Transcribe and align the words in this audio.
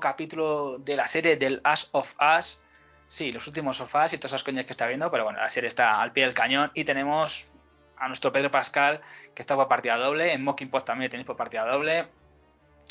capítulo 0.00 0.78
de 0.78 0.96
la 0.96 1.06
serie 1.06 1.36
del 1.36 1.60
Ash 1.64 1.84
of 1.92 2.14
Us. 2.38 2.58
Sí, 3.06 3.32
los 3.32 3.46
últimos 3.46 3.76
sofás 3.76 4.12
y 4.12 4.16
todas 4.16 4.32
esas 4.32 4.44
coñas 4.44 4.66
que 4.66 4.72
está 4.72 4.86
viendo, 4.86 5.10
pero 5.10 5.24
bueno, 5.24 5.40
la 5.40 5.50
serie 5.50 5.68
está 5.68 6.00
al 6.00 6.12
pie 6.12 6.24
del 6.24 6.34
cañón 6.34 6.70
y 6.74 6.84
tenemos 6.84 7.48
a 7.96 8.08
nuestro 8.08 8.32
Pedro 8.32 8.50
Pascal 8.50 9.00
que 9.34 9.42
está 9.42 9.54
por 9.54 9.68
partida 9.68 9.96
doble, 9.96 10.32
en 10.32 10.42
Mocking 10.42 10.70
Pod 10.70 10.82
también 10.82 11.10
tenéis 11.10 11.26
por 11.26 11.36
partida 11.36 11.66
doble. 11.66 12.08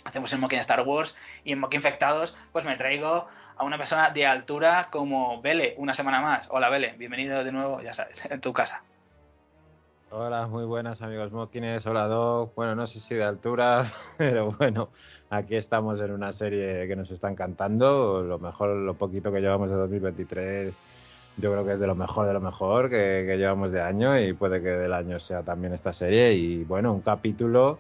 Hacemos 0.06 0.32
en 0.32 0.40
Mocking 0.40 0.60
Star 0.60 0.82
Wars 0.82 1.18
y 1.44 1.52
en 1.52 1.60
Mocking 1.60 1.80
Infectados, 1.80 2.38
pues 2.52 2.64
me 2.64 2.76
traigo 2.78 3.28
a 3.58 3.64
una 3.64 3.78
persona 3.78 4.12
de 4.12 4.26
altura 4.26 4.88
como 4.90 5.42
Vele, 5.42 5.74
una 5.78 5.94
semana 5.94 6.22
más. 6.22 6.48
Hola 6.52 6.70
Vele, 6.70 6.94
bienvenido 6.98 7.44
de 7.44 7.52
nuevo, 7.52 7.82
ya 7.82 7.94
sabes, 7.94 8.24
en 8.30 8.40
tu 8.40 8.54
casa. 8.54 8.84
Hola, 10.12 10.48
muy 10.48 10.66
buenas 10.66 11.04
amigos 11.04 11.32
Mokines, 11.32 11.86
hola 11.86 12.08
Doc. 12.08 12.56
Bueno, 12.56 12.74
no 12.74 12.88
sé 12.88 13.00
si 13.00 13.14
de 13.14 13.24
altura, 13.24 13.86
pero 14.18 14.52
bueno, 14.52 14.90
aquí 15.30 15.56
estamos 15.56 16.02
en 16.02 16.10
una 16.12 16.34
serie 16.34 16.88
que 16.88 16.96
nos 16.96 17.12
está 17.12 17.30
encantando. 17.30 18.24
Lo 18.24 18.40
mejor, 18.40 18.72
lo 18.76 18.96
poquito 18.96 19.32
que 19.32 19.40
llevamos 19.40 19.70
de 19.70 19.76
2023, 19.76 20.82
yo 21.38 21.52
creo 21.52 21.64
que 21.64 21.74
es 21.74 21.80
de 21.80 21.86
lo 21.86 21.94
mejor 21.94 22.26
de 22.26 22.34
lo 22.34 22.42
mejor 22.42 22.90
que, 22.90 23.24
que 23.28 23.38
llevamos 23.38 23.72
de 23.72 23.82
año 23.82 24.20
y 24.20 24.34
puede 24.34 24.64
que 24.64 24.70
del 24.70 24.94
año 24.94 25.20
sea 25.20 25.44
también 25.44 25.74
esta 25.74 25.94
serie. 25.94 26.34
Y 26.34 26.64
bueno, 26.64 26.92
un 26.92 27.02
capítulo, 27.02 27.78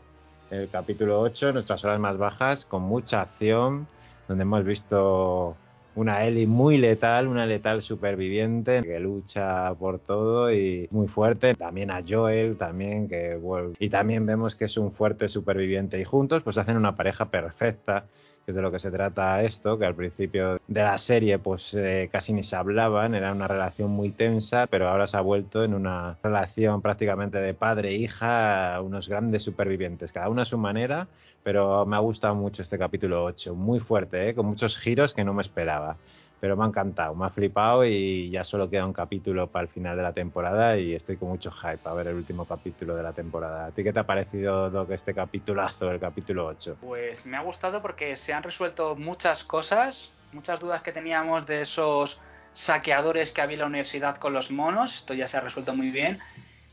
el 0.51 0.69
capítulo 0.69 1.19
8, 1.21 1.51
nuestras 1.53 1.83
horas 1.83 1.99
más 1.99 2.17
bajas, 2.19 2.63
con 2.63 2.83
mucha 2.83 3.21
acción, 3.21 3.87
donde 4.27 4.43
hemos 4.43 4.63
visto 4.63 5.55
una 5.99 6.23
Ellie 6.23 6.47
muy 6.47 6.77
letal, 6.77 7.27
una 7.27 7.45
letal 7.45 7.81
superviviente 7.81 8.81
que 8.83 8.99
lucha 8.99 9.73
por 9.75 9.99
todo 9.99 10.51
y 10.51 10.87
muy 10.91 11.07
fuerte. 11.07 11.55
También 11.55 11.91
a 11.91 12.01
Joel, 12.07 12.55
también 12.55 13.09
que 13.09 13.35
vuelve. 13.35 13.75
Y 13.79 13.89
también 13.89 14.25
vemos 14.25 14.55
que 14.55 14.65
es 14.65 14.77
un 14.77 14.93
fuerte 14.93 15.27
superviviente 15.27 15.99
y 15.99 16.05
juntos 16.05 16.41
pues 16.41 16.57
hacen 16.57 16.77
una 16.77 16.95
pareja 16.95 17.29
perfecta 17.29 18.05
que 18.45 18.51
es 18.51 18.55
de 18.55 18.61
lo 18.61 18.71
que 18.71 18.79
se 18.79 18.89
trata 18.89 19.43
esto, 19.43 19.77
que 19.77 19.85
al 19.85 19.93
principio 19.93 20.59
de 20.67 20.81
la 20.81 20.97
serie 20.97 21.37
pues 21.37 21.73
eh, 21.73 22.09
casi 22.11 22.33
ni 22.33 22.43
se 22.43 22.55
hablaban, 22.55 23.13
era 23.13 23.31
una 23.33 23.47
relación 23.47 23.91
muy 23.91 24.09
tensa, 24.09 24.65
pero 24.65 24.89
ahora 24.89 25.05
se 25.05 25.17
ha 25.17 25.21
vuelto 25.21 25.63
en 25.63 25.73
una 25.73 26.17
relación 26.23 26.81
prácticamente 26.81 27.39
de 27.39 27.53
padre-hija, 27.53 28.81
unos 28.81 29.09
grandes 29.09 29.43
supervivientes, 29.43 30.13
cada 30.13 30.29
uno 30.29 30.41
a 30.41 30.45
su 30.45 30.57
manera, 30.57 31.07
pero 31.43 31.85
me 31.85 31.95
ha 31.95 31.99
gustado 31.99 32.35
mucho 32.35 32.61
este 32.61 32.77
capítulo 32.77 33.23
8, 33.23 33.55
muy 33.55 33.79
fuerte, 33.79 34.29
¿eh? 34.29 34.35
con 34.35 34.45
muchos 34.45 34.77
giros 34.77 35.13
que 35.13 35.23
no 35.23 35.33
me 35.33 35.41
esperaba. 35.41 35.97
Pero 36.41 36.55
me 36.55 36.63
ha 36.63 36.67
encantado, 36.67 37.13
me 37.15 37.25
ha 37.25 37.29
flipado 37.29 37.83
y 37.83 38.29
ya 38.29 38.45
solo 38.45 38.69
queda 38.69 38.85
un 38.85 38.93
capítulo 38.93 39.47
para 39.47 39.63
el 39.63 39.67
final 39.67 39.97
de 39.97 40.03
la 40.03 40.13
temporada 40.13 40.77
y 40.77 40.95
estoy 40.95 41.17
con 41.17 41.27
mucho 41.27 41.51
hype 41.51 41.81
a 41.83 41.93
ver 41.93 42.07
el 42.07 42.15
último 42.15 42.45
capítulo 42.45 42.95
de 42.95 43.03
la 43.03 43.11
temporada. 43.11 43.65
¿A 43.65 43.71
ti 43.71 43.83
qué 43.83 43.91
te 43.91 43.99
ha 43.99 44.05
parecido, 44.05 44.69
Doc, 44.69 44.89
este 44.91 45.13
capitulazo, 45.13 45.91
el 45.91 45.99
capítulo 45.99 46.45
8? 46.45 46.77
Pues 46.79 47.25
me 47.25 47.35
ha 47.35 47.41
gustado 47.41 47.81
porque 47.81 48.15
se 48.15 48.31
han 48.31 48.43
resuelto 48.43 48.95
muchas 48.95 49.43
cosas, 49.43 50.13
muchas 50.31 50.61
dudas 50.61 50.81
que 50.81 50.93
teníamos 50.93 51.45
de 51.45 51.59
esos 51.59 52.21
saqueadores 52.53 53.33
que 53.33 53.41
había 53.41 53.55
en 53.55 53.61
la 53.61 53.67
universidad 53.67 54.15
con 54.15 54.31
los 54.31 54.49
monos, 54.49 54.95
esto 54.95 55.13
ya 55.13 55.27
se 55.27 55.35
ha 55.35 55.41
resuelto 55.41 55.75
muy 55.75 55.91
bien. 55.91 56.19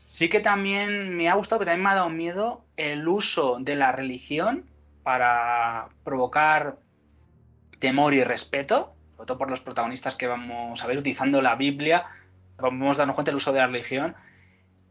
Sí 0.07 0.29
que 0.29 0.39
también 0.39 1.17
me 1.17 1.27
ha 1.27 1.33
gustado, 1.33 1.59
pero 1.59 1.71
también 1.71 1.83
me 1.83 1.89
ha 1.89 1.95
dado 1.95 2.09
miedo 2.09 2.63
el 2.77 3.05
uso 3.09 3.57
de 3.59 3.75
la 3.75 3.91
religión 3.91 4.63
para 5.03 5.89
provocar 6.05 6.77
temor 7.79 8.13
y 8.13 8.23
respeto, 8.23 8.95
sobre 9.17 9.27
todo 9.27 9.37
por 9.37 9.49
los 9.49 9.59
protagonistas 9.59 10.15
que 10.15 10.27
vamos 10.27 10.81
a 10.81 10.87
ver 10.87 10.97
utilizando 10.97 11.41
la 11.41 11.55
Biblia, 11.55 12.05
vamos 12.55 12.95
a 12.95 12.99
darnos 12.99 13.15
cuenta 13.15 13.31
del 13.31 13.35
uso 13.35 13.51
de 13.51 13.59
la 13.59 13.67
religión. 13.67 14.15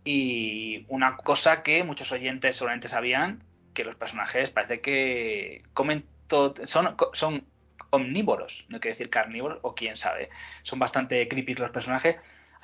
Y 0.04 0.84
una 0.88 1.16
cosa 1.16 1.62
que 1.62 1.82
muchos 1.82 2.12
oyentes 2.12 2.56
seguramente 2.56 2.88
sabían, 2.88 3.42
que 3.72 3.84
los 3.84 3.96
personajes 3.96 4.50
parece 4.50 4.82
que 4.82 5.62
comen 5.72 6.04
todo, 6.26 6.52
son, 6.66 6.94
son 7.14 7.46
omnívoros, 7.88 8.66
no 8.68 8.80
quiere 8.80 8.92
decir 8.92 9.08
carnívoros, 9.08 9.60
o 9.62 9.74
quién 9.74 9.96
sabe, 9.96 10.28
son 10.62 10.78
bastante 10.78 11.26
creepy 11.26 11.54
los 11.54 11.70
personajes. 11.70 12.16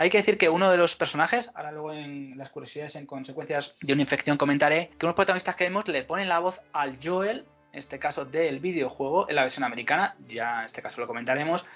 Hay 0.02 0.10
que 0.10 0.18
decir 0.18 0.36
que 0.36 0.48
uno 0.48 0.68
de 0.68 0.76
los 0.76 0.96
personajes, 0.96 1.52
ahora 1.54 1.70
luego 1.70 1.92
en 1.92 2.36
las 2.36 2.50
curiosidades 2.50 2.96
en 2.96 3.06
consecuencias 3.06 3.76
de 3.80 3.92
una 3.92 4.02
infección 4.02 4.36
comentaré, 4.36 4.90
que 4.98 5.06
unos 5.06 5.14
protagonistas 5.14 5.54
que 5.54 5.62
vemos 5.62 5.86
le 5.86 6.02
ponen 6.02 6.28
la 6.28 6.40
voz 6.40 6.60
al 6.72 6.98
Joel, 7.00 7.44
en 7.72 7.78
este 7.78 8.00
caso 8.00 8.24
del 8.24 8.58
videojuego, 8.58 9.28
en 9.28 9.36
la 9.36 9.42
versión 9.42 9.62
americana, 9.62 10.16
ya 10.26 10.58
en 10.58 10.64
este 10.64 10.82
caso 10.82 11.00
lo 11.00 11.06
comentaremos, 11.06 11.66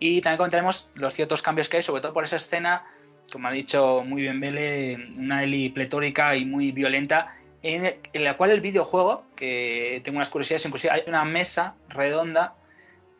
y 0.00 0.20
también 0.22 0.38
comentaremos 0.38 0.90
los 0.94 1.14
ciertos 1.14 1.40
cambios 1.40 1.68
que 1.68 1.76
hay, 1.76 1.84
sobre 1.84 2.02
todo 2.02 2.12
por 2.12 2.24
esa 2.24 2.34
escena, 2.34 2.84
como 3.30 3.46
ha 3.46 3.52
dicho 3.52 4.02
muy 4.04 4.22
bien 4.22 4.40
Bele, 4.40 5.10
una 5.16 5.44
Eli 5.44 5.68
pletórica 5.68 6.34
y 6.34 6.44
muy 6.44 6.72
violenta, 6.72 7.28
en, 7.62 7.94
en 8.12 8.24
la 8.24 8.36
cual 8.36 8.50
el 8.50 8.60
videojuego, 8.60 9.24
que 9.36 10.00
tengo 10.02 10.16
unas 10.16 10.30
curiosidades, 10.30 10.66
inclusive 10.66 10.94
hay 10.94 11.02
una 11.06 11.24
mesa 11.24 11.76
redonda 11.90 12.56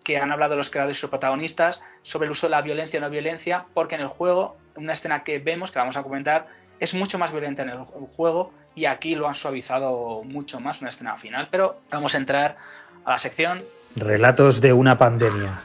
que 0.03 0.17
han 0.17 0.33
hablado 0.33 0.57
los 0.57 0.71
creadores 0.71 0.97
y 0.97 1.01
sus 1.01 1.11
protagonistas 1.11 1.81
sobre 2.03 2.26
el 2.26 2.32
uso 2.32 2.47
de 2.47 2.53
la 2.53 2.62
violencia 2.62 2.98
o 2.98 3.03
no 3.03 3.10
violencia, 3.10 3.66
porque 3.75 3.94
en 3.94 4.03
el 4.03 4.09
juego, 4.09 4.56
una 4.76 4.92
escena 4.92 5.25
que 5.25 5.38
vemos, 5.38 5.72
que 5.72 5.78
vamos 5.78 5.97
a 5.97 6.03
comentar, 6.03 6.47
es 6.81 6.94
mucho 6.94 7.19
más 7.19 7.32
violenta 7.32 7.62
en 7.62 7.70
el 7.70 7.78
juego 7.82 8.53
y 8.75 8.86
aquí 8.86 9.14
lo 9.14 9.26
han 9.26 9.34
suavizado 9.34 10.22
mucho 10.25 10.60
más, 10.60 10.81
una 10.81 10.91
escena 10.91 11.16
final. 11.16 11.48
Pero 11.50 11.81
vamos 11.91 12.14
a 12.14 12.19
entrar 12.19 12.56
a 13.04 13.10
la 13.10 13.19
sección. 13.19 13.64
Relatos 13.97 14.60
de 14.60 14.72
una 14.72 14.97
pandemia. 14.97 15.62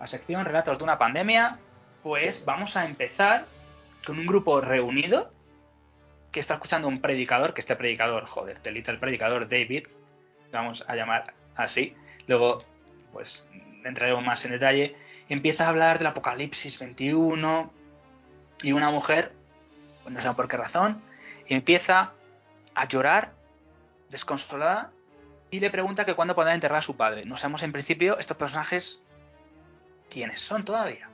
La 0.00 0.06
sección 0.06 0.44
Relatos 0.44 0.78
de 0.78 0.84
una 0.84 0.98
pandemia. 0.98 1.58
Pues 2.02 2.44
vamos 2.44 2.76
a 2.76 2.84
empezar 2.84 3.46
con 4.06 4.18
un 4.18 4.26
grupo 4.26 4.60
reunido 4.60 5.30
que 6.36 6.40
está 6.40 6.52
escuchando 6.52 6.86
un 6.86 7.00
predicador, 7.00 7.54
que 7.54 7.62
este 7.62 7.76
predicador, 7.76 8.26
joder, 8.26 8.60
delita 8.60 8.92
el 8.92 8.98
predicador 8.98 9.48
David, 9.48 9.86
vamos 10.52 10.84
a 10.86 10.94
llamar 10.94 11.32
así. 11.54 11.96
Luego, 12.26 12.62
pues 13.10 13.46
entraremos 13.86 14.22
más 14.22 14.44
en 14.44 14.50
detalle. 14.50 14.96
Empieza 15.30 15.64
a 15.64 15.68
hablar 15.70 15.96
del 15.96 16.08
Apocalipsis 16.08 16.78
21 16.78 17.72
y 18.60 18.72
una 18.72 18.90
mujer, 18.90 19.32
pues 20.02 20.14
no 20.14 20.20
sé 20.20 20.30
por 20.34 20.46
qué 20.46 20.58
razón, 20.58 21.00
empieza 21.48 22.12
a 22.74 22.86
llorar, 22.86 23.32
desconsolada, 24.10 24.92
y 25.50 25.60
le 25.60 25.70
pregunta 25.70 26.04
que 26.04 26.12
cuándo 26.12 26.34
podrá 26.34 26.52
enterrar 26.52 26.80
a 26.80 26.82
su 26.82 26.98
padre. 26.98 27.24
No 27.24 27.38
sabemos 27.38 27.62
en 27.62 27.72
principio 27.72 28.18
estos 28.18 28.36
personajes 28.36 29.00
quiénes 30.10 30.42
son 30.42 30.66
todavía. 30.66 31.08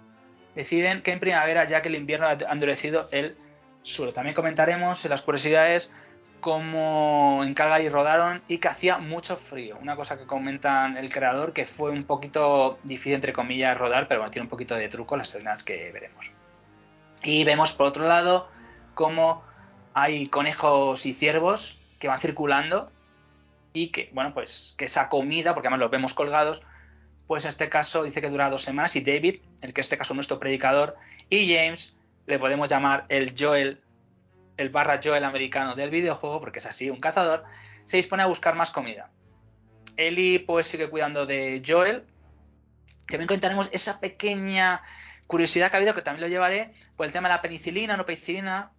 Deciden 0.56 1.00
que 1.00 1.12
en 1.12 1.20
primavera, 1.20 1.64
ya 1.64 1.80
que 1.80 1.90
el 1.90 1.94
invierno 1.94 2.26
ha 2.26 2.52
endurecido 2.52 3.08
el 3.12 3.36
suelo. 3.82 4.12
También 4.12 4.34
comentaremos 4.34 5.04
en 5.04 5.10
las 5.10 5.22
curiosidades 5.22 5.92
cómo 6.40 7.42
en 7.44 7.54
Calgary 7.54 7.88
rodaron 7.88 8.42
y 8.48 8.58
que 8.58 8.68
hacía 8.68 8.98
mucho 8.98 9.36
frío. 9.36 9.78
Una 9.80 9.96
cosa 9.96 10.18
que 10.18 10.26
comentan 10.26 10.96
el 10.96 11.10
creador 11.10 11.52
que 11.52 11.64
fue 11.64 11.90
un 11.90 12.04
poquito 12.04 12.78
difícil 12.82 13.14
entre 13.14 13.32
comillas 13.32 13.78
rodar, 13.78 14.08
pero 14.08 14.24
tiene 14.26 14.44
un 14.44 14.50
poquito 14.50 14.74
de 14.74 14.88
truco 14.88 15.16
las 15.16 15.34
escenas 15.34 15.62
que 15.62 15.90
veremos. 15.92 16.32
Y 17.22 17.44
vemos 17.44 17.72
por 17.72 17.86
otro 17.86 18.06
lado 18.06 18.48
cómo 18.94 19.44
hay 19.94 20.26
conejos 20.26 21.06
y 21.06 21.12
ciervos 21.12 21.78
que 21.98 22.08
van 22.08 22.18
circulando 22.18 22.90
y 23.72 23.88
que, 23.88 24.10
bueno, 24.12 24.34
pues 24.34 24.74
que 24.76 24.86
esa 24.86 25.08
comida, 25.08 25.54
porque 25.54 25.68
además 25.68 25.80
los 25.80 25.90
vemos 25.90 26.14
colgados, 26.14 26.60
pues 27.26 27.44
en 27.44 27.50
este 27.50 27.68
caso 27.68 28.02
dice 28.02 28.20
que 28.20 28.28
dura 28.28 28.50
dos 28.50 28.62
semanas 28.62 28.96
y 28.96 29.00
David, 29.00 29.36
el 29.62 29.72
que 29.72 29.80
en 29.80 29.82
este 29.82 29.96
caso 29.96 30.12
nuestro 30.14 30.38
predicador, 30.38 30.96
y 31.30 31.54
James, 31.54 31.94
le 32.26 32.38
podemos 32.38 32.68
llamar 32.68 33.06
el 33.08 33.34
Joel, 33.38 33.80
el 34.56 34.70
barra 34.70 35.00
Joel 35.02 35.24
americano 35.24 35.74
del 35.74 35.90
videojuego, 35.90 36.40
porque 36.40 36.58
es 36.58 36.66
así, 36.66 36.90
un 36.90 37.00
cazador, 37.00 37.44
se 37.84 37.96
dispone 37.96 38.22
a 38.22 38.26
buscar 38.26 38.54
más 38.54 38.70
comida. 38.70 39.10
Ellie 39.96 40.40
pues 40.40 40.66
sigue 40.66 40.88
cuidando 40.88 41.26
de 41.26 41.62
Joel. 41.66 42.04
También 43.08 43.28
contaremos 43.28 43.68
esa 43.72 44.00
pequeña 44.00 44.82
curiosidad 45.26 45.70
que 45.70 45.76
ha 45.76 45.78
habido, 45.78 45.94
que 45.94 46.02
también 46.02 46.22
lo 46.22 46.28
llevaré, 46.28 46.74
por 46.96 47.06
el 47.06 47.12
tema 47.12 47.28
de 47.28 47.34
la 47.34 47.42
penicilina, 47.42 47.96
no 47.96 48.04
penicilina, 48.04 48.70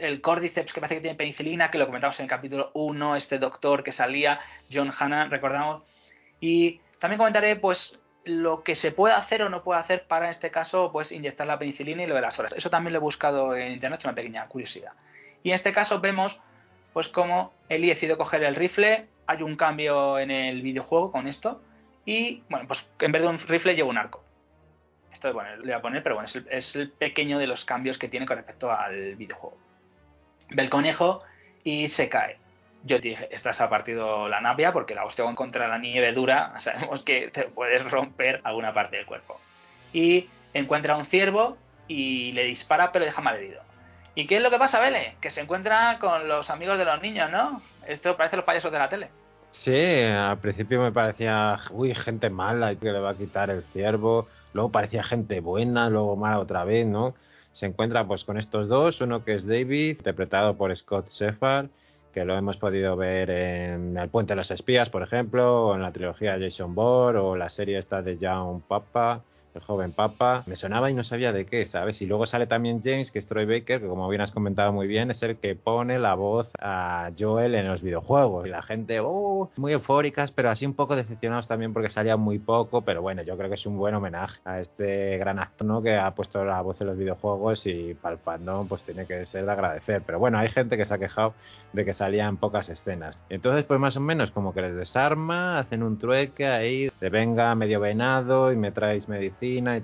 el 0.00 0.20
cordyceps 0.20 0.72
que 0.72 0.80
parece 0.80 0.96
que 0.96 1.00
tiene 1.02 1.16
penicilina, 1.16 1.70
que 1.70 1.78
lo 1.78 1.86
comentamos 1.86 2.18
en 2.20 2.24
el 2.24 2.30
capítulo 2.30 2.70
1, 2.74 3.16
este 3.16 3.38
doctor 3.38 3.82
que 3.82 3.92
salía, 3.92 4.40
John 4.72 4.90
Hanna, 4.98 5.28
recordamos. 5.28 5.82
Y 6.40 6.80
también 6.98 7.18
comentaré, 7.18 7.56
pues, 7.56 7.98
lo 8.24 8.62
que 8.62 8.74
se 8.74 8.92
puede 8.92 9.14
hacer 9.14 9.42
o 9.42 9.48
no 9.48 9.62
puede 9.62 9.80
hacer 9.80 10.06
para, 10.06 10.26
en 10.26 10.30
este 10.30 10.50
caso, 10.50 10.92
pues, 10.92 11.12
inyectar 11.12 11.46
la 11.46 11.58
penicilina 11.58 12.02
y 12.02 12.06
lo 12.06 12.14
de 12.14 12.20
las 12.20 12.38
horas. 12.38 12.52
Eso 12.54 12.70
también 12.70 12.92
lo 12.92 12.98
he 12.98 13.02
buscado 13.02 13.54
en 13.54 13.72
internet, 13.72 14.00
es 14.00 14.04
una 14.04 14.14
pequeña 14.14 14.46
curiosidad. 14.46 14.92
Y 15.42 15.50
en 15.50 15.54
este 15.54 15.72
caso 15.72 16.00
vemos, 16.00 16.40
pues, 16.92 17.08
cómo 17.08 17.52
Eli 17.68 17.88
decide 17.88 18.16
coger 18.16 18.42
el 18.42 18.54
rifle, 18.54 19.06
hay 19.26 19.42
un 19.42 19.56
cambio 19.56 20.18
en 20.18 20.30
el 20.30 20.62
videojuego 20.62 21.12
con 21.12 21.26
esto, 21.26 21.62
y, 22.04 22.42
bueno, 22.48 22.66
pues, 22.66 22.88
en 23.00 23.12
vez 23.12 23.22
de 23.22 23.28
un 23.28 23.38
rifle 23.38 23.74
lleva 23.74 23.88
un 23.88 23.98
arco. 23.98 24.22
Esto, 25.12 25.32
bueno, 25.32 25.56
le 25.56 25.62
voy 25.62 25.72
a 25.72 25.82
poner, 25.82 26.02
pero 26.02 26.14
bueno, 26.16 26.28
es 26.50 26.76
el, 26.76 26.90
pequeño 26.90 27.38
de 27.38 27.46
los 27.46 27.64
cambios 27.64 27.98
que 27.98 28.08
tiene 28.08 28.26
con 28.26 28.36
respecto 28.36 28.70
al 28.70 29.16
videojuego. 29.16 29.56
Ve 30.50 30.62
el 30.62 30.70
conejo 30.70 31.22
y 31.64 31.88
se 31.88 32.08
cae. 32.08 32.38
Yo 32.84 32.98
dije, 32.98 33.28
estás 33.30 33.60
ha 33.60 33.68
partido 33.68 34.28
la 34.28 34.40
navia 34.40 34.72
porque 34.72 34.94
la 34.94 35.04
hostia 35.04 35.24
contra 35.34 35.68
la 35.68 35.78
nieve 35.78 36.12
dura, 36.12 36.54
sabemos 36.58 37.02
que 37.02 37.28
te 37.28 37.44
puedes 37.44 37.88
romper 37.90 38.40
alguna 38.44 38.72
parte 38.72 38.96
del 38.96 39.06
cuerpo. 39.06 39.40
Y 39.92 40.28
encuentra 40.54 40.94
a 40.94 40.96
un 40.96 41.06
ciervo 41.06 41.56
y 41.88 42.32
le 42.32 42.44
dispara, 42.44 42.92
pero 42.92 43.04
deja 43.04 43.20
mal 43.20 43.36
herido. 43.36 43.62
¿Y 44.14 44.26
qué 44.26 44.36
es 44.36 44.42
lo 44.42 44.50
que 44.50 44.58
pasa, 44.58 44.80
Vele? 44.80 45.16
Que 45.20 45.30
se 45.30 45.40
encuentra 45.40 45.98
con 45.98 46.28
los 46.28 46.50
amigos 46.50 46.78
de 46.78 46.84
los 46.84 47.00
niños, 47.00 47.30
¿no? 47.30 47.62
Esto 47.86 48.16
parece 48.16 48.36
los 48.36 48.44
payasos 48.44 48.72
de 48.72 48.78
la 48.78 48.88
tele. 48.88 49.10
Sí, 49.50 50.02
al 50.04 50.38
principio 50.38 50.80
me 50.80 50.92
parecía, 50.92 51.58
uy, 51.72 51.94
gente 51.94 52.30
mala 52.30 52.74
que 52.76 52.92
le 52.92 53.00
va 53.00 53.10
a 53.10 53.16
quitar 53.16 53.50
el 53.50 53.64
ciervo 53.64 54.28
luego 54.52 54.70
parecía 54.70 55.02
gente 55.02 55.40
buena, 55.40 55.90
luego 55.90 56.16
mala 56.16 56.38
otra 56.38 56.64
vez, 56.64 56.86
¿no? 56.86 57.14
Se 57.52 57.66
encuentra 57.66 58.06
pues 58.06 58.24
con 58.24 58.38
estos 58.38 58.68
dos, 58.68 59.00
uno 59.00 59.24
que 59.24 59.34
es 59.34 59.46
David, 59.46 59.96
interpretado 59.98 60.56
por 60.56 60.74
Scott 60.74 61.08
Shepard, 61.08 61.68
que 62.12 62.24
lo 62.24 62.36
hemos 62.36 62.56
podido 62.56 62.96
ver 62.96 63.30
en 63.30 63.96
El 63.96 64.08
Puente 64.08 64.32
de 64.32 64.36
los 64.36 64.50
Espías, 64.50 64.90
por 64.90 65.02
ejemplo, 65.02 65.68
o 65.68 65.74
en 65.74 65.82
la 65.82 65.92
trilogía 65.92 66.38
Jason 66.38 66.74
Bourne, 66.74 67.20
o 67.20 67.36
la 67.36 67.48
serie 67.48 67.78
esta 67.78 68.02
de 68.02 68.18
Young 68.18 68.62
Papa, 68.62 69.22
el 69.54 69.60
joven 69.60 69.92
papa, 69.92 70.44
me 70.46 70.56
sonaba 70.56 70.90
y 70.90 70.94
no 70.94 71.04
sabía 71.04 71.32
de 71.32 71.46
qué, 71.46 71.66
¿sabes? 71.66 72.00
Y 72.02 72.06
luego 72.06 72.26
sale 72.26 72.46
también 72.46 72.80
James, 72.82 73.10
que 73.10 73.18
es 73.18 73.26
Troy 73.26 73.46
Baker, 73.46 73.80
que 73.80 73.88
como 73.88 74.08
bien 74.08 74.20
has 74.20 74.32
comentado 74.32 74.72
muy 74.72 74.86
bien, 74.86 75.10
es 75.10 75.22
el 75.22 75.36
que 75.36 75.54
pone 75.54 75.98
la 75.98 76.14
voz 76.14 76.52
a 76.60 77.10
Joel 77.18 77.54
en 77.54 77.68
los 77.68 77.82
videojuegos. 77.82 78.46
Y 78.46 78.50
la 78.50 78.62
gente, 78.62 79.00
oh, 79.00 79.50
muy 79.56 79.72
eufóricas, 79.72 80.32
pero 80.32 80.50
así 80.50 80.66
un 80.66 80.74
poco 80.74 80.96
decepcionados 80.96 81.48
también 81.48 81.72
porque 81.72 81.90
salía 81.90 82.16
muy 82.16 82.38
poco, 82.38 82.82
pero 82.82 83.02
bueno, 83.02 83.22
yo 83.22 83.36
creo 83.36 83.48
que 83.48 83.54
es 83.54 83.66
un 83.66 83.76
buen 83.76 83.94
homenaje 83.94 84.40
a 84.44 84.60
este 84.60 85.18
gran 85.18 85.38
actor 85.38 85.66
¿no? 85.66 85.82
que 85.82 85.96
ha 85.96 86.14
puesto 86.14 86.44
la 86.44 86.60
voz 86.62 86.80
en 86.80 86.88
los 86.88 86.96
videojuegos 86.96 87.66
y 87.66 87.94
para 87.94 88.14
el 88.14 88.20
fandom 88.20 88.68
pues 88.68 88.82
tiene 88.82 89.06
que 89.06 89.26
ser 89.26 89.46
de 89.46 89.52
agradecer. 89.52 90.02
Pero 90.04 90.18
bueno, 90.18 90.38
hay 90.38 90.48
gente 90.48 90.76
que 90.76 90.84
se 90.84 90.94
ha 90.94 90.98
quejado 90.98 91.34
de 91.72 91.84
que 91.84 91.92
salían 91.92 92.36
pocas 92.36 92.68
escenas. 92.68 93.18
Entonces, 93.28 93.64
pues 93.64 93.80
más 93.80 93.96
o 93.96 94.00
menos 94.00 94.30
como 94.30 94.54
que 94.54 94.62
les 94.62 94.74
desarma, 94.74 95.58
hacen 95.58 95.82
un 95.82 95.98
trueque 95.98 96.46
ahí, 96.46 96.90
de 97.00 97.10
venga 97.10 97.54
medio 97.54 97.80
venado 97.80 98.52
y 98.52 98.56
me 98.56 98.72
traéis 98.72 99.08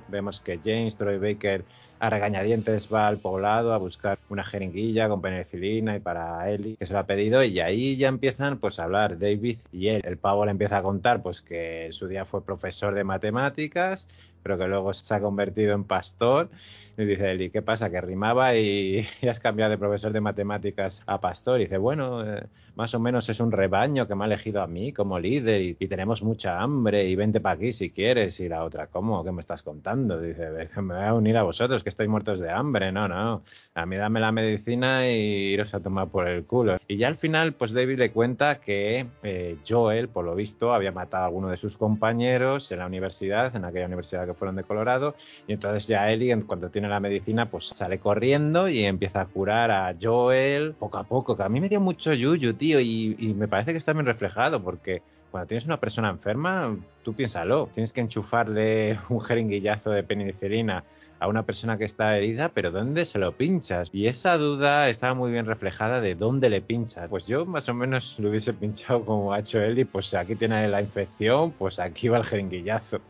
vemos 0.08 0.40
que 0.40 0.60
James 0.62 0.96
Troy 0.96 1.18
Baker 1.18 1.64
a 1.98 2.10
regañadientes 2.10 2.92
va 2.92 3.08
al 3.08 3.18
poblado 3.18 3.72
a 3.72 3.78
buscar 3.78 4.18
una 4.28 4.44
jeringuilla 4.44 5.08
con 5.08 5.22
penicilina 5.22 5.96
y 5.96 6.00
para 6.00 6.50
Ellie 6.50 6.76
que 6.76 6.86
se 6.86 6.92
lo 6.92 6.98
ha 6.98 7.06
pedido 7.06 7.42
y 7.42 7.60
ahí 7.60 7.96
ya 7.96 8.08
empiezan 8.08 8.58
pues 8.58 8.78
a 8.78 8.84
hablar 8.84 9.18
David 9.18 9.58
y 9.72 9.88
él. 9.88 10.02
El 10.04 10.18
pavo 10.18 10.44
le 10.44 10.50
empieza 10.50 10.78
a 10.78 10.82
contar 10.82 11.22
pues 11.22 11.40
que 11.40 11.88
su 11.92 12.06
día 12.06 12.24
fue 12.24 12.44
profesor 12.44 12.94
de 12.94 13.04
matemáticas 13.04 14.08
pero 14.46 14.58
que 14.58 14.68
luego 14.68 14.92
se 14.92 15.12
ha 15.12 15.20
convertido 15.20 15.74
en 15.74 15.82
pastor 15.82 16.50
y 16.98 17.04
dice 17.04 17.30
él, 17.30 17.42
¿y 17.42 17.50
qué 17.50 17.62
pasa? 17.62 17.90
Que 17.90 18.00
rimaba 18.00 18.54
y, 18.56 19.06
has 19.28 19.40
cambiado 19.40 19.70
de 19.70 19.78
profesor 19.78 20.12
de 20.12 20.20
matemáticas 20.20 21.02
a 21.06 21.20
pastor. 21.20 21.60
Y 21.60 21.64
dice, 21.64 21.78
bueno, 21.78 22.24
eh, 22.24 22.44
más 22.74 22.94
o 22.94 23.00
menos 23.00 23.28
es 23.28 23.40
un 23.40 23.52
rebaño 23.52 24.06
que 24.06 24.14
me 24.14 24.24
ha 24.24 24.26
elegido 24.26 24.62
a 24.62 24.66
mí 24.66 24.92
como 24.92 25.18
líder 25.18 25.60
y, 25.60 25.74
tenemos 25.86 26.22
mucha 26.22 26.60
hambre 26.60 27.04
y 27.04 27.14
vente 27.14 27.40
para 27.40 27.54
aquí 27.54 27.72
si 27.72 27.90
quieres. 27.90 28.40
Y 28.40 28.48
la 28.48 28.64
otra, 28.64 28.88
¿cómo? 28.88 29.22
¿Qué 29.24 29.30
me 29.30 29.40
estás 29.40 29.62
contando? 29.62 30.20
Dice, 30.20 30.50
me 30.76 30.94
voy 30.94 31.04
a 31.04 31.14
unir 31.14 31.36
a 31.36 31.42
vosotros 31.42 31.82
que 31.82 31.90
estáis 31.90 32.08
muertos 32.08 32.40
de 32.40 32.50
hambre. 32.50 32.90
No, 32.90 33.06
no, 33.08 33.42
a 33.74 33.86
mí 33.86 33.96
dame 33.96 34.20
la 34.20 34.32
medicina 34.32 35.08
y 35.08 35.52
iros 35.52 35.74
a 35.74 35.80
tomar 35.80 36.08
por 36.08 36.26
el 36.26 36.44
culo. 36.44 36.78
Y 36.88 36.96
ya 36.96 37.08
al 37.08 37.16
final, 37.16 37.52
pues 37.52 37.72
David 37.72 37.98
le 37.98 38.10
cuenta 38.10 38.60
que 38.60 39.06
eh, 39.22 39.56
Joel, 39.68 40.08
por 40.08 40.24
lo 40.24 40.34
visto, 40.34 40.72
había 40.72 40.92
matado 40.92 41.24
a 41.24 41.26
alguno 41.26 41.48
de 41.48 41.56
sus 41.56 41.76
compañeros 41.76 42.72
en 42.72 42.78
la 42.80 42.86
universidad, 42.86 43.54
en 43.54 43.64
aquella 43.64 43.86
universidad 43.86 44.26
que 44.26 44.34
fueron 44.36 44.56
de 44.56 44.64
Colorado. 44.64 45.16
Y 45.46 45.52
entonces 45.52 45.86
ya 45.86 46.10
Ellie, 46.10 46.32
en 46.32 46.42
cuanto 46.42 46.70
tiene 46.70 46.88
la 46.88 47.00
medicina, 47.00 47.50
pues 47.50 47.66
sale 47.66 47.98
corriendo 47.98 48.68
y 48.68 48.84
empieza 48.84 49.22
a 49.22 49.26
curar 49.26 49.70
a 49.70 49.94
Joel 50.00 50.74
poco 50.74 50.98
a 50.98 51.04
poco, 51.04 51.36
que 51.36 51.42
a 51.42 51.48
mí 51.48 51.60
me 51.60 51.68
dio 51.68 51.80
mucho 51.80 52.12
yuyu, 52.12 52.54
tío, 52.54 52.80
y, 52.80 53.16
y 53.18 53.34
me 53.34 53.48
parece 53.48 53.72
que 53.72 53.78
está 53.78 53.92
bien 53.92 54.06
reflejado, 54.06 54.62
porque 54.62 55.02
cuando 55.30 55.48
tienes 55.48 55.66
una 55.66 55.80
persona 55.80 56.08
enferma, 56.08 56.76
tú 57.02 57.14
piénsalo, 57.14 57.68
tienes 57.74 57.92
que 57.92 58.00
enchufarle 58.00 58.98
un 59.08 59.20
jeringuillazo 59.20 59.90
de 59.90 60.02
penicilina 60.02 60.84
a 61.18 61.28
una 61.28 61.44
persona 61.44 61.78
que 61.78 61.84
está 61.84 62.16
herida, 62.16 62.50
pero 62.50 62.70
¿dónde 62.70 63.06
se 63.06 63.18
lo 63.18 63.32
pinchas? 63.32 63.88
Y 63.92 64.06
esa 64.06 64.36
duda 64.36 64.88
estaba 64.88 65.14
muy 65.14 65.30
bien 65.30 65.46
reflejada 65.46 66.00
de 66.00 66.14
dónde 66.14 66.50
le 66.50 66.60
pinchas. 66.60 67.08
Pues 67.08 67.26
yo 67.26 67.46
más 67.46 67.68
o 67.68 67.74
menos 67.74 68.18
lo 68.18 68.28
hubiese 68.28 68.52
pinchado 68.52 69.04
como 69.04 69.32
ha 69.32 69.38
hecho 69.38 69.60
él 69.60 69.78
y 69.78 69.84
pues 69.84 70.12
aquí 70.14 70.36
tiene 70.36 70.68
la 70.68 70.82
infección, 70.82 71.52
pues 71.52 71.78
aquí 71.78 72.08
va 72.08 72.18
el 72.18 72.24
jeringuillazo. 72.24 73.00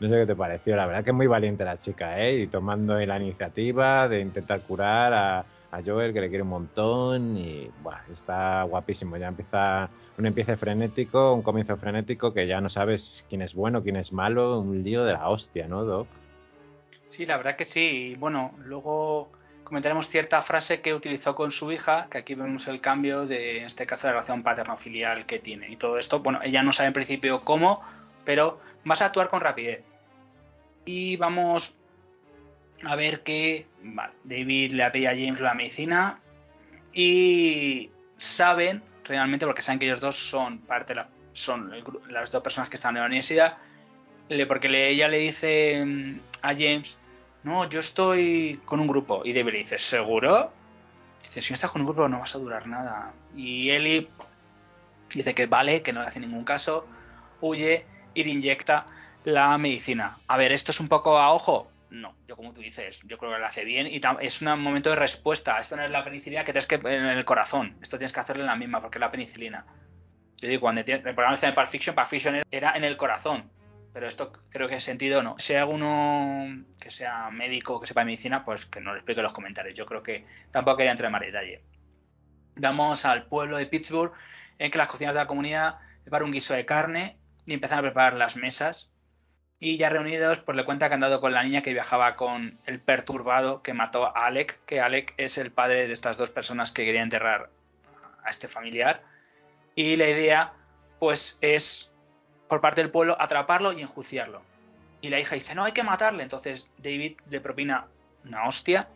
No 0.00 0.08
sé 0.08 0.16
qué 0.16 0.26
te 0.26 0.34
pareció, 0.34 0.74
la 0.74 0.86
verdad 0.86 1.04
que 1.04 1.10
es 1.10 1.16
muy 1.16 1.28
valiente 1.28 1.64
la 1.64 1.78
chica, 1.78 2.20
¿eh? 2.20 2.40
Y 2.40 2.46
tomando 2.48 2.98
la 2.98 3.16
iniciativa 3.18 4.08
de 4.08 4.20
intentar 4.20 4.60
curar 4.62 5.12
a, 5.12 5.44
a 5.70 5.82
Joel, 5.84 6.12
que 6.12 6.20
le 6.20 6.28
quiere 6.28 6.42
un 6.42 6.48
montón, 6.48 7.36
y 7.36 7.70
buah, 7.82 8.00
está 8.12 8.64
guapísimo. 8.64 9.16
Ya 9.16 9.28
empieza 9.28 9.88
un 10.18 10.26
empiece 10.26 10.56
frenético, 10.56 11.32
un 11.32 11.42
comienzo 11.42 11.76
frenético 11.76 12.34
que 12.34 12.46
ya 12.46 12.60
no 12.60 12.68
sabes 12.68 13.24
quién 13.28 13.42
es 13.42 13.54
bueno, 13.54 13.82
quién 13.82 13.96
es 13.96 14.12
malo, 14.12 14.58
un 14.58 14.82
lío 14.82 15.04
de 15.04 15.12
la 15.12 15.28
hostia, 15.28 15.68
¿no, 15.68 15.84
Doc? 15.84 16.08
Sí, 17.08 17.24
la 17.24 17.36
verdad 17.36 17.56
que 17.56 17.64
sí. 17.64 18.16
Bueno, 18.18 18.52
luego 18.64 19.30
comentaremos 19.64 20.08
cierta 20.08 20.42
frase 20.42 20.80
que 20.80 20.94
utilizó 20.94 21.34
con 21.34 21.50
su 21.50 21.72
hija, 21.72 22.08
que 22.10 22.18
aquí 22.18 22.34
vemos 22.34 22.68
el 22.68 22.80
cambio 22.80 23.24
de, 23.24 23.58
en 23.58 23.64
este 23.64 23.86
caso, 23.86 24.06
la 24.06 24.14
relación 24.14 24.42
paterno-filial 24.42 25.26
que 25.26 25.38
tiene. 25.38 25.70
Y 25.70 25.76
todo 25.76 25.96
esto, 25.96 26.20
bueno, 26.20 26.40
ella 26.42 26.62
no 26.62 26.72
sabe 26.72 26.88
en 26.88 26.92
principio 26.92 27.42
cómo, 27.42 27.82
pero 28.24 28.60
vas 28.84 29.02
a 29.02 29.06
actuar 29.06 29.28
con 29.28 29.40
rapidez. 29.40 29.82
Y 30.84 31.16
vamos 31.16 31.74
a 32.84 32.96
ver 32.96 33.22
que 33.22 33.66
David 34.24 34.72
le 34.72 34.90
pedido 34.90 35.10
a 35.10 35.14
James 35.14 35.40
la 35.40 35.54
medicina 35.54 36.20
y 36.92 37.90
saben 38.16 38.82
realmente 39.04 39.46
porque 39.46 39.62
saben 39.62 39.78
que 39.78 39.86
ellos 39.86 40.00
dos 40.00 40.16
son 40.16 40.58
parte 40.58 40.94
son 41.32 41.72
las 42.08 42.30
dos 42.30 42.42
personas 42.42 42.68
que 42.68 42.76
están 42.76 42.96
en 42.96 43.00
la 43.00 43.06
universidad 43.06 43.56
porque 44.48 44.68
ella 44.90 45.08
le 45.08 45.18
dice 45.18 45.84
mm, 45.84 46.20
a 46.42 46.52
James 46.52 46.96
no 47.42 47.68
yo 47.68 47.80
estoy 47.80 48.60
con 48.64 48.80
un 48.80 48.86
grupo 48.86 49.22
y 49.24 49.32
David 49.32 49.52
le 49.52 49.58
dice 49.58 49.78
seguro 49.78 50.52
dice 51.20 51.40
si 51.40 51.52
no 51.52 51.54
estás 51.54 51.70
con 51.70 51.82
un 51.82 51.86
grupo 51.86 52.08
no 52.08 52.20
vas 52.20 52.34
a 52.34 52.38
durar 52.38 52.66
nada 52.66 53.12
y 53.36 53.70
Ellie 53.70 54.08
dice 55.14 55.34
que 55.34 55.46
vale 55.46 55.82
que 55.82 55.92
no 55.92 56.00
le 56.00 56.08
hace 56.08 56.20
ningún 56.20 56.44
caso 56.44 56.86
huye 57.40 57.86
y 58.14 58.28
inyecta 58.28 58.86
la 59.24 59.56
medicina. 59.58 60.18
A 60.26 60.36
ver, 60.36 60.52
¿esto 60.52 60.72
es 60.72 60.80
un 60.80 60.88
poco 60.88 61.18
a 61.18 61.32
ojo? 61.32 61.70
No, 61.90 62.14
yo 62.26 62.36
como 62.36 62.52
tú 62.52 62.62
dices, 62.62 63.02
yo 63.04 63.18
creo 63.18 63.32
que 63.32 63.38
lo 63.38 63.46
hace 63.46 63.64
bien 63.64 63.86
y 63.86 64.00
es 64.20 64.42
un 64.42 64.60
momento 64.60 64.90
de 64.90 64.96
respuesta. 64.96 65.58
Esto 65.58 65.76
no 65.76 65.84
es 65.84 65.90
la 65.90 66.02
penicilina 66.02 66.42
que 66.42 66.52
tienes 66.52 66.66
que 66.66 66.76
en 66.76 67.06
el 67.06 67.24
corazón, 67.24 67.76
esto 67.82 67.98
tienes 67.98 68.12
que 68.12 68.20
hacerlo 68.20 68.42
en 68.42 68.46
la 68.46 68.56
misma 68.56 68.80
porque 68.80 68.98
es 68.98 69.00
la 69.00 69.10
penicilina. 69.10 69.66
Yo 70.40 70.48
digo, 70.48 70.62
cuando 70.62 70.80
el 70.80 71.00
programa 71.02 71.36
de 71.36 71.52
Pulp 71.52 71.68
Fiction, 71.68 71.94
Pulp 71.94 72.06
Fiction 72.06 72.42
era 72.50 72.76
en 72.76 72.84
el 72.84 72.96
corazón, 72.96 73.50
pero 73.92 74.08
esto 74.08 74.32
creo 74.48 74.68
que 74.68 74.76
es 74.76 74.82
sentido 74.82 75.22
no. 75.22 75.38
Si 75.38 75.52
hay 75.52 75.60
alguno 75.60 76.64
que 76.80 76.90
sea 76.90 77.30
médico, 77.30 77.78
que 77.78 77.86
sepa 77.86 78.04
medicina, 78.04 78.44
pues 78.44 78.66
que 78.66 78.80
nos 78.80 78.94
lo 78.94 78.98
explique 78.98 79.20
en 79.20 79.24
los 79.24 79.32
comentarios. 79.32 79.76
Yo 79.76 79.84
creo 79.84 80.02
que 80.02 80.24
tampoco 80.50 80.78
quería 80.78 80.92
entrar 80.92 81.08
en 81.08 81.12
más 81.12 81.20
detalle. 81.20 81.62
Vamos 82.56 83.04
al 83.04 83.26
pueblo 83.26 83.58
de 83.58 83.66
Pittsburgh, 83.66 84.12
en 84.58 84.70
que 84.70 84.78
las 84.78 84.88
cocinas 84.88 85.14
de 85.14 85.20
la 85.20 85.26
comunidad 85.26 85.78
preparan 86.02 86.26
un 86.26 86.32
guiso 86.32 86.54
de 86.54 86.64
carne 86.64 87.18
y 87.46 87.54
empiezan 87.54 87.78
a 87.80 87.82
preparar 87.82 88.14
las 88.14 88.36
mesas 88.36 88.90
y 89.58 89.76
ya 89.76 89.88
reunidos, 89.88 90.40
pues 90.40 90.56
le 90.56 90.64
cuenta 90.64 90.88
que 90.88 90.94
han 90.94 91.00
dado 91.00 91.20
con 91.20 91.32
la 91.32 91.42
niña 91.44 91.62
que 91.62 91.72
viajaba 91.72 92.16
con 92.16 92.58
el 92.66 92.80
perturbado 92.80 93.62
que 93.62 93.74
mató 93.74 94.06
a 94.06 94.26
Alec, 94.26 94.58
que 94.66 94.80
Alec 94.80 95.14
es 95.18 95.38
el 95.38 95.52
padre 95.52 95.86
de 95.86 95.92
estas 95.92 96.18
dos 96.18 96.30
personas 96.30 96.72
que 96.72 96.84
quería 96.84 97.02
enterrar 97.02 97.48
a 98.24 98.30
este 98.30 98.48
familiar. 98.48 99.02
Y 99.76 99.94
la 99.96 100.08
idea, 100.08 100.52
pues 100.98 101.38
es 101.40 101.92
por 102.48 102.60
parte 102.60 102.80
del 102.82 102.90
pueblo 102.90 103.16
atraparlo 103.20 103.72
y 103.72 103.82
enjuiciarlo. 103.82 104.42
Y 105.00 105.08
la 105.08 105.20
hija 105.20 105.34
dice, 105.36 105.54
no, 105.54 105.64
hay 105.64 105.72
que 105.72 105.84
matarle. 105.84 106.24
Entonces 106.24 106.68
David 106.78 107.18
le 107.30 107.40
propina 107.40 107.86
una 108.24 108.46
hostia 108.46 108.88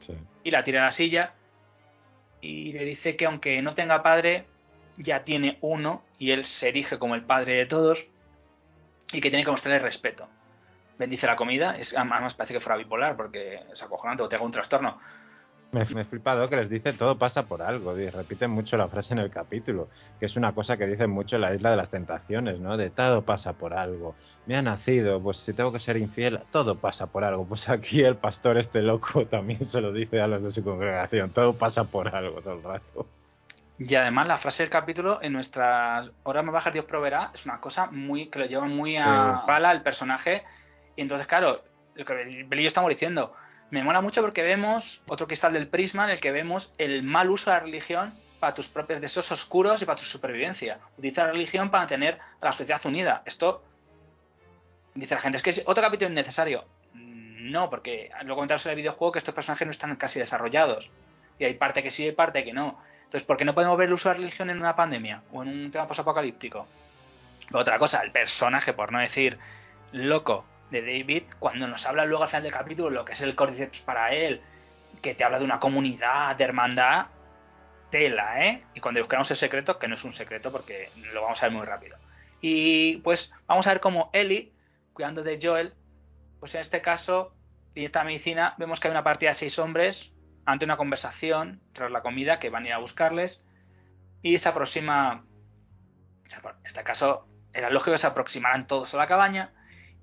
Sí. 0.00 0.14
y 0.42 0.50
la 0.50 0.62
tira 0.62 0.82
a 0.82 0.86
la 0.86 0.92
silla 0.92 1.32
y 2.42 2.72
le 2.72 2.84
dice 2.84 3.16
que 3.16 3.24
aunque 3.24 3.62
no 3.62 3.72
tenga 3.72 4.02
padre, 4.02 4.44
ya 4.96 5.24
tiene 5.24 5.58
uno 5.60 6.02
y 6.18 6.30
él 6.30 6.44
se 6.44 6.68
erige 6.68 6.98
como 6.98 7.14
el 7.14 7.22
padre 7.22 7.56
de 7.56 7.66
todos 7.66 8.06
y 9.12 9.20
que 9.20 9.30
tiene 9.30 9.44
que 9.44 9.50
mostrarle 9.50 9.78
respeto. 9.78 10.28
Bendice 10.98 11.26
la 11.26 11.36
comida, 11.36 11.76
es, 11.76 11.96
además 11.96 12.34
parece 12.34 12.54
que 12.54 12.60
fuera 12.60 12.76
bipolar 12.76 13.16
porque 13.16 13.60
es 13.72 13.82
acojonante 13.82 14.22
o 14.22 14.28
te 14.28 14.36
haga 14.36 14.44
un 14.44 14.52
trastorno. 14.52 14.98
Me, 15.72 15.82
he 15.82 16.04
flipado 16.04 16.48
que 16.48 16.54
les 16.54 16.70
dice 16.70 16.92
todo 16.92 17.18
pasa 17.18 17.46
por 17.46 17.60
algo. 17.60 17.98
y 17.98 18.08
repiten 18.08 18.48
mucho 18.48 18.76
la 18.76 18.86
frase 18.86 19.12
en 19.12 19.18
el 19.18 19.28
capítulo, 19.28 19.88
que 20.20 20.26
es 20.26 20.36
una 20.36 20.52
cosa 20.52 20.76
que 20.76 20.86
dicen 20.86 21.10
mucho 21.10 21.34
en 21.34 21.42
la 21.42 21.52
isla 21.52 21.72
de 21.72 21.76
las 21.76 21.90
tentaciones, 21.90 22.60
¿no? 22.60 22.76
De 22.76 22.90
todo 22.90 23.22
pasa 23.22 23.54
por 23.54 23.74
algo. 23.74 24.14
Me 24.46 24.56
ha 24.56 24.62
nacido, 24.62 25.20
pues 25.20 25.38
si 25.38 25.52
tengo 25.52 25.72
que 25.72 25.80
ser 25.80 25.96
infiel, 25.96 26.38
todo 26.52 26.76
pasa 26.76 27.08
por 27.08 27.24
algo. 27.24 27.44
Pues 27.44 27.68
aquí 27.68 28.04
el 28.04 28.16
pastor 28.16 28.56
este 28.56 28.82
loco 28.82 29.26
también 29.26 29.64
se 29.64 29.80
lo 29.80 29.92
dice 29.92 30.20
a 30.20 30.28
los 30.28 30.44
de 30.44 30.50
su 30.50 30.62
congregación, 30.62 31.30
todo 31.30 31.54
pasa 31.54 31.82
por 31.82 32.14
algo 32.14 32.40
todo 32.40 32.54
el 32.54 32.62
rato. 32.62 33.08
Y 33.78 33.94
además 33.96 34.28
la 34.28 34.36
frase 34.36 34.62
del 34.62 34.70
capítulo 34.70 35.18
en 35.20 35.32
nuestras 35.32 36.10
horas 36.22 36.44
más 36.44 36.52
bajas 36.52 36.72
Dios 36.72 36.84
proveerá 36.84 37.30
es 37.34 37.44
una 37.44 37.60
cosa 37.60 37.86
muy 37.86 38.26
que 38.26 38.38
lo 38.38 38.46
lleva 38.46 38.66
muy 38.66 38.96
a 38.96 39.04
Sí. 39.04 39.46
pala 39.46 39.72
el 39.72 39.82
personaje. 39.82 40.44
Y 40.96 41.02
entonces 41.02 41.26
claro 41.26 41.62
lo 41.94 42.04
que 42.04 42.22
el 42.22 42.44
Belillo 42.44 42.68
estamos 42.68 42.88
diciendo 42.90 43.34
me 43.70 43.82
mola 43.82 44.00
mucho 44.00 44.22
porque 44.22 44.42
vemos 44.42 45.02
otro 45.08 45.26
cristal 45.26 45.52
del 45.52 45.66
prisma 45.66 46.04
en 46.04 46.10
el 46.10 46.20
que 46.20 46.30
vemos 46.30 46.72
el 46.78 47.02
mal 47.02 47.30
uso 47.30 47.50
de 47.50 47.56
la 47.56 47.62
religión 47.64 48.14
para 48.38 48.54
tus 48.54 48.68
propios 48.68 49.00
deseos 49.00 49.32
oscuros 49.32 49.82
y 49.82 49.84
para 49.86 49.96
tu 49.96 50.04
supervivencia. 50.04 50.78
Utiliza 50.96 51.24
la 51.24 51.32
religión 51.32 51.70
para 51.70 51.86
tener 51.86 52.20
a 52.40 52.44
la 52.44 52.52
sociedad 52.52 52.80
unida. 52.84 53.22
Esto 53.24 53.64
dice 54.94 55.14
la 55.16 55.20
gente 55.20 55.38
es 55.38 55.42
que 55.42 55.50
es 55.50 55.62
otro 55.66 55.82
capítulo 55.82 56.10
innecesario. 56.10 56.64
Mm, 56.92 57.50
no 57.50 57.70
porque 57.70 58.10
lo 58.22 58.36
comentamos 58.36 58.64
en 58.66 58.70
el 58.70 58.76
videojuego 58.76 59.10
que 59.12 59.18
estos 59.18 59.34
personajes 59.34 59.66
no 59.66 59.72
están 59.72 59.96
casi 59.96 60.20
desarrollados. 60.20 60.90
Y 61.38 61.44
hay 61.44 61.54
parte 61.54 61.82
que 61.82 61.90
sí 61.90 62.04
y 62.04 62.06
hay 62.08 62.12
parte 62.12 62.44
que 62.44 62.52
no 62.52 62.78
entonces, 63.14 63.28
¿por 63.28 63.36
qué 63.36 63.44
no 63.44 63.54
podemos 63.54 63.78
ver 63.78 63.86
el 63.86 63.92
uso 63.92 64.08
de 64.08 64.16
la 64.16 64.18
religión 64.18 64.50
en 64.50 64.58
una 64.58 64.74
pandemia 64.74 65.22
o 65.32 65.44
en 65.44 65.48
un 65.48 65.70
tema 65.70 65.86
posapocalíptico? 65.86 66.66
Otra 67.52 67.78
cosa, 67.78 68.00
el 68.02 68.10
personaje, 68.10 68.72
por 68.72 68.90
no 68.90 68.98
decir 68.98 69.38
loco, 69.92 70.44
de 70.72 70.82
David, 70.82 71.22
cuando 71.38 71.68
nos 71.68 71.86
habla 71.86 72.06
luego 72.06 72.24
al 72.24 72.28
final 72.28 72.42
del 72.42 72.52
capítulo 72.52 72.90
lo 72.90 73.04
que 73.04 73.12
es 73.12 73.20
el 73.20 73.36
Cordyceps 73.36 73.82
para 73.82 74.12
él, 74.12 74.40
que 75.00 75.14
te 75.14 75.22
habla 75.22 75.38
de 75.38 75.44
una 75.44 75.60
comunidad, 75.60 76.34
de 76.34 76.42
hermandad, 76.42 77.06
tela, 77.88 78.44
¿eh? 78.44 78.58
Y 78.74 78.80
cuando 78.80 79.00
buscamos 79.00 79.30
el 79.30 79.36
secreto, 79.36 79.78
que 79.78 79.86
no 79.86 79.94
es 79.94 80.02
un 80.02 80.12
secreto 80.12 80.50
porque 80.50 80.90
lo 81.12 81.22
vamos 81.22 81.40
a 81.40 81.46
ver 81.46 81.56
muy 81.56 81.66
rápido. 81.66 81.96
Y 82.40 82.96
pues 82.96 83.32
vamos 83.46 83.68
a 83.68 83.74
ver 83.74 83.80
cómo 83.80 84.10
Ellie, 84.12 84.50
cuidando 84.92 85.22
de 85.22 85.38
Joel, 85.40 85.72
pues 86.40 86.56
en 86.56 86.62
este 86.62 86.80
caso, 86.80 87.32
esta 87.76 88.02
medicina, 88.02 88.56
vemos 88.58 88.80
que 88.80 88.88
hay 88.88 88.90
una 88.90 89.04
partida 89.04 89.30
de 89.30 89.34
seis 89.34 89.56
hombres 89.60 90.13
ante 90.46 90.64
una 90.64 90.76
conversación 90.76 91.62
tras 91.72 91.90
la 91.90 92.02
comida 92.02 92.38
que 92.38 92.50
van 92.50 92.64
a 92.64 92.68
ir 92.68 92.74
a 92.74 92.78
buscarles 92.78 93.42
y 94.22 94.38
se 94.38 94.48
aproxima 94.48 95.26
en 96.32 96.52
este 96.64 96.82
caso 96.84 97.28
era 97.52 97.70
lógico 97.70 97.92
que 97.92 97.98
se 97.98 98.06
aproximaran 98.06 98.66
todos 98.66 98.94
a 98.94 98.98
la 98.98 99.06
cabaña 99.06 99.52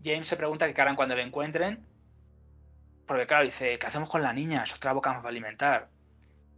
James 0.04 0.28
se 0.28 0.38
pregunta 0.38 0.72
qué 0.74 0.82
harán 0.82 0.96
cuando 0.96 1.16
le 1.16 1.24
encuentren 1.24 1.86
porque 3.06 3.26
claro 3.26 3.44
dice 3.44 3.78
¿qué 3.78 3.88
hacemos 3.88 4.10
con 4.10 4.22
la 4.22 4.34
niña? 4.34 4.64
es 4.64 4.74
otra 4.74 4.94
boca 4.94 5.12
más 5.12 5.20
para 5.20 5.30
alimentar 5.30 5.90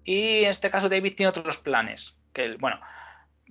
y 0.03 0.43
en 0.43 0.51
este 0.51 0.69
caso 0.69 0.89
David 0.89 1.15
tiene 1.15 1.29
otros 1.29 1.59
planes 1.59 2.17
que 2.33 2.55
bueno 2.57 2.79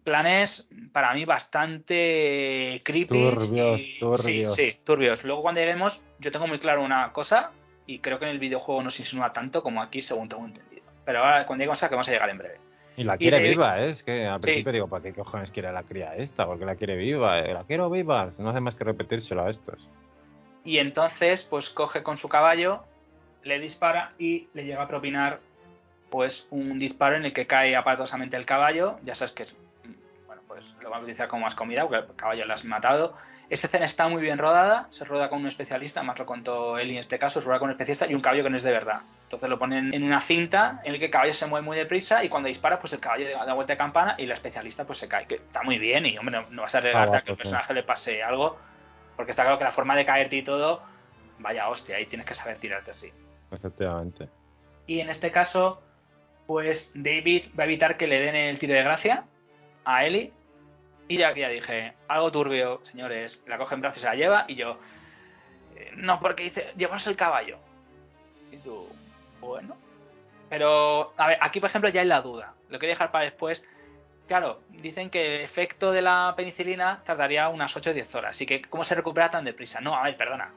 planes 0.05 0.69
para 0.93 1.15
mí 1.15 1.25
bastante 1.25 2.83
creepy 2.85 3.07
Turbios, 3.07 3.81
y- 3.81 3.99
turbios. 3.99 4.55
sí, 4.55 4.71
sí, 4.71 4.79
turbios 4.85 5.25
luego 5.25 5.43
cuando 5.43 5.61
lleguemos 5.61 6.03
yo 6.19 6.33
tengo 6.33 6.47
muy 6.47 6.59
claro 6.59 6.83
una 6.83 7.13
cosa 7.13 7.53
y 7.87 7.99
creo 7.99 8.19
que 8.19 8.25
en 8.27 8.31
el 8.31 8.39
videojuego 8.39 8.83
no 8.83 8.91
se 8.91 9.03
insinúa 9.03 9.33
tanto 9.33 9.63
como 9.63 9.83
aquí 9.83 10.01
según 10.01 10.29
tengo 10.29 10.45
entendido. 10.47 10.83
Pero 11.05 11.19
ahora 11.19 11.45
cuando 11.47 11.63
lleguemos 11.63 11.83
a 11.83 11.89
que 11.89 11.95
vamos 11.95 12.09
a 12.09 12.13
llegar 12.13 12.31
en 12.31 12.39
breve. 12.39 12.59
Y 12.97 13.05
la 13.05 13.17
quiere 13.17 13.41
viva, 13.41 13.81
¿eh? 13.81 13.89
Es 13.91 14.03
que 14.03 14.27
al 14.27 14.41
Sí. 14.43 14.49
principio 14.49 14.73
digo, 14.73 14.87
¿para 14.89 15.03
qué 15.03 15.15
cojones 15.15 15.51
quiere 15.51 15.73
la 15.73 15.83
cría 15.83 16.15
esta? 16.15 16.47
Porque 16.47 16.65
la 16.67 16.75
quiere 16.77 16.95
viva, 16.97 17.41
eh, 17.41 17.55
la 17.55 17.65
quiero 17.65 17.89
viva. 17.89 18.31
No 18.39 18.51
hace 18.51 18.61
más 18.61 18.75
que 18.77 18.85
repetírselo 18.85 19.45
a 19.45 19.51
estos. 19.51 19.89
Y 20.65 20.79
entonces 20.79 21.43
pues 21.43 21.71
coge 21.71 22.03
con 22.03 22.19
su 22.19 22.29
caballo, 22.29 22.85
le 23.43 23.59
dispara 23.59 24.13
y 24.19 24.49
le 24.53 24.65
llega 24.65 24.83
a 24.83 24.87
propinar 24.87 25.41
pues 26.11 26.47
un 26.51 26.79
disparo 26.79 27.17
en 27.17 27.25
el 27.25 27.33
que 27.33 27.47
cae 27.47 27.75
aparatosamente 27.75 28.37
el 28.37 28.45
caballo. 28.45 28.99
Ya 29.03 29.15
sabes 29.15 29.33
que 29.33 29.45
es, 29.45 29.55
mm, 29.55 30.27
bueno, 30.27 30.43
pues 30.47 30.77
lo 30.81 30.91
vamos 30.91 30.99
a 30.99 31.03
utilizar 31.05 31.29
como 31.29 31.45
más 31.47 31.55
comida 31.55 31.89
porque 31.89 32.11
el 32.11 32.15
caballo 32.17 32.45
lo 32.45 32.53
has 32.53 32.65
matado. 32.67 33.17
Esta 33.53 33.67
escena 33.67 33.85
está 33.85 34.09
muy 34.09 34.23
bien 34.23 34.39
rodada, 34.39 34.87
se 34.89 35.05
rueda 35.05 35.29
con 35.29 35.43
un 35.43 35.47
especialista, 35.47 36.03
más 36.03 36.19
lo 36.19 36.25
contó 36.25 36.79
Eli 36.79 36.95
en 36.95 37.01
este 37.01 37.19
caso, 37.19 37.39
se 37.39 37.45
rueda 37.47 37.59
con 37.59 37.69
un 37.69 37.73
especialista 37.73 38.07
y 38.07 38.15
un 38.15 38.23
caballo 38.23 38.43
que 38.43 38.49
no 38.49 38.57
es 38.57 38.63
de 38.63 38.73
verdad. 38.73 39.03
Entonces 39.25 39.47
lo 39.47 39.59
ponen 39.59 39.93
en 39.93 40.05
una 40.05 40.21
cinta 40.21 40.81
en 40.85 40.95
el 40.95 40.99
que 40.99 41.05
el 41.05 41.11
caballo 41.11 41.35
se 41.35 41.45
mueve 41.45 41.63
muy 41.63 41.77
deprisa 41.77 42.25
y 42.25 42.31
cuando 42.31 42.47
dispara 42.47 42.79
pues 42.79 42.95
el 42.95 43.01
caballo 43.01 43.27
da 43.31 43.53
vuelta 43.53 43.75
de 43.75 43.77
campana 43.77 44.15
y 44.17 44.23
el 44.23 44.31
especialista 44.31 44.87
pues 44.87 45.01
se 45.01 45.07
cae, 45.07 45.27
que 45.27 45.35
está 45.35 45.63
muy 45.65 45.77
bien 45.77 46.07
y 46.07 46.17
hombre, 46.17 46.41
no, 46.41 46.47
no 46.49 46.63
vas 46.63 46.75
a 46.77 46.81
regalarte 46.81 47.19
a 47.19 47.21
que 47.21 47.33
al 47.33 47.37
guapo, 47.37 47.37
sí. 47.37 47.43
personaje 47.43 47.75
le 47.75 47.83
pase 47.83 48.23
algo, 48.23 48.57
porque 49.17 49.33
está 49.33 49.43
claro 49.43 49.59
que 49.59 49.65
la 49.65 49.71
forma 49.71 49.97
de 49.97 50.07
caerte 50.07 50.37
y 50.37 50.43
todo, 50.43 50.83
vaya 51.39 51.69
hostia, 51.69 51.97
ahí 51.97 52.07
tienes 52.07 52.27
que 52.27 52.33
saber 52.33 52.57
tirarte 52.57 52.93
así. 52.93 53.13
Efectivamente. 53.51 54.31
Y 54.87 55.01
en 55.01 55.11
este 55.11 55.31
caso, 55.31 55.83
pues 56.47 56.93
David 56.95 57.49
va 57.59 57.65
a 57.65 57.67
evitar 57.67 57.99
que 57.99 58.07
le 58.07 58.19
den 58.19 58.35
el 58.35 58.59
tiro 58.59 58.73
de 58.73 58.83
gracia 58.83 59.25
a 59.85 60.07
Ellie. 60.07 60.33
Y 61.13 61.19
ya 61.19 61.35
que 61.35 61.41
ya 61.41 61.51
dije, 61.51 61.93
algo 62.09 62.31
turbio, 62.31 62.81
señores, 62.85 63.43
la 63.47 63.59
coge 63.59 63.75
en 63.75 63.83
brazos 63.83 63.99
y 63.99 64.01
se 64.01 64.07
la 64.07 64.15
lleva. 64.15 64.45
Y 64.49 64.55
yo, 64.55 64.79
eh, 65.77 65.91
no, 65.95 66.19
porque 66.19 66.45
dice, 66.45 66.73
llevarse 66.75 67.11
el 67.11 67.17
caballo. 67.17 67.59
Y 68.51 68.57
tú, 68.57 68.89
bueno. 69.39 69.77
Pero, 70.49 71.13
a 71.19 71.27
ver, 71.27 71.39
aquí 71.43 71.61
por 71.61 71.69
ejemplo 71.69 71.91
ya 71.91 72.01
hay 72.01 72.07
la 72.07 72.23
duda. 72.23 72.55
Lo 72.71 72.79
quería 72.79 72.95
dejar 72.95 73.11
para 73.11 73.25
después. 73.25 73.63
Claro, 74.27 74.63
dicen 74.71 75.11
que 75.11 75.37
el 75.37 75.43
efecto 75.43 75.93
de 75.93 76.01
la 76.01 76.33
penicilina 76.35 77.03
tardaría 77.05 77.51
unas 77.51 77.77
8 77.77 77.91
o 77.91 77.93
10 77.93 78.15
horas. 78.15 78.31
Así 78.31 78.47
que, 78.47 78.63
¿cómo 78.63 78.83
se 78.83 78.95
recupera 78.95 79.31
tan 79.31 79.45
deprisa? 79.45 79.83
No, 79.83 79.95
a 79.95 80.05
ver, 80.05 80.17
perdona. 80.17 80.51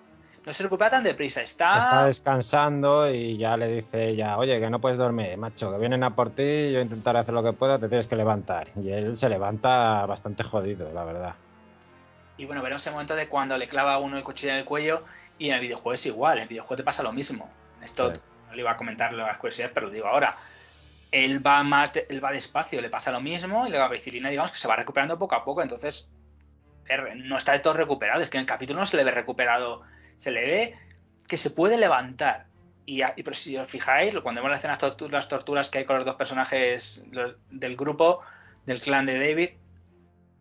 No 0.45 0.53
se 0.53 0.63
recupera 0.63 0.91
tan 0.91 1.03
deprisa. 1.03 1.41
Está. 1.41 1.77
Está 1.77 2.05
descansando 2.05 3.09
y 3.09 3.37
ya 3.37 3.57
le 3.57 3.67
dice 3.67 4.09
ella, 4.09 4.37
oye, 4.37 4.59
que 4.59 4.69
no 4.69 4.79
puedes 4.79 4.97
dormir, 4.97 5.37
macho, 5.37 5.71
que 5.71 5.79
vienen 5.79 6.03
a 6.03 6.15
por 6.15 6.29
ti, 6.29 6.71
yo 6.71 6.81
intentaré 6.81 7.19
hacer 7.19 7.33
lo 7.33 7.43
que 7.43 7.53
pueda, 7.53 7.79
te 7.79 7.87
tienes 7.89 8.07
que 8.07 8.15
levantar. 8.15 8.67
Y 8.75 8.89
él 8.91 9.15
se 9.15 9.27
levanta 9.27 10.05
bastante 10.05 10.43
jodido, 10.43 10.91
la 10.93 11.03
verdad. 11.03 11.35
Y 12.37 12.45
bueno, 12.45 12.61
veremos 12.61 12.85
el 12.85 12.93
momento 12.93 13.15
de 13.15 13.27
cuando 13.27 13.57
le 13.57 13.65
clava 13.65 13.93
a 13.95 13.97
uno 13.97 14.17
el 14.17 14.23
cuchillo 14.23 14.51
en 14.51 14.59
el 14.59 14.65
cuello 14.65 15.03
y 15.39 15.49
en 15.49 15.55
el 15.55 15.61
videojuego 15.61 15.93
es 15.93 16.05
igual, 16.05 16.37
en 16.37 16.43
el 16.43 16.49
videojuego 16.49 16.75
te 16.77 16.83
pasa 16.83 17.01
lo 17.01 17.11
mismo. 17.11 17.49
Esto 17.81 18.13
Sí. 18.13 18.21
no 18.49 18.53
le 18.55 18.61
iba 18.61 18.71
a 18.71 18.77
comentar 18.77 19.13
las 19.13 19.37
curiosidades, 19.37 19.73
pero 19.73 19.87
lo 19.87 19.93
digo 19.93 20.07
ahora. 20.07 20.37
Él 21.11 21.45
va 21.45 21.63
más, 21.63 21.93
de- 21.93 22.05
él 22.09 22.23
va 22.23 22.31
despacio, 22.31 22.81
le 22.81 22.89
pasa 22.89 23.11
lo 23.11 23.21
mismo 23.21 23.65
y 23.65 23.69
la 23.71 23.87
penicilina 23.87 24.29
digamos 24.29 24.51
que 24.51 24.57
se 24.57 24.67
va 24.67 24.75
recuperando 24.75 25.17
poco 25.17 25.33
a 25.35 25.43
poco, 25.45 25.61
entonces 25.61 26.07
er, 26.87 27.15
no 27.15 27.37
está 27.37 27.53
de 27.53 27.59
todo 27.59 27.73
recuperado, 27.73 28.21
es 28.21 28.29
que 28.29 28.37
en 28.37 28.41
el 28.41 28.45
capítulo 28.47 28.79
no 28.79 28.85
se 28.85 28.97
le 28.97 29.03
ve 29.05 29.11
recuperado, 29.11 29.81
se 30.15 30.31
le 30.31 30.45
ve 30.45 30.75
que 31.27 31.37
se 31.37 31.49
puede 31.49 31.77
levantar. 31.77 32.45
Y, 32.85 33.01
y 33.03 33.23
pero 33.23 33.33
si 33.33 33.57
os 33.57 33.67
fijáis, 33.67 34.13
cuando 34.19 34.41
vemos 34.41 34.51
las 34.51 34.59
escenas 34.61 34.79
tortu- 34.81 35.09
las 35.09 35.27
torturas 35.27 35.71
que 35.71 35.79
hay 35.79 35.85
con 35.85 35.95
los 35.95 36.05
dos 36.05 36.15
personajes 36.15 37.03
los- 37.11 37.35
del 37.49 37.75
grupo, 37.75 38.21
del 38.65 38.79
clan 38.79 39.05
de 39.07 39.17
David, 39.19 39.49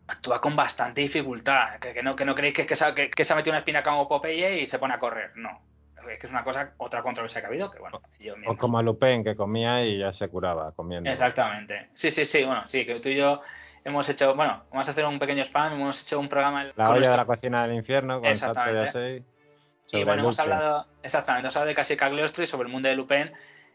actúa 0.07 0.39
con 0.41 0.55
bastante 0.55 1.01
dificultad. 1.01 1.79
Que, 1.79 1.93
que 1.93 2.03
no, 2.03 2.15
que 2.15 2.25
no 2.25 2.35
creéis 2.35 2.55
que, 2.55 2.65
que, 2.65 2.75
se, 2.75 2.85
ha- 2.85 2.93
que- 2.93 3.09
que 3.09 3.23
se 3.23 3.33
ha 3.33 3.35
metido 3.35 3.51
una 3.53 3.59
espina 3.59 3.81
como 3.81 4.07
Popeye 4.07 4.59
y 4.61 4.65
se 4.67 4.77
pone 4.79 4.93
a 4.93 4.99
correr. 4.99 5.31
No. 5.35 5.59
Es 6.07 6.19
que 6.19 6.27
es 6.27 6.31
una 6.31 6.43
cosa, 6.43 6.73
otra 6.77 7.01
controversia 7.01 7.41
que 7.41 7.47
ha 7.47 7.49
habido, 7.49 7.71
que 7.71 7.79
bueno, 7.79 7.99
yo 8.19 8.35
O 8.45 8.55
como 8.55 8.77
a 8.77 8.83
Lupin, 8.83 9.23
que 9.23 9.35
comía 9.35 9.83
y 9.83 9.97
ya 9.97 10.13
se 10.13 10.27
curaba 10.29 10.71
comiendo. 10.73 11.09
Exactamente. 11.09 11.89
Sí, 11.95 12.11
sí, 12.11 12.25
sí, 12.25 12.43
bueno, 12.43 12.63
sí, 12.67 12.85
que 12.85 12.99
tú 12.99 13.09
y 13.09 13.15
yo 13.15 13.41
hemos 13.83 14.07
hecho, 14.09 14.35
bueno, 14.35 14.65
vamos 14.69 14.87
a 14.87 14.91
hacer 14.91 15.03
un 15.03 15.17
pequeño 15.17 15.43
spam, 15.43 15.73
hemos 15.73 16.03
hecho 16.03 16.19
un 16.19 16.29
programa 16.29 16.63
La 16.63 16.71
olla 16.75 16.83
de 16.93 16.99
nuestro- 16.99 17.17
la 17.17 17.25
cocina 17.25 17.65
del 17.65 17.75
infierno, 17.75 18.19
con 18.19 18.29
Exactamente. 18.29 19.23
Y 19.91 20.03
bueno, 20.03 20.23
hemos 20.23 20.39
hablado, 20.39 20.87
exactamente, 21.03 21.45
hemos 21.45 21.55
hablado 21.55 21.69
de 21.69 21.75
Casi 21.75 21.95
Cagliostro 21.95 22.43
y 22.43 22.47
sobre 22.47 22.67
el 22.67 22.71
mundo 22.71 22.89
de 22.89 22.95
Lupin. 22.95 23.31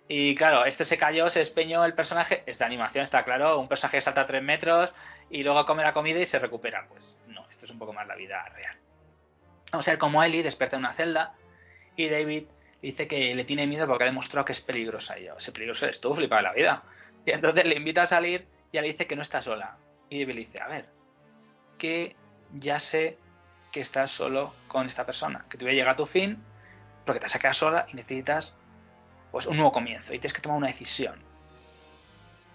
Y 0.08 0.34
claro, 0.34 0.64
este 0.64 0.84
se 0.84 0.98
cayó, 0.98 1.30
se 1.30 1.40
espeñó 1.40 1.84
el 1.84 1.94
personaje, 1.94 2.42
es 2.46 2.58
de 2.58 2.64
animación, 2.64 3.04
está 3.04 3.22
claro, 3.22 3.60
un 3.60 3.68
personaje 3.68 3.98
que 3.98 4.00
salta 4.00 4.22
a 4.22 4.26
3 4.26 4.42
metros 4.42 4.92
y 5.30 5.44
luego 5.44 5.64
come 5.64 5.84
la 5.84 5.92
comida 5.92 6.18
y 6.18 6.26
se 6.26 6.40
recupera. 6.40 6.86
Pues 6.88 7.20
no, 7.28 7.46
esto 7.48 7.66
es 7.66 7.70
un 7.70 7.78
poco 7.78 7.92
más 7.92 8.08
la 8.08 8.16
vida 8.16 8.44
real. 8.56 8.76
Vamos 9.70 9.86
a 9.86 9.92
ver 9.92 9.98
cómo 9.98 10.22
Ellie 10.22 10.42
despierta 10.42 10.74
en 10.76 10.80
una 10.80 10.92
celda 10.92 11.34
y 11.94 12.08
David 12.08 12.46
dice 12.82 13.06
que 13.06 13.34
le 13.34 13.44
tiene 13.44 13.68
miedo 13.68 13.86
porque 13.86 14.02
ha 14.02 14.06
demostrado 14.06 14.44
que 14.44 14.50
es 14.52 14.60
peligrosa. 14.60 15.16
Y 15.16 15.26
yo, 15.26 15.36
ese 15.36 15.52
peligroso 15.52 15.84
eres 15.84 16.00
tú, 16.00 16.12
flipa 16.12 16.36
de 16.36 16.42
la 16.42 16.52
vida. 16.52 16.82
Y 17.26 17.32
entonces 17.32 17.66
le 17.66 17.76
invita 17.76 18.02
a 18.02 18.06
salir 18.06 18.46
y 18.72 18.78
ella 18.78 18.82
le 18.82 18.88
dice 18.88 19.06
que 19.06 19.14
no 19.14 19.20
está 19.20 19.42
sola. 19.42 19.76
Y 20.08 20.20
David 20.20 20.34
le 20.34 20.40
dice, 20.40 20.62
a 20.62 20.68
ver, 20.68 20.88
que 21.76 22.16
ya 22.54 22.78
sé 22.78 23.18
que 23.72 23.80
estás 23.80 24.10
solo 24.10 24.54
con 24.68 24.86
esta 24.86 25.06
persona, 25.06 25.44
que 25.48 25.58
tu 25.58 25.64
vida 25.64 25.74
llega 25.74 25.90
a 25.92 25.96
tu 25.96 26.06
fin 26.06 26.42
porque 27.04 27.20
te 27.20 27.26
has 27.26 27.38
quedado 27.38 27.54
sola 27.54 27.86
y 27.92 27.96
necesitas 27.96 28.54
pues 29.30 29.46
un 29.46 29.56
nuevo 29.56 29.72
comienzo 29.72 30.12
y 30.14 30.18
tienes 30.18 30.32
que 30.32 30.40
tomar 30.40 30.58
una 30.58 30.66
decisión. 30.66 31.22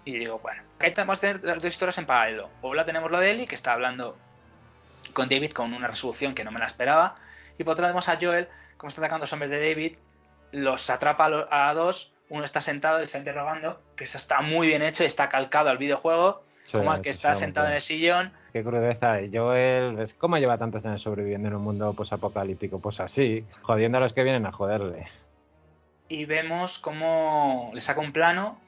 Y 0.03 0.19
digo, 0.19 0.39
bueno, 0.39 0.62
ahí 0.79 0.93
vamos 0.95 1.17
a 1.17 1.22
tener 1.22 1.43
las 1.43 1.55
dos 1.55 1.65
historias 1.65 1.98
en 1.98 2.05
paralelo. 2.05 2.50
Por 2.62 2.75
la 2.75 2.86
tenemos 2.86 3.10
lo 3.10 3.19
de 3.19 3.31
Ellie, 3.31 3.48
que 3.48 3.55
está 3.55 3.74
hablando 3.74 4.17
con 5.13 5.27
David 5.27 5.51
con 5.51 5.74
una 5.74 5.88
resolución 5.88 6.36
que 6.36 6.43
no 6.43 6.51
me 6.51 6.60
la 6.60 6.65
esperaba. 6.65 7.15
Y 7.57 7.63
por 7.63 7.74
otro 7.74 7.84
lado 7.84 7.93
tenemos 7.93 8.10
a 8.10 8.17
Joel, 8.22 8.48
como 8.77 8.89
está 8.89 9.01
atacando 9.01 9.24
a 9.24 9.25
los 9.25 9.34
hombres 9.34 9.50
de 9.50 9.69
David, 9.69 9.98
los 10.51 10.89
atrapa 10.89 11.48
a, 11.50 11.74
dos, 11.74 12.13
uno 12.29 12.43
está 12.43 12.62
sentado, 12.62 12.98
le 13.00 13.05
está 13.05 13.17
interrogando, 13.17 13.81
que 13.95 14.03
eso 14.03 14.17
está 14.17 14.41
muy 14.41 14.67
bien 14.67 14.81
hecho 14.81 15.03
y 15.03 15.07
está 15.07 15.29
calcado 15.29 15.69
al 15.69 15.77
videojuego, 15.77 16.43
como 16.72 16.93
el 16.93 17.01
que 17.01 17.10
está 17.10 17.36
sentado 17.36 17.67
en 17.67 17.74
el 17.74 17.81
sillón. 17.81 18.31
Qué 18.53 18.63
crudeza. 18.63 19.22
Y 19.22 19.36
Joel, 19.36 20.03
¿cómo 20.17 20.38
lleva 20.38 20.57
tantos 20.57 20.86
años 20.86 21.01
sobreviviendo 21.01 21.48
en 21.48 21.55
un 21.55 21.62
mundo 21.62 21.93
posapocalíptico? 21.93 22.79
Pues 22.79 23.00
así, 23.00 23.45
jodiendo 23.62 23.98
a 23.98 24.01
los 24.01 24.13
que 24.13 24.24
vienen 24.24 24.45
a 24.45 24.51
joderle. 24.51 25.07
Y 26.07 26.25
vemos 26.25 26.79
cómo 26.79 27.72
le 27.74 27.81
saca 27.81 28.01
un 28.01 28.12
plano 28.12 28.60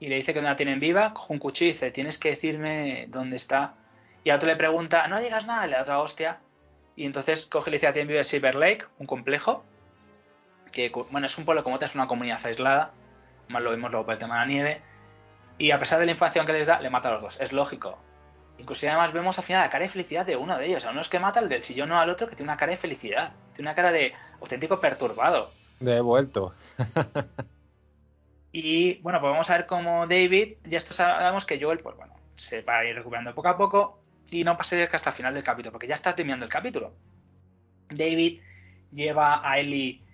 y 0.00 0.08
le 0.08 0.16
dice 0.16 0.34
que 0.34 0.42
no 0.42 0.48
la 0.48 0.56
tienen 0.56 0.80
viva, 0.80 1.14
coge 1.14 1.32
un 1.32 1.38
cuchillo 1.38 1.70
y 1.70 1.72
dice, 1.72 1.90
tienes 1.90 2.18
que 2.18 2.30
decirme 2.30 3.06
dónde 3.08 3.36
está. 3.36 3.74
Y 4.24 4.30
a 4.30 4.36
otro 4.36 4.48
le 4.48 4.56
pregunta, 4.56 5.06
no 5.08 5.20
digas 5.20 5.46
nada, 5.46 5.66
le 5.66 5.76
da 5.76 5.82
otra 5.82 6.00
hostia. 6.00 6.38
Y 6.96 7.06
entonces 7.06 7.46
coge 7.46 7.70
y 7.70 7.72
le 7.72 7.78
dice, 7.78 7.92
tienen 7.92 8.08
viva 8.08 8.22
Silver 8.22 8.54
Lake, 8.54 8.86
un 8.98 9.06
complejo, 9.06 9.64
que 10.72 10.90
bueno, 11.10 11.26
es 11.26 11.38
un 11.38 11.44
pueblo 11.44 11.64
como 11.64 11.76
otra, 11.76 11.86
es 11.86 11.94
una 11.94 12.06
comunidad 12.06 12.40
aislada, 12.44 12.92
más 13.48 13.62
lo 13.62 13.70
vemos 13.70 13.90
luego 13.90 14.04
por 14.04 14.14
el 14.14 14.20
tema 14.20 14.34
de 14.34 14.40
la 14.40 14.46
nieve. 14.46 14.82
Y 15.58 15.70
a 15.70 15.78
pesar 15.78 16.00
de 16.00 16.06
la 16.06 16.12
información 16.12 16.46
que 16.46 16.52
les 16.52 16.66
da, 16.66 16.80
le 16.80 16.90
mata 16.90 17.08
a 17.08 17.12
los 17.12 17.22
dos, 17.22 17.40
es 17.40 17.52
lógico. 17.52 17.98
Inclusive 18.58 18.90
además 18.90 19.12
vemos 19.12 19.38
al 19.38 19.44
final 19.44 19.62
la 19.62 19.70
cara 19.70 19.82
de 19.82 19.90
felicidad 19.90 20.26
de 20.26 20.36
uno 20.36 20.56
de 20.58 20.66
ellos. 20.66 20.84
A 20.84 20.90
uno 20.90 21.00
es 21.00 21.08
que 21.08 21.18
mata 21.18 21.40
el 21.40 21.48
del 21.48 21.62
sillón, 21.62 21.88
no 21.88 21.98
al 21.98 22.10
otro, 22.10 22.28
que 22.28 22.36
tiene 22.36 22.50
una 22.50 22.56
cara 22.56 22.70
de 22.70 22.76
felicidad. 22.76 23.32
Tiene 23.52 23.68
una 23.68 23.74
cara 23.74 23.92
de 23.92 24.12
auténtico 24.40 24.80
perturbado. 24.80 25.50
De 25.80 26.00
vuelto. 26.00 26.54
Y 28.56 29.00
bueno, 29.00 29.20
pues 29.20 29.32
vamos 29.32 29.50
a 29.50 29.56
ver 29.56 29.66
cómo 29.66 30.06
David, 30.06 30.58
ya 30.62 30.76
esto 30.76 30.94
sabemos 30.94 31.44
que 31.44 31.60
Joel, 31.60 31.80
pues 31.80 31.96
bueno, 31.96 32.14
se 32.36 32.62
va 32.62 32.78
a 32.78 32.84
ir 32.84 32.94
recuperando 32.94 33.34
poco 33.34 33.48
a 33.48 33.56
poco 33.56 34.00
y 34.30 34.44
no 34.44 34.56
pasa 34.56 34.80
hasta 34.92 35.10
el 35.10 35.16
final 35.16 35.34
del 35.34 35.42
capítulo, 35.42 35.72
porque 35.72 35.88
ya 35.88 35.94
está 35.94 36.14
terminando 36.14 36.44
el 36.44 36.52
capítulo. 36.52 36.94
David 37.88 38.40
lleva 38.92 39.40
a 39.42 39.58
Ellie 39.58 40.04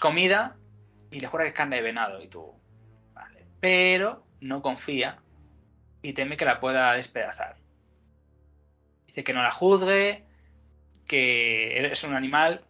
comida 0.00 0.56
y 1.12 1.20
le 1.20 1.28
jura 1.28 1.44
que 1.44 1.50
es 1.50 1.54
carne 1.54 1.76
de 1.76 1.82
venado 1.82 2.20
y 2.20 2.26
tú, 2.26 2.52
vale, 3.12 3.46
pero 3.60 4.24
no 4.44 4.62
confía 4.62 5.18
y 6.02 6.12
teme 6.12 6.36
que 6.36 6.44
la 6.44 6.60
pueda 6.60 6.92
despedazar. 6.92 7.56
Dice 9.06 9.24
que 9.24 9.32
no 9.32 9.42
la 9.42 9.50
juzgue, 9.50 10.24
que 11.06 11.86
es 11.86 12.04
un 12.04 12.14
animal 12.14 12.62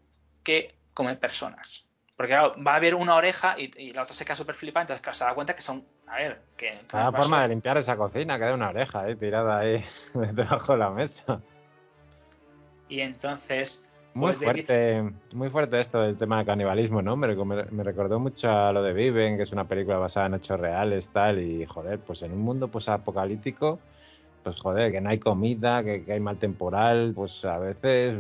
que 0.43 0.75
come 0.95 1.17
personas. 1.17 1.87
Porque 2.17 2.33
claro, 2.33 2.55
va 2.63 2.75
a 2.75 2.77
haber 2.77 2.95
una 2.95 3.17
oreja 3.17 3.57
y, 3.59 3.91
la 3.91 4.03
otra 4.03 4.15
se 4.15 4.25
queda 4.25 4.37
súper 4.37 4.55
flipada, 4.55 4.83
entonces 4.83 5.19
se 5.19 5.25
da 5.25 5.35
cuenta 5.35 5.57
que 5.57 5.63
son. 5.63 5.85
A 6.07 6.17
ver, 6.17 6.43
que. 6.57 6.81
Cada 6.87 7.11
forma 7.11 7.43
de 7.43 7.49
limpiar 7.49 7.77
esa 7.77 7.97
cocina, 7.97 8.39
queda 8.39 8.55
una 8.55 8.69
oreja 8.69 9.09
eh, 9.09 9.17
tirada 9.17 9.59
ahí 9.59 9.85
debajo 10.15 10.75
de 10.75 10.79
la 10.79 10.91
mesa. 10.91 11.41
Y 12.89 13.01
entonces. 13.01 13.83
Muy 14.15 14.29
pues, 14.29 14.39
fuerte, 14.39 15.11
muy 15.33 15.51
fuerte 15.51 15.81
esto 15.81 16.01
del 16.01 16.17
tema 16.17 16.39
del 16.39 16.47
canibalismo, 16.47 17.03
¿no? 17.03 17.17
Me, 17.17 17.35
me, 17.35 17.83
recordó 17.83 18.21
mucho 18.21 18.49
a 18.49 18.73
lo 18.73 18.83
de 18.83 18.93
Viven, 18.93 19.37
que 19.37 19.43
es 19.43 19.53
una 19.53 19.65
película 19.65 19.99
basada 19.99 20.27
en 20.27 20.35
hechos 20.35 20.61
reales, 20.61 21.09
tal, 21.09 21.41
y 21.41 21.67
joder, 21.67 21.99
pues 21.99 22.23
en 22.23 22.33
un 22.33 22.41
mundo 22.41 22.69
pues 22.69 22.89
apocalíptico 22.89 23.81
pues 24.45 24.61
joder, 24.61 24.93
que 24.93 25.01
no 25.01 25.09
hay 25.09 25.19
comida, 25.19 25.83
que, 25.83 26.05
hay 26.07 26.21
mal 26.21 26.37
temporal, 26.37 27.13
pues 27.15 27.45
a 27.47 27.59
veces 27.59 28.15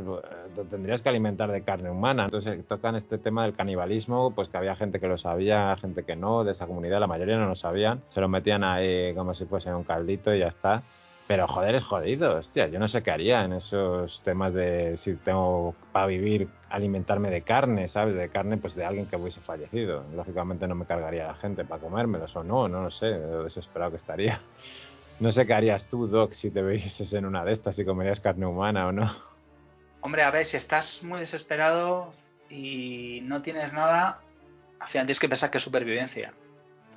te 0.56 0.64
tendrías 0.64 1.02
que 1.02 1.10
alimentar 1.10 1.52
de 1.52 1.62
carne 1.62 1.90
humana. 1.90 2.24
Entonces 2.24 2.66
tocan 2.66 2.96
este 2.96 3.18
tema 3.18 3.44
del 3.44 3.54
canibalismo, 3.54 4.32
pues 4.32 4.48
que 4.48 4.56
había 4.56 4.74
gente 4.74 4.98
que 4.98 5.06
lo 5.06 5.18
sabía, 5.18 5.76
gente 5.76 6.02
que 6.02 6.16
no, 6.16 6.42
de 6.42 6.52
esa 6.52 6.66
comunidad, 6.66 6.98
la 6.98 7.06
mayoría 7.06 7.36
no 7.36 7.46
lo 7.46 7.54
sabían, 7.54 8.00
se 8.08 8.20
lo 8.22 8.28
metían 8.28 8.64
ahí 8.64 9.14
como 9.14 9.34
si 9.34 9.44
fuese 9.44 9.72
un 9.72 9.84
caldito 9.84 10.34
y 10.34 10.40
ya 10.40 10.48
está. 10.48 10.82
Pero 11.26 11.48
joder, 11.48 11.74
es 11.74 11.84
jodido, 11.84 12.36
hostia, 12.36 12.66
yo 12.68 12.78
no 12.78 12.86
sé 12.86 13.02
qué 13.02 13.10
haría 13.10 13.44
en 13.44 13.54
esos 13.54 14.22
temas 14.22 14.52
de 14.52 14.96
si 14.98 15.16
tengo 15.16 15.74
para 15.90 16.06
vivir 16.06 16.48
alimentarme 16.68 17.30
de 17.30 17.42
carne, 17.42 17.88
¿sabes? 17.88 18.14
De 18.14 18.28
carne 18.28 18.58
pues 18.58 18.74
de 18.74 18.84
alguien 18.84 19.06
que 19.06 19.16
hubiese 19.16 19.40
fallecido. 19.40 20.04
Lógicamente 20.14 20.68
no 20.68 20.74
me 20.74 20.84
cargaría 20.84 21.26
la 21.26 21.34
gente 21.34 21.64
para 21.64 21.80
comérmelos 21.80 22.36
o 22.36 22.44
no, 22.44 22.68
no 22.68 22.82
lo 22.82 22.90
sé, 22.90 23.10
lo 23.10 23.44
desesperado 23.44 23.92
que 23.92 23.96
estaría. 23.96 24.42
No 25.18 25.30
sé 25.32 25.46
qué 25.46 25.54
harías 25.54 25.88
tú, 25.88 26.08
Doc, 26.08 26.32
si 26.32 26.50
te 26.50 26.60
vieses 26.60 27.12
en 27.14 27.24
una 27.24 27.44
de 27.44 27.52
estas, 27.52 27.76
si 27.76 27.84
comerías 27.84 28.20
carne 28.20 28.44
humana 28.46 28.88
o 28.88 28.92
no. 28.92 29.10
Hombre, 30.00 30.24
a 30.24 30.30
ver, 30.30 30.44
si 30.44 30.58
estás 30.58 31.02
muy 31.02 31.20
desesperado 31.20 32.12
y 32.50 33.20
no 33.22 33.40
tienes 33.40 33.72
nada, 33.72 34.20
al 34.78 34.88
final 34.88 35.06
tienes 35.06 35.20
que 35.20 35.28
pensar 35.28 35.50
que 35.50 35.56
es 35.56 35.64
supervivencia. 35.64 36.34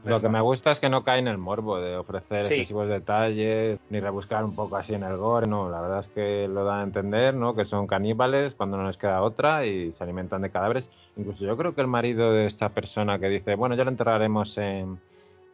Lo 0.06 0.22
que 0.22 0.30
me 0.30 0.40
gusta 0.42 0.72
es 0.72 0.80
que 0.80 0.90
no 0.90 1.04
cae 1.04 1.20
en 1.20 1.28
el 1.28 1.38
morbo 1.38 1.80
de 1.80 1.98
ofrecer 1.98 2.40
excesivos 2.40 2.88
detalles, 2.88 3.80
ni 3.90 4.00
rebuscar 4.00 4.44
un 4.46 4.56
poco 4.56 4.78
así 4.78 4.94
en 4.94 5.04
el 5.04 5.18
gore, 5.18 5.48
no, 5.48 5.70
la 5.70 5.82
verdad 5.82 6.00
es 6.00 6.08
que 6.08 6.48
lo 6.48 6.64
dan 6.64 6.80
a 6.80 6.84
entender, 6.84 7.34
¿no? 7.34 7.56
Que 7.56 7.66
son 7.66 7.88
caníbales 7.88 8.54
cuando 8.54 8.78
no 8.78 8.88
les 8.88 8.98
queda 8.98 9.22
otra 9.22 9.66
y 9.66 9.92
se 9.92 10.04
alimentan 10.04 10.42
de 10.42 10.50
cadáveres. 10.50 10.90
Incluso 11.18 11.44
yo 11.44 11.58
creo 11.58 11.76
que 11.76 11.82
el 11.82 11.88
marido 11.88 12.32
de 12.32 12.46
esta 12.46 12.70
persona 12.70 13.20
que 13.20 13.28
dice, 13.28 13.56
bueno, 13.56 13.76
ya 13.76 13.84
lo 13.84 13.92
enterraremos 13.92 14.58
en, 14.58 15.00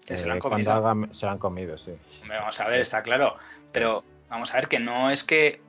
se 0.02 0.28
lo 0.28 0.34
han 0.34 0.40
comido. 0.40 1.08
se 1.12 1.26
lo 1.26 1.32
han 1.32 1.38
comido, 1.38 1.78
sí. 1.78 1.94
vamos 2.28 2.60
a 2.60 2.68
ver, 2.68 2.80
está 2.80 3.02
claro. 3.02 3.36
Pero 3.72 3.90
pues 3.90 4.12
vamos 4.30 4.54
a 4.54 4.58
ver 4.58 4.68
que 4.68 4.80
no 4.80 5.10
es 5.10 5.24
que 5.24 5.62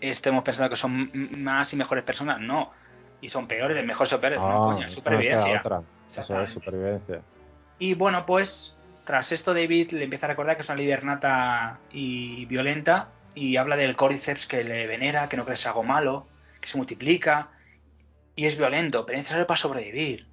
estemos 0.00 0.44
pensando 0.44 0.70
que 0.70 0.76
son 0.76 1.10
más 1.38 1.72
y 1.72 1.76
mejores 1.76 2.04
personas, 2.04 2.40
no. 2.40 2.70
Y 3.20 3.28
son 3.28 3.46
peores, 3.46 3.84
mejores 3.84 4.12
o 4.14 4.20
peores, 4.20 4.38
no, 4.38 4.62
coño, 4.62 4.86
es 4.86 4.92
supervivencia. 4.92 5.62
Eso 6.08 6.40
es 6.40 6.50
supervivencia. 6.50 7.20
Y 7.80 7.94
bueno, 7.94 8.26
pues 8.26 8.76
tras 9.04 9.32
esto 9.32 9.54
David 9.54 9.90
le 9.90 10.04
empieza 10.04 10.26
a 10.26 10.28
recordar 10.28 10.54
que 10.54 10.62
es 10.62 10.68
una 10.68 10.78
líder 10.78 11.02
nata 11.02 11.80
y 11.90 12.44
violenta 12.44 13.08
y 13.34 13.56
habla 13.56 13.76
del 13.76 13.96
Cordyceps 13.96 14.46
que 14.46 14.62
le 14.62 14.86
venera, 14.86 15.28
que 15.28 15.36
no 15.36 15.44
cree 15.44 15.56
algo 15.64 15.82
malo, 15.82 16.26
que 16.60 16.68
se 16.68 16.76
multiplica 16.76 17.48
y 18.36 18.44
es 18.44 18.58
violento, 18.58 19.06
pero 19.06 19.18
es 19.18 19.24
necesario 19.24 19.46
para 19.46 19.56
sobrevivir. 19.56 20.26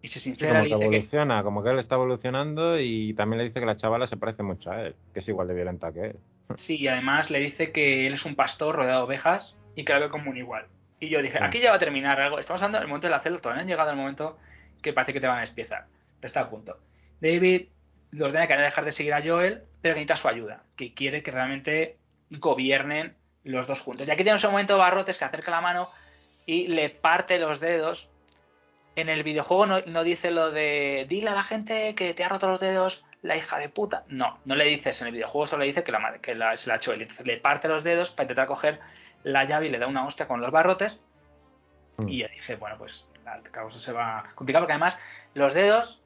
Y 0.00 0.06
se 0.06 0.20
sincera 0.20 0.60
como 0.60 0.78
que 0.78 0.84
evoluciona, 0.84 1.42
como 1.42 1.62
que 1.62 1.70
él 1.70 1.78
está 1.80 1.96
evolucionando 1.96 2.78
y 2.78 3.14
también 3.14 3.38
le 3.38 3.44
dice 3.48 3.58
que 3.58 3.66
la 3.66 3.74
chavala 3.74 4.06
se 4.06 4.16
parece 4.16 4.44
mucho 4.44 4.70
a 4.70 4.82
él, 4.82 4.94
que 5.12 5.18
es 5.18 5.28
igual 5.28 5.48
de 5.48 5.54
violenta 5.54 5.92
que 5.92 6.06
él. 6.06 6.16
Sí, 6.56 6.76
y 6.76 6.88
además 6.88 7.30
le 7.30 7.40
dice 7.40 7.72
que 7.72 8.06
él 8.06 8.14
es 8.14 8.24
un 8.24 8.34
pastor 8.36 8.76
rodeado 8.76 9.00
de 9.00 9.06
ovejas 9.06 9.56
y 9.74 9.84
que 9.84 9.92
la 9.92 9.98
ve 9.98 10.08
como 10.08 10.30
un 10.30 10.36
igual. 10.36 10.66
Y 11.00 11.08
yo 11.08 11.20
dije, 11.20 11.38
aquí 11.42 11.58
ya 11.58 11.70
va 11.70 11.76
a 11.76 11.80
terminar 11.80 12.20
algo. 12.20 12.38
Estamos 12.38 12.62
hablando 12.62 12.78
del 12.78 12.88
momento 12.88 13.08
de 13.08 13.10
la 13.10 13.18
celda, 13.18 13.38
todavía 13.38 13.62
han 13.62 13.68
llegado 13.68 13.90
el 13.90 13.96
momento 13.96 14.38
que 14.80 14.92
parece 14.92 15.12
que 15.12 15.20
te 15.20 15.26
van 15.26 15.38
a 15.38 15.40
despiezar. 15.40 15.86
Está 16.22 16.40
a 16.40 16.50
punto. 16.50 16.78
David 17.20 17.68
le 18.10 18.24
ordena 18.24 18.46
que 18.46 18.56
dejar 18.56 18.84
de 18.84 18.92
seguir 18.92 19.14
a 19.14 19.22
Joel, 19.22 19.64
pero 19.80 19.94
que 19.94 20.00
necesita 20.00 20.16
su 20.16 20.28
ayuda, 20.28 20.62
que 20.76 20.94
quiere 20.94 21.22
que 21.22 21.30
realmente 21.30 21.98
gobiernen 22.38 23.16
los 23.44 23.66
dos 23.66 23.80
juntos. 23.80 24.08
Y 24.08 24.10
aquí 24.10 24.24
tenemos 24.24 24.44
un 24.44 24.50
momento 24.50 24.78
Barrotes 24.78 25.18
que 25.18 25.24
acerca 25.24 25.50
la 25.50 25.60
mano 25.60 25.90
y 26.46 26.66
le 26.66 26.90
parte 26.90 27.38
los 27.38 27.60
dedos 27.60 28.10
en 28.96 29.08
el 29.08 29.22
videojuego 29.22 29.66
no, 29.66 30.04
dice 30.04 30.30
lo 30.32 30.50
de 30.50 31.06
dile 31.08 31.30
a 31.30 31.34
la 31.34 31.44
gente 31.44 31.94
que 31.94 32.14
te 32.14 32.24
ha 32.24 32.28
roto 32.28 32.48
los 32.48 32.58
dedos 32.58 33.04
la 33.22 33.36
hija 33.36 33.58
de 33.58 33.68
puta. 33.68 34.04
No, 34.08 34.38
no 34.44 34.54
le 34.54 34.64
dices. 34.64 35.00
En 35.00 35.08
el 35.08 35.14
videojuego 35.14 35.46
solo 35.46 35.60
le 35.60 35.66
dice 35.66 35.84
que, 35.84 35.92
la, 35.92 36.18
que 36.20 36.34
la, 36.34 36.56
se 36.56 36.68
la 36.68 36.74
ha 36.74 36.76
hecho 36.78 36.92
él. 36.92 37.02
Entonces 37.02 37.26
le 37.26 37.36
parte 37.36 37.68
los 37.68 37.84
dedos 37.84 38.10
para 38.10 38.24
intentar 38.24 38.46
coger 38.46 38.80
la 39.22 39.44
llave 39.44 39.66
y 39.66 39.68
le 39.68 39.78
da 39.78 39.86
una 39.86 40.06
hostia 40.06 40.26
con 40.26 40.40
los 40.40 40.50
barrotes. 40.50 41.00
Mm. 41.98 42.08
Y 42.08 42.18
ya 42.20 42.28
dije, 42.28 42.56
bueno, 42.56 42.76
pues 42.76 43.06
la 43.24 43.38
causa 43.50 43.78
se 43.78 43.92
va 43.92 44.20
a 44.20 44.34
complicar 44.34 44.62
porque 44.62 44.72
además 44.72 44.98
los 45.34 45.54
dedos 45.54 46.00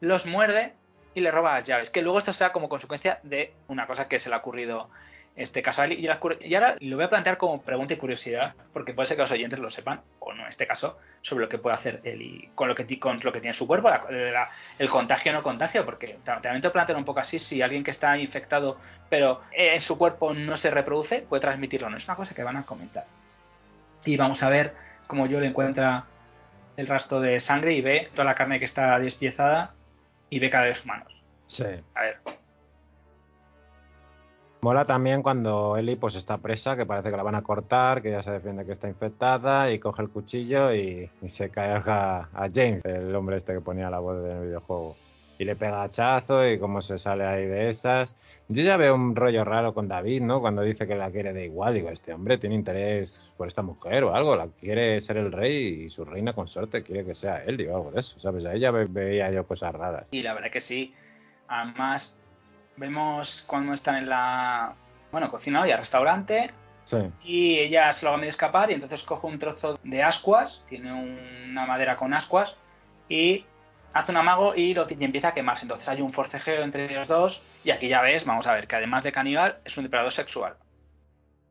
los 0.00 0.26
muerde 0.26 0.74
y 1.14 1.20
le 1.20 1.30
roba 1.30 1.54
las 1.54 1.64
llaves. 1.64 1.90
Que 1.90 2.02
luego 2.02 2.18
esto 2.18 2.32
sea 2.32 2.52
como 2.52 2.68
consecuencia 2.68 3.20
de 3.22 3.52
una 3.68 3.86
cosa 3.86 4.08
que 4.08 4.18
se 4.18 4.28
le 4.28 4.34
ha 4.34 4.38
ocurrido 4.38 4.88
este 5.36 5.62
caso 5.62 5.84
Y, 5.86 6.06
ahora 6.06 6.76
lo 6.80 6.96
voy 6.96 7.04
a 7.04 7.08
plantear 7.08 7.36
como 7.36 7.62
pregunta 7.62 7.94
y 7.94 7.96
curiosidad, 7.96 8.54
porque 8.72 8.92
puede 8.92 9.06
ser 9.06 9.16
que 9.16 9.22
los 9.22 9.30
oyentes 9.30 9.58
lo 9.58 9.70
sepan, 9.70 10.00
o 10.18 10.32
no 10.32 10.42
en 10.42 10.48
este 10.48 10.66
caso, 10.66 10.98
sobre 11.22 11.44
lo 11.44 11.48
que 11.48 11.58
puede 11.58 11.74
hacer 11.74 12.00
él 12.04 12.48
con 12.54 12.68
lo 12.68 12.74
que, 12.74 12.98
con 12.98 13.20
lo 13.22 13.32
que 13.32 13.40
tiene 13.40 13.54
su 13.54 13.66
cuerpo, 13.66 13.90
el 14.78 14.88
contagio 14.88 15.32
o 15.32 15.34
no 15.34 15.42
contagio, 15.42 15.84
porque 15.84 16.18
también 16.24 16.60
te 16.60 16.70
plantear 16.70 16.98
un 16.98 17.04
poco 17.04 17.20
así, 17.20 17.38
si 17.38 17.62
alguien 17.62 17.84
que 17.84 17.90
está 17.90 18.18
infectado, 18.18 18.78
pero 19.08 19.40
en 19.52 19.80
su 19.80 19.96
cuerpo 19.96 20.34
no 20.34 20.56
se 20.56 20.70
reproduce, 20.70 21.22
puede 21.22 21.40
transmitirlo, 21.40 21.88
no 21.88 21.96
es 21.96 22.06
una 22.06 22.16
cosa 22.16 22.34
que 22.34 22.42
van 22.42 22.56
a 22.56 22.66
comentar. 22.66 23.04
Y 24.04 24.16
vamos 24.16 24.42
a 24.42 24.48
ver 24.48 24.74
cómo 25.06 25.26
yo 25.26 25.40
le 25.40 25.46
encuentra 25.46 26.04
el 26.76 26.86
rastro 26.86 27.20
de 27.20 27.38
sangre 27.40 27.72
y 27.72 27.80
ve 27.80 28.08
toda 28.14 28.24
la 28.24 28.34
carne 28.34 28.58
que 28.58 28.64
está 28.64 28.98
despiezada 28.98 29.74
y 30.30 30.38
ve 30.38 30.48
cadáveres 30.48 30.84
humanos. 30.84 31.12
Sí. 31.46 31.64
A 31.94 32.02
ver, 32.02 32.16
Mola 34.62 34.84
también 34.84 35.22
cuando 35.22 35.78
Ellie 35.78 35.96
pues 35.96 36.14
está 36.16 36.36
presa, 36.36 36.76
que 36.76 36.84
parece 36.84 37.10
que 37.10 37.16
la 37.16 37.22
van 37.22 37.34
a 37.34 37.42
cortar, 37.42 38.02
que 38.02 38.10
ya 38.10 38.22
se 38.22 38.30
defiende 38.30 38.66
que 38.66 38.72
está 38.72 38.88
infectada 38.88 39.72
y 39.72 39.78
coge 39.78 40.02
el 40.02 40.10
cuchillo 40.10 40.74
y, 40.74 41.10
se 41.24 41.48
carga 41.48 42.28
a 42.34 42.48
James, 42.52 42.84
el 42.84 43.14
hombre 43.14 43.38
este 43.38 43.54
que 43.54 43.62
ponía 43.62 43.88
la 43.88 44.00
voz 44.00 44.22
del 44.22 44.40
videojuego. 44.40 44.96
Y 45.40 45.44
le 45.46 45.56
pega 45.56 45.82
hachazo 45.82 46.46
y 46.48 46.58
cómo 46.58 46.82
se 46.82 46.98
sale 46.98 47.24
ahí 47.24 47.46
de 47.46 47.70
esas. 47.70 48.14
Yo 48.48 48.62
ya 48.62 48.76
veo 48.76 48.94
un 48.94 49.16
rollo 49.16 49.42
raro 49.42 49.72
con 49.72 49.88
David, 49.88 50.22
¿no? 50.22 50.40
Cuando 50.40 50.62
dice 50.62 50.86
que 50.86 50.94
la 50.94 51.10
quiere 51.10 51.32
de 51.32 51.46
igual. 51.46 51.74
Digo, 51.74 51.88
este 51.88 52.12
hombre 52.12 52.36
tiene 52.36 52.54
interés 52.54 53.32
por 53.36 53.48
esta 53.48 53.62
mujer 53.62 54.04
o 54.04 54.14
algo. 54.14 54.36
La 54.36 54.48
quiere 54.48 55.00
ser 55.00 55.16
el 55.16 55.32
rey 55.32 55.84
y 55.84 55.90
su 55.90 56.04
reina 56.04 56.34
consorte 56.34 56.82
quiere 56.82 57.04
que 57.04 57.14
sea 57.14 57.42
él, 57.44 57.56
digo, 57.56 57.74
algo 57.74 57.90
de 57.90 58.00
eso, 58.00 58.20
¿sabes? 58.20 58.44
Ahí 58.44 58.60
ya 58.60 58.70
veía 58.70 59.30
yo 59.30 59.46
cosas 59.46 59.74
raras. 59.74 60.06
Y 60.10 60.22
la 60.22 60.34
verdad 60.34 60.50
que 60.50 60.60
sí 60.60 60.94
Además, 61.50 62.16
vemos 62.76 63.42
cuando 63.42 63.72
están 63.72 63.96
en 63.96 64.08
la, 64.08 64.72
bueno, 65.10 65.28
cocina 65.30 65.66
y 65.66 65.72
al 65.72 65.78
restaurante. 65.78 66.46
Sí. 66.84 66.96
Y 67.24 67.58
ella 67.58 67.90
se 67.92 68.06
lo 68.06 68.12
va 68.12 68.18
a 68.18 68.24
escapar 68.24 68.70
y 68.70 68.74
entonces 68.74 69.02
coge 69.02 69.26
un 69.26 69.38
trozo 69.38 69.78
de 69.82 70.02
ascuas, 70.02 70.64
tiene 70.68 70.92
una 70.92 71.66
madera 71.66 71.96
con 71.96 72.14
ascuas 72.14 72.56
y 73.08 73.44
hace 73.94 74.12
un 74.12 74.18
amago 74.18 74.54
y, 74.54 74.74
lo, 74.74 74.86
y 74.88 75.04
empieza 75.04 75.28
a 75.28 75.34
quemarse. 75.34 75.64
Entonces 75.64 75.88
hay 75.88 76.00
un 76.00 76.12
forcejeo 76.12 76.62
entre 76.62 76.92
los 76.94 77.08
dos 77.08 77.42
y 77.64 77.70
aquí 77.70 77.88
ya 77.88 78.00
ves, 78.02 78.24
vamos 78.24 78.46
a 78.46 78.54
ver, 78.54 78.66
que 78.66 78.76
además 78.76 79.04
de 79.04 79.12
caníbal 79.12 79.58
es 79.64 79.76
un 79.76 79.84
depredador 79.84 80.12
sexual. 80.12 80.56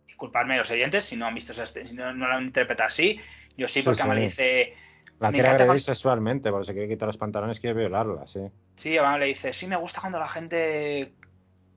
Disculpadme 0.08 0.58
los 0.58 0.70
oyentes 0.72 1.04
si 1.06 1.16
no 1.16 1.26
han 1.28 1.34
visto 1.36 1.54
si 1.54 1.94
no, 1.94 2.14
no 2.14 2.28
lo 2.28 2.34
han 2.36 2.44
interpretado 2.44 2.88
así. 2.88 3.20
Yo 3.58 3.68
sí, 3.68 3.82
Sí, 3.82 3.86
porque 3.86 3.98
sí. 3.98 4.04
Ama 4.04 4.16
le 4.16 4.22
dice... 4.22 4.74
La 5.20 5.32
me 5.32 5.34
quiere 5.36 5.50
agredir 5.50 5.68
cuando- 5.68 5.84
sexualmente, 5.84 6.50
porque 6.50 6.66
se 6.68 6.74
quiere 6.74 6.88
quitar 6.88 7.08
los 7.08 7.18
pantalones, 7.18 7.60
quiere 7.60 7.78
violarla, 7.78 8.26
sí. 8.26 8.40
Sí, 8.76 8.98
Ama 8.98 9.18
le 9.18 9.26
dice, 9.26 9.52
sí 9.52 9.68
me 9.68 9.76
gusta 9.76 10.00
cuando 10.00 10.18
la 10.20 10.28
gente... 10.30 11.14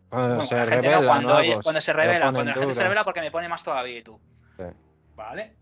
Cuando 0.09 0.29
Bueno, 0.37 0.42
se 0.48 0.55
la 0.57 0.66
gente 0.66 0.88
revela, 0.90 1.07
cuando, 1.09 1.35
¿no? 1.35 1.40
ella- 1.40 1.61
cuando 1.62 1.81
se 1.81 1.92
revela, 1.92 2.20
cuando 2.33 2.44
la 2.44 2.55
gente 2.55 2.75
se 2.75 2.83
revela 2.83 3.05
porque 3.05 3.20
me 3.20 3.31
pone 3.31 3.48
más 3.48 3.62
todavía 3.64 3.98
y 3.98 4.03
tú. 4.03 4.20
Sí. 4.59 4.64
¿Vale? 5.16 5.57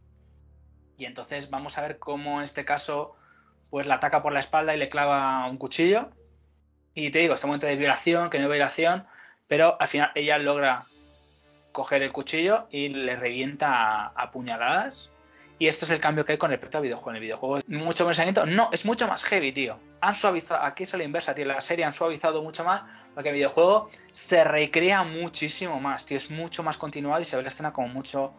Y 0.99 1.05
entonces 1.07 1.49
vamos 1.49 1.79
a 1.79 1.83
ver 1.83 1.99
cómo 1.99 2.39
en 2.39 2.45
este 2.45 2.65
caso 2.67 3.15
pues 3.71 3.87
la 3.87 3.95
ataca 3.95 4.23
por 4.23 4.33
la 4.33 4.41
espalda 4.41 4.75
y 4.75 4.79
le 4.79 4.89
clava 4.89 5.47
un 5.49 5.57
cuchillo. 5.57 6.11
Y 6.95 7.11
te 7.11 7.21
digo, 7.21 7.35
este 7.35 7.47
momento 7.47 7.67
de 7.67 7.77
violación, 7.77 8.29
que 8.29 8.39
no 8.39 8.45
hay 8.45 8.51
violación, 8.51 9.07
pero 9.47 9.77
al 9.81 9.89
final 9.89 10.11
ella 10.15 10.39
logra 10.39 10.87
coger 11.73 12.03
el 12.03 12.13
cuchillo 12.13 12.67
y 12.71 12.89
le 12.89 13.17
revienta 13.17 14.07
a, 14.07 14.31
puñaladas. 14.33 15.09
Y 15.59 15.69
esto 15.69 15.85
es 15.85 15.91
el 15.91 16.01
cambio 16.01 16.25
que 16.25 16.33
hay 16.33 16.39
con 16.39 16.51
respecto 16.51 16.79
al 16.79 16.83
videojuego. 16.83 17.15
El 17.15 17.21
videojuego 17.21 17.59
es 17.59 17.69
mucho 17.69 18.05
menos 18.05 18.17
sangriento. 18.17 18.47
No, 18.47 18.71
es 18.73 18.85
mucho 18.87 19.07
más 19.07 19.25
heavy, 19.25 19.53
tío. 19.53 19.79
Han 20.01 20.15
suavizado, 20.15 20.63
aquí 20.65 20.85
es 20.85 20.95
la 20.95 21.05
inversa, 21.05 21.35
tío. 21.35 21.45
La 21.45 21.61
serie 21.61 21.85
han 21.85 21.93
suavizado 21.93 22.43
mucho 22.43 22.65
más, 22.65 22.83
porque 23.15 23.29
el 23.29 23.35
videojuego 23.35 23.91
se 24.13 24.43
recrea 24.43 25.05
muchísimo 25.05 25.79
más, 25.79 26.07
tío. 26.07 26.17
Es 26.17 26.31
mucho 26.31 26.63
más 26.63 26.79
continuado 26.79 27.21
y 27.21 27.27
se 27.27 27.37
ve 27.37 27.43
la 27.43 27.49
escena 27.49 27.73
como 27.73 27.89
mucho. 27.89 28.33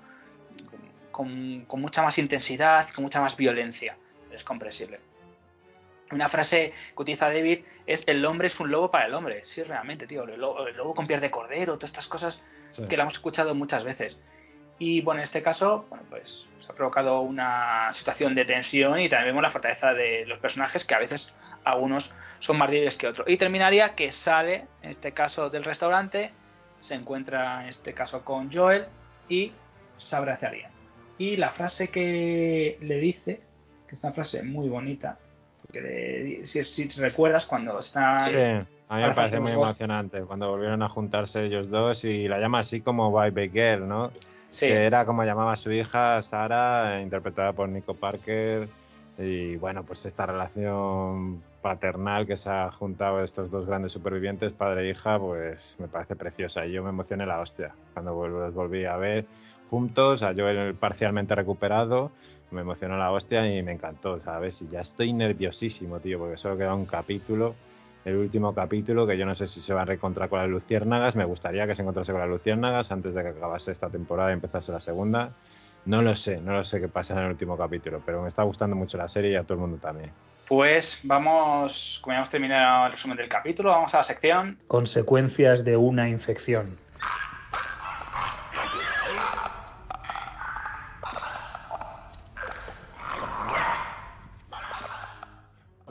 con, 1.12 1.65
con 1.65 1.80
mucha 1.80 2.02
más 2.02 2.17
intensidad, 2.17 2.89
con 2.89 3.04
mucha 3.04 3.22
más 3.22 3.38
violencia. 3.38 3.96
Es 4.32 4.44
comprensible. 4.44 5.00
Una 6.12 6.30
frase 6.30 6.74
que 6.95 7.02
utiliza 7.02 7.28
David 7.28 7.60
es: 7.86 8.04
el 8.08 8.26
hombre 8.26 8.47
es 8.47 8.60
un 8.60 8.69
lobo 8.71 8.91
para 8.91 9.06
el 9.06 9.13
hombre. 9.13 9.43
Sí, 9.43 9.63
realmente, 9.63 10.08
tío. 10.08 10.24
El 10.24 10.39
lobo, 10.39 10.67
el 10.67 10.76
lobo 10.76 10.93
con 10.93 11.08
pies 11.08 11.21
de 11.21 11.32
cordero, 11.32 11.76
todas 11.76 11.91
estas 11.91 12.08
cosas 12.08 12.43
Sí. 12.71 12.86
que 12.86 12.95
la 12.95 13.04
hemos 13.04 13.13
escuchado 13.15 13.54
muchas 13.54 13.84
veces. 13.84 14.19
Y 14.80 15.02
bueno, 15.02 15.19
en 15.19 15.24
este 15.24 15.41
caso, 15.43 15.86
bueno, 15.89 16.06
pues 16.10 16.50
se 16.58 16.71
ha 16.71 16.74
provocado 16.74 17.21
una 17.21 17.89
situación 17.93 18.34
de 18.34 18.45
tensión 18.45 19.00
y 19.00 19.10
también 19.10 19.28
vemos 19.30 19.43
la 19.43 19.50
fortaleza 19.50 19.93
de 19.93 20.26
los 20.26 20.39
personajes, 20.39 20.86
que 20.86 20.95
a 20.95 21.00
veces 21.00 21.34
algunos 21.63 22.13
son 22.39 22.58
más 22.58 22.71
débiles 22.71 22.97
que 22.97 23.08
otros. 23.08 23.28
Y 23.30 23.38
terminaría 23.38 23.93
que 23.93 24.12
sale, 24.12 24.65
en 24.82 24.89
este 24.89 25.12
caso, 25.12 25.50
del 25.50 25.63
restaurante, 25.63 26.32
se 26.78 26.95
encuentra 26.95 27.62
en 27.62 27.69
este 27.69 27.93
caso 27.93 28.24
con 28.26 28.52
Joel 28.52 28.86
y 29.30 29.52
se 29.97 30.15
abrazarían. 30.15 30.71
Y 31.19 31.36
la 31.36 31.52
frase 31.52 31.89
que 31.89 32.78
le 32.82 32.95
dice, 32.95 33.41
que 33.88 33.95
es 33.95 34.04
una 34.04 34.13
frase 34.13 34.41
muy 34.41 34.67
bonita, 34.67 35.19
si, 36.43 36.63
si 36.63 36.88
recuerdas 37.01 37.45
cuando 37.45 37.79
está... 37.79 38.19
Sí, 38.19 38.36
a 38.36 38.97
mí 38.97 39.03
me 39.03 39.13
parece 39.13 39.39
muy 39.39 39.51
dos. 39.51 39.69
emocionante 39.69 40.21
cuando 40.21 40.49
volvieron 40.49 40.84
a 40.84 40.89
juntarse 40.89 41.45
ellos 41.45 41.69
dos 41.69 42.03
y 42.03 42.27
la 42.27 42.39
llama 42.39 42.60
así 42.60 42.81
como 42.81 43.12
Bye 43.12 43.31
Bye 43.31 43.49
Girl, 43.49 43.88
¿no? 43.88 44.12
Sí, 44.49 44.67
Que 44.67 44.84
era 44.86 45.05
como 45.05 45.23
llamaba 45.23 45.53
a 45.53 45.55
su 45.55 45.71
hija 45.71 46.21
Sara, 46.21 46.99
interpretada 47.01 47.53
por 47.53 47.69
Nico 47.69 47.93
Parker. 47.93 48.67
Y 49.17 49.55
bueno, 49.55 49.84
pues 49.84 50.05
esta 50.05 50.25
relación 50.25 51.41
paternal 51.62 52.25
que 52.25 52.36
se 52.36 52.49
ha 52.49 52.71
juntado 52.71 53.23
estos 53.23 53.51
dos 53.51 53.65
grandes 53.65 53.91
supervivientes, 53.91 54.51
padre 54.51 54.88
e 54.88 54.89
hija, 54.89 55.19
pues 55.19 55.75
me 55.79 55.88
parece 55.88 56.15
preciosa. 56.15 56.65
Y 56.65 56.73
yo 56.73 56.84
me 56.84 56.89
emocioné 56.89 57.25
la 57.25 57.39
hostia 57.39 57.73
cuando 57.93 58.27
los 58.27 58.53
volví 58.53 58.86
a 58.86 58.97
ver 58.97 59.25
juntos, 59.71 60.21
a 60.21 60.36
Joel 60.36 60.75
parcialmente 60.75 61.34
recuperado. 61.34 62.12
Me 62.51 62.62
emocionó 62.62 62.97
la 62.97 63.12
hostia 63.12 63.47
y 63.47 63.63
me 63.63 63.71
encantó, 63.71 64.19
¿sabes? 64.19 64.62
Y 64.62 64.69
ya 64.69 64.81
estoy 64.81 65.13
nerviosísimo, 65.13 65.99
tío, 65.99 66.19
porque 66.19 66.38
solo 66.38 66.57
queda 66.57 66.75
un 66.75 66.86
capítulo 66.86 67.55
el 68.05 68.15
último 68.15 68.53
capítulo, 68.53 69.05
que 69.05 69.17
yo 69.17 69.25
no 69.25 69.36
sé 69.36 69.47
si 69.47 69.60
se 69.60 69.73
va 69.73 69.84
a 69.84 69.86
reencontrar 69.86 70.29
con 70.29 70.39
las 70.39 70.49
luciérnagas. 70.49 71.15
Me 71.15 71.25
gustaría 71.25 71.67
que 71.67 71.75
se 71.75 71.81
encontrase 71.84 72.12
con 72.12 72.21
las 72.21 72.29
luciérnagas 72.29 72.91
antes 72.91 73.13
de 73.13 73.21
que 73.21 73.29
acabase 73.29 73.71
esta 73.71 73.89
temporada 73.89 74.31
y 74.31 74.34
empezase 74.34 74.71
la 74.71 74.79
segunda. 74.79 75.31
No 75.86 76.01
lo 76.01 76.15
sé, 76.15 76.41
no 76.41 76.53
lo 76.53 76.63
sé 76.63 76.79
qué 76.79 76.88
pasa 76.88 77.13
en 77.13 77.19
el 77.21 77.31
último 77.31 77.57
capítulo, 77.57 78.01
pero 78.05 78.21
me 78.21 78.27
está 78.27 78.43
gustando 78.43 78.75
mucho 78.75 78.97
la 78.97 79.07
serie 79.07 79.31
y 79.31 79.36
a 79.36 79.43
todo 79.43 79.55
el 79.55 79.60
mundo 79.62 79.77
también. 79.77 80.12
Pues 80.47 80.99
vamos, 81.03 81.99
como 82.01 82.13
ya 82.13 82.17
hemos 82.17 82.29
terminado 82.29 82.86
el 82.86 82.91
resumen 82.91 83.17
del 83.17 83.29
capítulo, 83.29 83.69
vamos 83.69 83.93
a 83.93 83.97
la 83.97 84.03
sección. 84.03 84.57
Consecuencias 84.67 85.63
de 85.63 85.77
una 85.77 86.10
infección. 86.10 86.77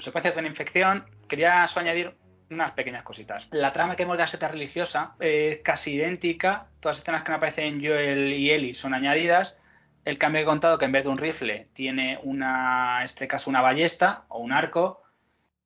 Consecuencias 0.01 0.35
de 0.35 0.41
una 0.41 0.49
infección. 0.49 1.05
Quería 1.29 1.63
añadir 1.63 2.17
unas 2.49 2.73
pequeñas 2.73 3.03
cositas. 3.03 3.49
La 3.51 3.71
trama 3.71 3.97
que 3.97 4.05
hemos 4.05 4.17
de 4.17 4.23
la 4.23 4.29
secta 4.29 4.49
religiosa 4.49 5.15
es 5.21 5.59
casi 5.63 5.93
idéntica. 5.93 6.69
Todas 6.81 6.97
las 6.97 7.03
escenas 7.03 7.23
que 7.23 7.33
aparecen 7.33 7.85
Joel 7.85 8.33
y 8.33 8.51
Ellie 8.51 8.73
son 8.73 8.95
añadidas. 8.95 9.59
El 10.07 10.17
cambio 10.17 10.39
que 10.39 10.45
he 10.45 10.47
contado 10.47 10.79
que 10.79 10.87
en 10.87 10.93
vez 10.93 11.05
de 11.05 11.11
un 11.11 11.19
rifle 11.19 11.69
tiene 11.75 12.19
una, 12.23 13.01
en 13.01 13.05
este 13.05 13.29
caso, 13.29 13.51
una 13.51 13.61
ballesta 13.61 14.25
o 14.29 14.39
un 14.39 14.53
arco. 14.53 15.03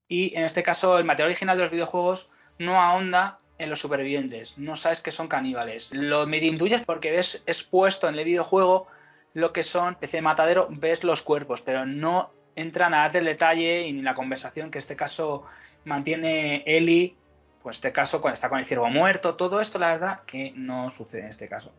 Y 0.08 0.34
en 0.34 0.42
este 0.42 0.64
caso, 0.64 0.98
el 0.98 1.04
material 1.04 1.30
original 1.30 1.56
de 1.56 1.62
los 1.62 1.70
videojuegos 1.70 2.28
no 2.58 2.82
ahonda 2.82 3.38
en 3.58 3.70
los 3.70 3.78
supervivientes. 3.78 4.58
No 4.58 4.74
sabes 4.74 5.00
que 5.00 5.12
son 5.12 5.28
caníbales. 5.28 5.94
Lo 5.94 6.26
medio 6.26 6.50
intuyes 6.50 6.80
porque 6.80 7.12
ves 7.12 7.44
expuesto 7.46 8.08
en 8.08 8.18
el 8.18 8.24
videojuego 8.24 8.88
lo 9.32 9.52
que 9.52 9.62
son 9.62 9.96
de 10.00 10.22
matadero, 10.22 10.66
ves 10.70 11.04
los 11.04 11.22
cuerpos, 11.22 11.60
pero 11.60 11.86
no 11.86 12.32
entran 12.56 12.94
a 12.94 12.98
darte 12.98 13.18
el 13.18 13.24
detalle 13.24 13.82
y 13.86 13.92
ni 13.92 14.02
la 14.02 14.14
conversación 14.14 14.70
que 14.70 14.78
en 14.78 14.80
este 14.80 14.96
caso 14.96 15.44
mantiene 15.84 16.62
Eli, 16.66 17.16
pues 17.62 17.76
en 17.76 17.78
este 17.78 17.92
caso 17.92 18.20
cuando 18.20 18.34
está 18.34 18.48
con 18.48 18.58
el 18.58 18.64
ciervo 18.64 18.88
muerto, 18.90 19.34
todo 19.36 19.60
esto 19.60 19.78
la 19.78 19.88
verdad 19.88 20.20
que 20.26 20.52
no 20.56 20.90
sucede 20.90 21.22
en 21.22 21.28
este 21.28 21.48
caso. 21.48 21.72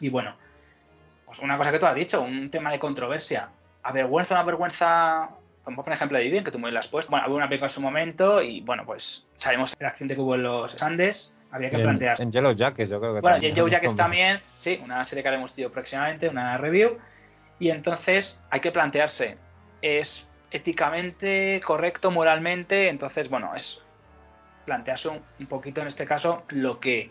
Y 0.00 0.08
bueno, 0.08 0.34
pues 1.26 1.38
una 1.40 1.56
cosa 1.56 1.70
que 1.72 1.78
tú 1.78 1.86
has 1.86 1.94
dicho, 1.94 2.20
un 2.22 2.48
tema 2.48 2.70
de 2.72 2.78
controversia. 2.78 3.48
¿Avergüenza 3.82 4.34
o 4.34 4.36
no 4.36 4.42
avergüenza? 4.42 5.28
Vamos 5.64 5.80
a 5.80 5.84
poner 5.84 5.96
ejemplo 5.96 6.18
de 6.18 6.24
Vivien, 6.24 6.44
que 6.44 6.50
tú 6.50 6.58
me 6.58 6.70
lo 6.70 6.78
has 6.78 6.88
puesto. 6.88 7.10
Bueno, 7.10 7.24
había 7.24 7.36
una 7.36 7.48
película 7.48 7.68
en 7.68 7.72
su 7.72 7.80
momento 7.80 8.42
y 8.42 8.60
bueno, 8.60 8.84
pues 8.84 9.26
sabemos 9.36 9.74
el 9.78 9.86
accidente 9.86 10.14
que 10.14 10.20
hubo 10.20 10.34
en 10.34 10.42
los 10.42 10.82
Andes, 10.82 11.32
había 11.50 11.70
que 11.70 11.76
En, 11.76 11.82
plantear. 11.82 12.20
en 12.20 12.30
Yellow 12.30 12.52
Jackets, 12.52 12.90
yo 12.90 13.00
creo 13.00 13.14
que 13.14 13.20
Bueno, 13.20 13.36
también. 13.36 13.56
Joe 13.56 13.70
Jackets 13.70 13.92
Como- 13.92 14.02
también, 14.04 14.40
sí, 14.56 14.80
una 14.84 15.02
serie 15.04 15.22
que 15.22 15.28
haremos 15.28 15.50
estudio 15.50 15.70
próximamente, 15.72 16.28
una 16.28 16.58
review. 16.58 16.98
Y 17.58 17.70
entonces 17.70 18.38
hay 18.50 18.60
que 18.60 18.72
plantearse, 18.72 19.38
¿es 19.84 20.26
éticamente 20.50 21.60
correcto, 21.64 22.10
moralmente? 22.10 22.88
Entonces, 22.88 23.28
bueno, 23.28 23.52
es 23.54 23.82
plantearse 24.64 25.08
un, 25.08 25.20
un 25.38 25.46
poquito 25.46 25.82
en 25.82 25.88
este 25.88 26.06
caso 26.06 26.42
lo 26.48 26.80
que 26.80 27.10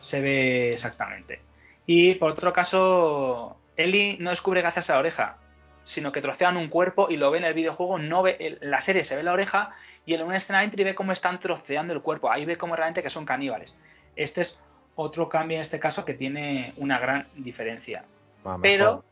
se 0.00 0.20
ve 0.20 0.70
exactamente. 0.70 1.42
Y 1.86 2.14
por 2.14 2.30
otro 2.30 2.52
caso, 2.52 3.56
Ellie 3.76 4.16
no 4.20 4.30
descubre 4.30 4.62
gracias 4.62 4.88
a 4.88 4.94
la 4.94 5.00
oreja, 5.00 5.36
sino 5.82 6.12
que 6.12 6.20
trocean 6.20 6.56
un 6.56 6.68
cuerpo 6.68 7.08
y 7.10 7.16
lo 7.16 7.30
ve 7.30 7.38
en 7.38 7.44
el 7.44 7.54
videojuego, 7.54 7.98
no 7.98 8.22
ve, 8.22 8.58
la 8.60 8.80
serie 8.80 9.04
se 9.04 9.16
ve 9.16 9.22
la 9.22 9.32
oreja 9.32 9.74
y 10.04 10.14
en 10.14 10.22
una 10.22 10.36
escena 10.36 10.64
entry 10.64 10.84
ve 10.84 10.94
cómo 10.94 11.12
están 11.12 11.38
troceando 11.38 11.94
el 11.94 12.02
cuerpo, 12.02 12.30
ahí 12.30 12.44
ve 12.44 12.56
cómo 12.56 12.76
realmente 12.76 13.02
que 13.02 13.10
son 13.10 13.24
caníbales. 13.24 13.76
Este 14.16 14.42
es 14.42 14.58
otro 14.96 15.28
cambio 15.28 15.56
en 15.56 15.60
este 15.62 15.78
caso 15.78 16.04
que 16.04 16.14
tiene 16.14 16.74
una 16.76 16.98
gran 16.98 17.28
diferencia. 17.36 18.04
Ah. 18.44 18.58
Pero 18.60 19.04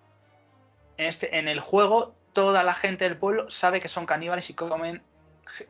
en, 0.96 1.06
este, 1.06 1.38
en 1.38 1.48
el 1.48 1.60
juego 1.60 2.14
toda 2.36 2.62
la 2.62 2.74
gente 2.74 3.08
del 3.08 3.16
pueblo 3.16 3.48
sabe 3.48 3.80
que 3.80 3.88
son 3.88 4.04
caníbales 4.04 4.50
y 4.50 4.52
comen 4.52 5.00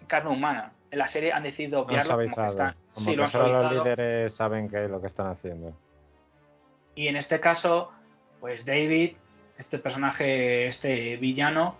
carne 0.09 0.31
humana. 0.31 0.73
En 0.91 0.99
la 0.99 1.07
serie 1.07 1.33
han 1.33 1.45
decidido 1.45 1.79
Han 1.79 1.85
obviarlo 1.85 2.15
como 2.15 2.43
que 2.43 2.47
están. 2.47 2.73
Como 2.73 2.85
sí, 2.91 3.11
que 3.13 3.17
lo 3.17 3.23
han 3.23 3.31
solo 3.31 3.63
los 3.63 3.73
líderes 3.73 4.35
saben 4.35 4.69
qué 4.69 4.87
es 4.87 4.91
lo 4.91 5.01
que 5.01 5.07
están 5.07 5.29
haciendo. 5.29 5.73
Y 6.97 7.07
en 7.07 7.15
este 7.15 7.39
caso, 7.39 7.93
pues 8.41 8.67
David, 8.67 9.13
este 9.57 9.79
personaje, 9.79 10.67
este 10.67 11.17
villano, 11.19 11.77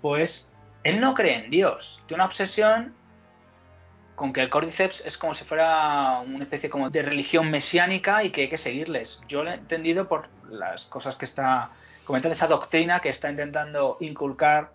pues 0.00 0.48
él 0.84 1.00
no 1.00 1.12
cree 1.12 1.44
en 1.44 1.50
Dios. 1.50 2.02
Tiene 2.06 2.22
una 2.22 2.26
obsesión 2.26 2.94
con 4.14 4.32
que 4.32 4.40
el 4.40 4.48
Cordyceps 4.48 5.04
es 5.04 5.18
como 5.18 5.34
si 5.34 5.44
fuera 5.44 6.20
una 6.20 6.44
especie 6.44 6.70
como 6.70 6.88
de 6.88 7.02
religión 7.02 7.50
mesiánica 7.50 8.24
y 8.24 8.30
que 8.30 8.42
hay 8.42 8.48
que 8.48 8.56
seguirles. 8.56 9.20
Yo 9.28 9.44
lo 9.44 9.50
he 9.50 9.54
entendido 9.54 10.08
por 10.08 10.30
las 10.48 10.86
cosas 10.86 11.16
que 11.16 11.26
está 11.26 11.72
comentando, 12.10 12.34
esa 12.34 12.48
doctrina 12.48 13.00
que 13.00 13.08
está 13.08 13.30
intentando 13.30 13.96
inculcar 14.00 14.72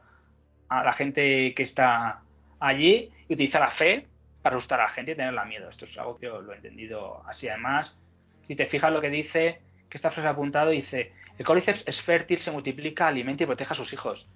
a 0.69 0.83
la 0.83 0.93
gente 0.93 1.53
que 1.53 1.63
está 1.63 2.21
allí 2.59 3.11
y 3.27 3.33
utiliza 3.33 3.59
la 3.59 3.69
fe 3.69 4.07
para 4.41 4.55
asustar 4.55 4.79
a 4.79 4.83
la 4.83 4.89
gente 4.89 5.11
y 5.11 5.15
tenerla 5.15 5.43
miedo. 5.43 5.67
Esto 5.67 5.85
es 5.85 5.97
algo 5.97 6.17
que 6.17 6.27
yo 6.27 6.41
lo 6.41 6.53
he 6.53 6.55
entendido 6.55 7.23
así. 7.27 7.49
Además, 7.49 7.97
si 8.41 8.55
te 8.55 8.65
fijas 8.65 8.91
lo 8.91 9.01
que 9.01 9.09
dice, 9.09 9.61
que 9.89 9.97
esta 9.97 10.09
frase 10.09 10.29
apuntado, 10.29 10.71
dice, 10.71 11.11
el 11.37 11.45
Cordyceps 11.45 11.83
es 11.85 12.01
fértil, 12.01 12.37
se 12.37 12.51
multiplica, 12.51 13.07
alimenta 13.07 13.43
y 13.43 13.47
protege 13.47 13.73
a 13.73 13.75
sus 13.75 13.91
hijos. 13.91 14.29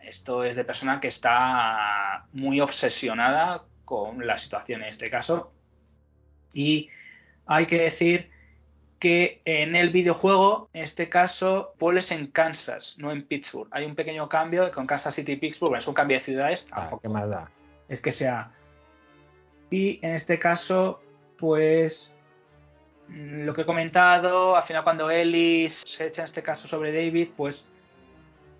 Esto 0.00 0.44
es 0.44 0.56
de 0.56 0.64
persona 0.64 1.00
que 1.00 1.08
está 1.08 2.26
muy 2.32 2.60
obsesionada 2.60 3.64
con 3.84 4.26
la 4.26 4.38
situación 4.38 4.82
en 4.82 4.88
este 4.88 5.10
caso. 5.10 5.52
Y 6.54 6.88
hay 7.46 7.66
que 7.66 7.78
decir 7.78 8.29
que 9.00 9.40
en 9.46 9.74
el 9.74 9.88
videojuego, 9.88 10.68
en 10.74 10.82
este 10.82 11.08
caso, 11.08 11.74
Paul 11.78 11.98
es 11.98 12.12
en 12.12 12.26
Kansas, 12.26 12.96
no 12.98 13.10
en 13.10 13.24
Pittsburgh. 13.24 13.66
Hay 13.72 13.86
un 13.86 13.94
pequeño 13.94 14.28
cambio 14.28 14.70
con 14.70 14.86
Kansas 14.86 15.14
City 15.14 15.32
y 15.32 15.36
Pittsburgh, 15.36 15.74
es 15.76 15.88
un 15.88 15.94
cambio 15.94 16.18
de 16.18 16.20
ciudades. 16.20 16.66
Ah, 16.70 16.90
¿Qué 17.00 17.08
más 17.08 17.28
da? 17.28 17.50
Es 17.88 18.00
que 18.00 18.12
sea. 18.12 18.52
Y 19.70 20.04
en 20.04 20.14
este 20.14 20.38
caso, 20.38 21.00
pues 21.38 22.12
lo 23.08 23.54
que 23.54 23.62
he 23.62 23.64
comentado, 23.64 24.54
al 24.54 24.62
final 24.62 24.84
cuando 24.84 25.10
Ellis 25.10 25.82
se 25.86 26.06
echa 26.06 26.20
en 26.20 26.26
este 26.26 26.42
caso 26.42 26.68
sobre 26.68 26.92
David, 26.92 27.30
pues 27.34 27.64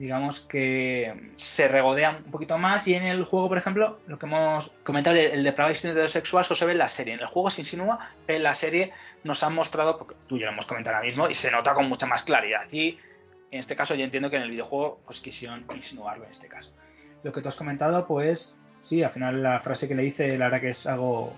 digamos 0.00 0.40
que 0.40 1.14
se 1.36 1.68
regodea 1.68 2.22
un 2.24 2.30
poquito 2.30 2.56
más 2.56 2.88
y 2.88 2.94
en 2.94 3.02
el 3.02 3.22
juego, 3.24 3.50
por 3.50 3.58
ejemplo, 3.58 3.98
lo 4.06 4.18
que 4.18 4.24
hemos 4.24 4.72
comentado, 4.82 5.14
el 5.14 5.44
depravado 5.44 5.72
instinto 5.72 6.08
sexual, 6.08 6.42
eso 6.42 6.54
se 6.54 6.64
ve 6.64 6.72
en 6.72 6.78
la 6.78 6.88
serie. 6.88 7.12
En 7.12 7.20
el 7.20 7.26
juego 7.26 7.50
se 7.50 7.60
insinúa, 7.60 7.98
pero 8.24 8.38
en 8.38 8.42
la 8.42 8.54
serie 8.54 8.92
nos 9.24 9.42
han 9.42 9.54
mostrado, 9.54 9.98
porque 9.98 10.14
tú 10.26 10.38
ya 10.38 10.46
lo 10.46 10.52
hemos 10.52 10.64
comentado 10.64 10.96
ahora 10.96 11.04
mismo, 11.04 11.28
y 11.28 11.34
se 11.34 11.50
nota 11.50 11.74
con 11.74 11.86
mucha 11.86 12.06
más 12.06 12.22
claridad. 12.22 12.62
Y 12.72 12.98
en 13.50 13.60
este 13.60 13.76
caso 13.76 13.94
yo 13.94 14.02
entiendo 14.02 14.30
que 14.30 14.36
en 14.36 14.42
el 14.42 14.50
videojuego 14.50 15.00
pues 15.04 15.20
quisieron 15.20 15.66
insinuarlo 15.74 16.24
en 16.24 16.30
este 16.30 16.48
caso. 16.48 16.72
Lo 17.22 17.30
que 17.30 17.42
tú 17.42 17.48
has 17.50 17.54
comentado, 17.54 18.06
pues 18.06 18.58
sí, 18.80 19.02
al 19.02 19.10
final 19.10 19.42
la 19.42 19.60
frase 19.60 19.86
que 19.86 19.94
le 19.94 20.06
hice, 20.06 20.38
la 20.38 20.46
verdad 20.46 20.62
que 20.62 20.70
es 20.70 20.86
algo 20.86 21.34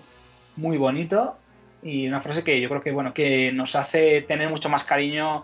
muy 0.55 0.77
bonito 0.77 1.37
y 1.81 2.07
una 2.07 2.21
frase 2.21 2.45
que 2.45 2.61
yo 2.61 2.69
creo 2.69 2.81
que, 2.81 2.93
bueno, 2.93 3.13
que 3.13 3.51
nos 3.51 3.75
hace 3.75 4.21
tener 4.21 4.47
mucho 4.47 4.69
más 4.69 4.85
cariño 4.85 5.43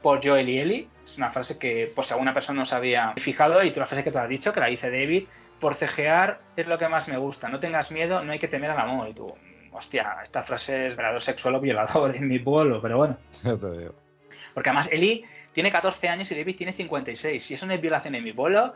por 0.00 0.26
Joel 0.26 0.48
y 0.48 0.58
Ellie 0.60 0.93
es 1.14 1.18
una 1.18 1.30
frase 1.30 1.58
que, 1.58 1.90
pues, 1.94 2.10
alguna 2.10 2.32
persona 2.32 2.60
no 2.60 2.66
se 2.66 2.74
había 2.74 3.14
fijado 3.16 3.62
y 3.62 3.70
tú 3.70 3.80
la 3.80 3.86
frase 3.86 4.02
que 4.02 4.10
tú 4.10 4.18
has 4.18 4.28
dicho, 4.28 4.52
que 4.52 4.60
la 4.60 4.66
dice 4.66 4.90
David, 4.90 5.26
forcejear 5.58 6.40
es 6.56 6.66
lo 6.66 6.76
que 6.76 6.88
más 6.88 7.08
me 7.08 7.16
gusta. 7.16 7.48
No 7.48 7.60
tengas 7.60 7.90
miedo, 7.92 8.22
no 8.24 8.32
hay 8.32 8.38
que 8.38 8.48
temer 8.48 8.70
al 8.70 8.80
amor. 8.80 9.08
Y 9.08 9.14
tú, 9.14 9.32
hostia, 9.72 10.16
esta 10.22 10.42
frase 10.42 10.86
es 10.86 10.96
violador 10.96 11.22
sexual 11.22 11.54
o 11.54 11.60
violador 11.60 12.16
en 12.16 12.26
mi 12.26 12.40
pueblo, 12.40 12.82
pero 12.82 12.98
bueno. 12.98 13.16
Porque 14.54 14.70
además 14.70 14.88
Eli 14.92 15.24
tiene 15.52 15.70
14 15.70 16.08
años 16.08 16.30
y 16.32 16.34
David 16.34 16.56
tiene 16.56 16.72
56. 16.72 17.42
Si 17.42 17.54
eso 17.54 17.66
no 17.66 17.72
es 17.72 17.80
violación 17.80 18.16
en 18.16 18.24
mi 18.24 18.32
pueblo, 18.32 18.74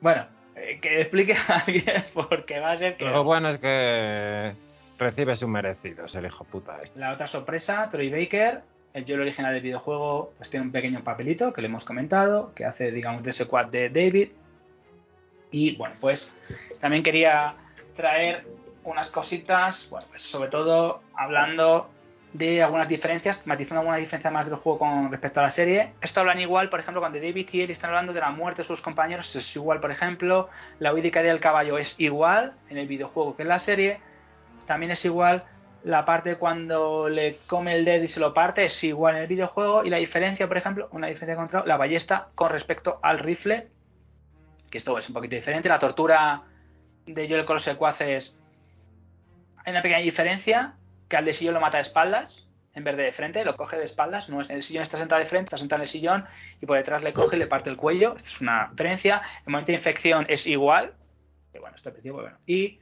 bueno, 0.00 0.26
eh, 0.56 0.78
que 0.80 1.02
explique 1.02 1.34
a 1.34 1.58
alguien 1.58 2.04
porque 2.14 2.58
va 2.58 2.72
a 2.72 2.76
ser 2.78 2.96
que... 2.96 3.04
Lo 3.04 3.22
bueno 3.22 3.50
es 3.50 3.58
que 3.58 4.54
recibe 4.98 5.36
sus 5.36 5.48
merecidos, 5.48 6.14
el 6.16 6.24
hijo 6.24 6.44
puta 6.44 6.78
este. 6.82 7.00
La 7.00 7.12
otra 7.12 7.26
sorpresa, 7.26 7.86
Troy 7.90 8.08
Baker, 8.08 8.62
el 8.92 9.04
Joel 9.06 9.20
original 9.20 9.52
del 9.52 9.62
videojuego 9.62 10.32
pues 10.36 10.50
tiene 10.50 10.66
un 10.66 10.72
pequeño 10.72 11.02
papelito 11.04 11.52
que 11.52 11.60
le 11.62 11.68
hemos 11.68 11.84
comentado, 11.84 12.52
que 12.54 12.64
hace, 12.64 12.90
digamos, 12.90 13.22
de 13.22 13.30
ese 13.30 13.46
quad 13.46 13.66
de 13.66 13.88
David. 13.88 14.30
Y 15.50 15.76
bueno, 15.76 15.94
pues 16.00 16.32
también 16.80 17.02
quería 17.02 17.54
traer 17.94 18.46
unas 18.84 19.10
cositas, 19.10 19.88
bueno, 19.90 20.06
pues 20.08 20.22
sobre 20.22 20.48
todo 20.48 21.02
hablando 21.14 21.88
de 22.32 22.62
algunas 22.62 22.88
diferencias, 22.88 23.44
matizando 23.44 23.80
alguna 23.80 23.96
diferencia 23.96 24.30
más 24.30 24.46
del 24.46 24.54
juego 24.54 24.78
con 24.78 25.10
respecto 25.10 25.40
a 25.40 25.44
la 25.44 25.50
serie. 25.50 25.92
Esto 26.00 26.20
hablan 26.20 26.38
igual, 26.38 26.68
por 26.68 26.78
ejemplo, 26.78 27.00
cuando 27.00 27.18
David 27.18 27.48
y 27.52 27.62
él 27.62 27.70
están 27.70 27.90
hablando 27.90 28.12
de 28.12 28.20
la 28.20 28.30
muerte 28.30 28.62
de 28.62 28.68
sus 28.68 28.80
compañeros, 28.80 29.34
es 29.34 29.56
igual, 29.56 29.80
por 29.80 29.90
ejemplo, 29.90 30.48
la 30.78 30.94
huida 30.94 31.22
del 31.22 31.40
caballo 31.40 31.76
es 31.76 31.98
igual 31.98 32.54
en 32.68 32.78
el 32.78 32.86
videojuego 32.86 33.34
que 33.36 33.42
en 33.42 33.48
la 33.48 33.58
serie, 33.58 34.00
también 34.66 34.92
es 34.92 35.04
igual 35.04 35.44
la 35.84 36.04
parte 36.04 36.36
cuando 36.36 37.08
le 37.08 37.38
come 37.46 37.74
el 37.74 37.84
dedo 37.84 38.04
y 38.04 38.08
se 38.08 38.20
lo 38.20 38.34
parte 38.34 38.64
es 38.64 38.84
igual 38.84 39.16
en 39.16 39.22
el 39.22 39.28
videojuego. 39.28 39.84
Y 39.84 39.90
la 39.90 39.96
diferencia, 39.96 40.46
por 40.48 40.56
ejemplo, 40.56 40.88
una 40.92 41.06
diferencia 41.06 41.36
contra 41.36 41.64
la 41.64 41.76
ballesta 41.76 42.28
con 42.34 42.50
respecto 42.50 42.98
al 43.02 43.18
rifle, 43.18 43.68
que 44.70 44.78
esto 44.78 44.96
es 44.98 45.08
un 45.08 45.14
poquito 45.14 45.36
diferente, 45.36 45.68
la 45.68 45.78
tortura 45.78 46.42
de 47.06 47.28
Joel 47.28 47.44
con 47.44 47.54
los 47.54 47.62
secuaces 47.62 48.36
hay 49.64 49.72
una 49.72 49.82
pequeña 49.82 50.00
diferencia, 50.00 50.74
que 51.08 51.16
al 51.16 51.24
de 51.24 51.32
sillón 51.32 51.54
lo 51.54 51.60
mata 51.60 51.78
de 51.78 51.82
espaldas 51.82 52.46
en 52.74 52.84
vez 52.84 52.96
de 52.96 53.02
de 53.02 53.12
frente, 53.12 53.44
lo 53.44 53.56
coge 53.56 53.76
de 53.76 53.84
espaldas, 53.84 54.28
no 54.28 54.40
es 54.40 54.50
el 54.50 54.62
sillón 54.62 54.82
está 54.82 54.96
sentado 54.96 55.18
de 55.18 55.26
frente, 55.26 55.46
está 55.46 55.56
sentado 55.56 55.80
en 55.80 55.82
el 55.82 55.88
sillón 55.88 56.24
y 56.60 56.66
por 56.66 56.76
detrás 56.76 57.02
le 57.02 57.12
coge 57.12 57.36
y 57.36 57.38
le 57.38 57.46
parte 57.46 57.68
el 57.68 57.76
cuello, 57.76 58.14
esta 58.16 58.28
es 58.28 58.40
una 58.40 58.68
diferencia, 58.70 59.22
el 59.44 59.50
momento 59.50 59.72
de 59.72 59.78
infección 59.78 60.24
es 60.28 60.46
igual, 60.46 60.94
que 61.52 61.58
bueno, 61.58 61.74
esto 61.74 61.90
es 61.90 62.12
bueno, 62.12 62.36
y, 62.46 62.78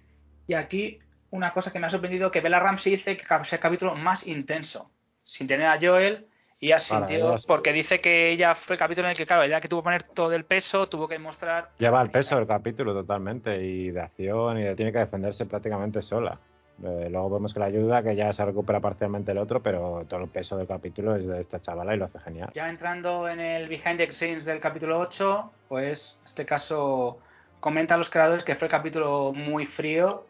y 0.46 0.54
aquí 0.54 0.98
una 1.30 1.52
cosa 1.52 1.72
que 1.72 1.78
me 1.78 1.86
ha 1.86 1.90
sorprendido 1.90 2.30
que 2.30 2.40
Bella 2.40 2.60
Ramsey 2.60 2.92
dice 2.92 3.16
que 3.16 3.22
es 3.22 3.52
el 3.52 3.58
capítulo 3.58 3.94
más 3.94 4.26
intenso, 4.26 4.90
sin 5.22 5.46
tener 5.46 5.66
a 5.66 5.78
Joel 5.80 6.26
y 6.60 6.72
ha 6.72 6.78
sentido, 6.80 7.38
porque 7.46 7.72
dice 7.72 8.00
que 8.00 8.30
ella 8.30 8.54
fue 8.54 8.74
el 8.74 8.80
capítulo 8.80 9.06
en 9.06 9.12
el 9.12 9.16
que, 9.16 9.26
claro, 9.26 9.44
ella 9.44 9.60
que 9.60 9.68
tuvo 9.68 9.80
que 9.80 9.84
poner 9.84 10.02
todo 10.02 10.32
el 10.32 10.44
peso, 10.44 10.88
tuvo 10.88 11.06
que 11.06 11.18
mostrar... 11.18 11.70
Lleva 11.78 12.02
el 12.02 12.10
peso 12.10 12.36
del 12.36 12.48
capítulo 12.48 12.92
totalmente, 12.92 13.62
y 13.62 13.90
de 13.90 14.00
acción, 14.00 14.58
y 14.58 14.74
tiene 14.74 14.90
que 14.90 14.98
defenderse 14.98 15.46
prácticamente 15.46 16.02
sola. 16.02 16.38
Eh, 16.82 17.08
luego 17.10 17.30
vemos 17.30 17.54
que 17.54 17.60
la 17.60 17.66
ayuda, 17.66 18.02
que 18.02 18.16
ya 18.16 18.32
se 18.32 18.44
recupera 18.44 18.80
parcialmente 18.80 19.32
el 19.32 19.38
otro, 19.38 19.62
pero 19.62 20.04
todo 20.08 20.20
el 20.20 20.28
peso 20.28 20.56
del 20.56 20.66
capítulo 20.66 21.14
es 21.14 21.26
de 21.26 21.40
esta 21.40 21.60
chavala 21.60 21.94
y 21.94 21.98
lo 21.98 22.06
hace 22.06 22.18
genial. 22.20 22.50
Ya 22.52 22.68
entrando 22.68 23.28
en 23.28 23.38
el 23.38 23.68
behind 23.68 23.98
the 23.98 24.10
scenes 24.10 24.44
del 24.44 24.58
capítulo 24.58 24.98
8, 24.98 25.50
pues 25.68 26.18
este 26.24 26.44
caso 26.44 27.18
comenta 27.60 27.94
a 27.94 27.98
los 27.98 28.10
creadores 28.10 28.42
que 28.42 28.54
fue 28.54 28.66
el 28.66 28.70
capítulo 28.72 29.32
muy 29.32 29.64
frío 29.64 30.24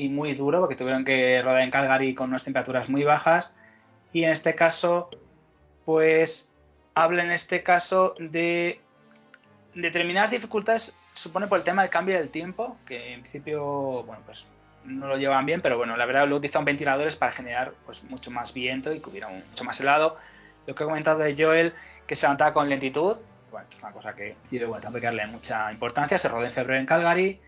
y 0.00 0.08
muy 0.08 0.32
duro 0.32 0.60
porque 0.60 0.76
tuvieron 0.76 1.04
que 1.04 1.42
rodar 1.42 1.60
en 1.60 1.70
Calgary 1.70 2.14
con 2.14 2.30
unas 2.30 2.42
temperaturas 2.42 2.88
muy 2.88 3.04
bajas. 3.04 3.52
Y 4.14 4.24
en 4.24 4.30
este 4.30 4.54
caso 4.54 5.10
pues 5.84 6.48
habla 6.94 7.22
en 7.22 7.30
este 7.30 7.62
caso 7.62 8.14
de 8.18 8.80
determinadas 9.74 10.30
dificultades 10.30 10.96
supone 11.12 11.48
por 11.48 11.58
el 11.58 11.64
tema 11.64 11.82
del 11.82 11.90
cambio 11.90 12.16
del 12.16 12.30
tiempo 12.30 12.78
que 12.86 13.12
en 13.12 13.20
principio 13.20 14.02
bueno 14.04 14.22
pues 14.24 14.48
no 14.84 15.06
lo 15.06 15.16
llevan 15.18 15.44
bien 15.46 15.60
pero 15.60 15.76
bueno 15.76 15.96
la 15.96 16.06
verdad 16.06 16.26
lo 16.26 16.36
utilizan 16.36 16.64
ventiladores 16.64 17.16
para 17.16 17.32
generar 17.32 17.74
pues 17.84 18.02
mucho 18.04 18.30
más 18.30 18.54
viento 18.54 18.92
y 18.94 19.00
que 19.00 19.10
hubiera 19.10 19.28
mucho 19.28 19.64
más 19.64 19.78
helado. 19.80 20.16
Lo 20.66 20.74
que 20.74 20.82
he 20.82 20.86
comentado 20.86 21.18
de 21.18 21.36
Joel 21.36 21.74
que 22.06 22.14
se 22.14 22.24
levantaba 22.24 22.54
con 22.54 22.70
lentitud 22.70 23.18
bueno 23.50 23.64
esto 23.64 23.76
es 23.76 23.82
una 23.82 23.92
cosa 23.92 24.12
que 24.14 24.36
tiene 24.48 24.64
bueno, 24.64 24.92
que 24.92 25.00
darle 25.00 25.26
mucha 25.26 25.70
importancia 25.70 26.16
se 26.16 26.28
rodó 26.28 26.44
en 26.44 26.52
febrero 26.52 26.80
en 26.80 26.86
Calgary 26.86 27.40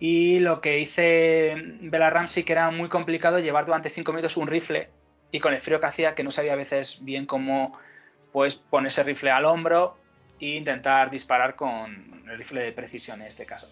y 0.00 0.38
lo 0.38 0.60
que 0.60 0.78
hice 0.78 1.54
Bella 1.80 2.10
Ramsey, 2.10 2.44
que 2.44 2.52
era 2.52 2.70
muy 2.70 2.88
complicado 2.88 3.38
llevar 3.40 3.66
durante 3.66 3.90
5 3.90 4.12
minutos 4.12 4.36
un 4.36 4.46
rifle 4.46 4.88
y 5.32 5.40
con 5.40 5.52
el 5.52 5.60
frío 5.60 5.80
que 5.80 5.86
hacía, 5.86 6.14
que 6.14 6.22
no 6.22 6.30
sabía 6.30 6.52
a 6.52 6.56
veces 6.56 7.04
bien 7.04 7.26
cómo 7.26 7.72
pues, 8.32 8.54
poner 8.56 8.88
ese 8.88 9.02
rifle 9.02 9.30
al 9.30 9.44
hombro 9.44 9.96
e 10.40 10.56
intentar 10.56 11.10
disparar 11.10 11.56
con 11.56 12.24
el 12.28 12.38
rifle 12.38 12.62
de 12.62 12.72
precisión 12.72 13.20
en 13.20 13.26
este 13.26 13.44
caso. 13.44 13.68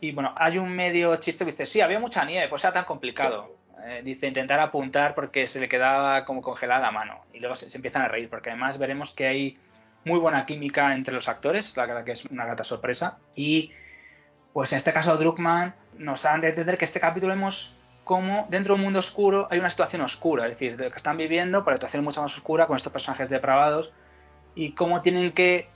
Y 0.00 0.12
bueno, 0.12 0.34
hay 0.36 0.58
un 0.58 0.74
medio 0.74 1.16
chiste 1.16 1.44
que 1.44 1.50
dice, 1.50 1.66
sí, 1.66 1.80
había 1.80 1.98
mucha 1.98 2.24
nieve, 2.24 2.48
pues 2.48 2.62
era 2.64 2.72
tan 2.72 2.84
complicado. 2.84 3.56
Eh, 3.84 4.02
dice, 4.04 4.26
intentar 4.26 4.60
apuntar 4.60 5.14
porque 5.14 5.46
se 5.46 5.58
le 5.58 5.68
quedaba 5.68 6.24
como 6.24 6.42
congelada 6.42 6.80
la 6.82 6.90
mano. 6.90 7.24
Y 7.32 7.40
luego 7.40 7.54
se, 7.54 7.74
empiezan 7.74 8.02
a 8.02 8.08
reír, 8.08 8.28
porque 8.28 8.50
además 8.50 8.78
veremos 8.78 9.12
que 9.12 9.26
hay 9.26 9.58
muy 10.04 10.18
buena 10.18 10.46
química 10.46 10.94
entre 10.94 11.14
los 11.14 11.28
actores, 11.28 11.76
la 11.76 11.86
verdad 11.86 12.04
que 12.04 12.12
es 12.12 12.24
una 12.26 12.44
grata 12.44 12.62
sorpresa. 12.62 13.18
Y 13.34 13.72
pues 14.56 14.72
en 14.72 14.78
este 14.78 14.94
caso 14.94 15.14
Druckmann 15.18 15.74
nos 15.98 16.24
han 16.24 16.40
de 16.40 16.48
entender 16.48 16.78
que 16.78 16.86
este 16.86 16.98
capítulo 16.98 17.34
vemos 17.34 17.74
cómo 18.04 18.46
dentro 18.48 18.72
de 18.72 18.78
un 18.78 18.84
mundo 18.84 19.00
oscuro 19.00 19.48
hay 19.50 19.58
una 19.58 19.68
situación 19.68 20.00
oscura, 20.00 20.44
es 20.44 20.52
decir, 20.52 20.78
de 20.78 20.84
lo 20.84 20.90
que 20.90 20.96
están 20.96 21.18
viviendo, 21.18 21.62
pero 21.62 21.72
la 21.72 21.76
situación 21.76 22.02
mucho 22.02 22.22
más 22.22 22.34
oscura 22.34 22.66
con 22.66 22.74
estos 22.74 22.90
personajes 22.90 23.28
depravados 23.28 23.92
y 24.54 24.72
cómo 24.72 25.02
tienen 25.02 25.32
que 25.32 25.68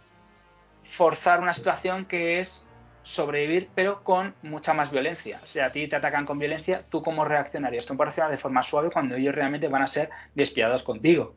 forzar 0.83 1.40
una 1.40 1.53
situación 1.53 2.07
que 2.07 2.38
es 2.38 2.64
sobrevivir, 3.03 3.69
pero 3.75 4.03
con 4.03 4.35
mucha 4.40 4.73
más 4.73 4.90
violencia. 4.90 5.40
Si 5.43 5.61
a 5.61 5.71
ti 5.71 5.87
te 5.87 5.97
atacan 5.97 6.25
con 6.25 6.38
violencia, 6.38 6.83
¿tú 6.88 7.03
cómo 7.03 7.27
reaccionarías? 7.27 7.85
Tú 7.85 7.99
puedes 7.99 8.16
reaccionar 8.16 8.31
de 8.31 8.38
forma 8.38 8.62
suave 8.62 8.90
cuando 8.90 9.14
ellos 9.14 9.35
realmente 9.35 9.69
van 9.69 9.83
a 9.83 9.88
ser 9.88 10.09
despiadados 10.35 10.85
contigo. 10.85 11.35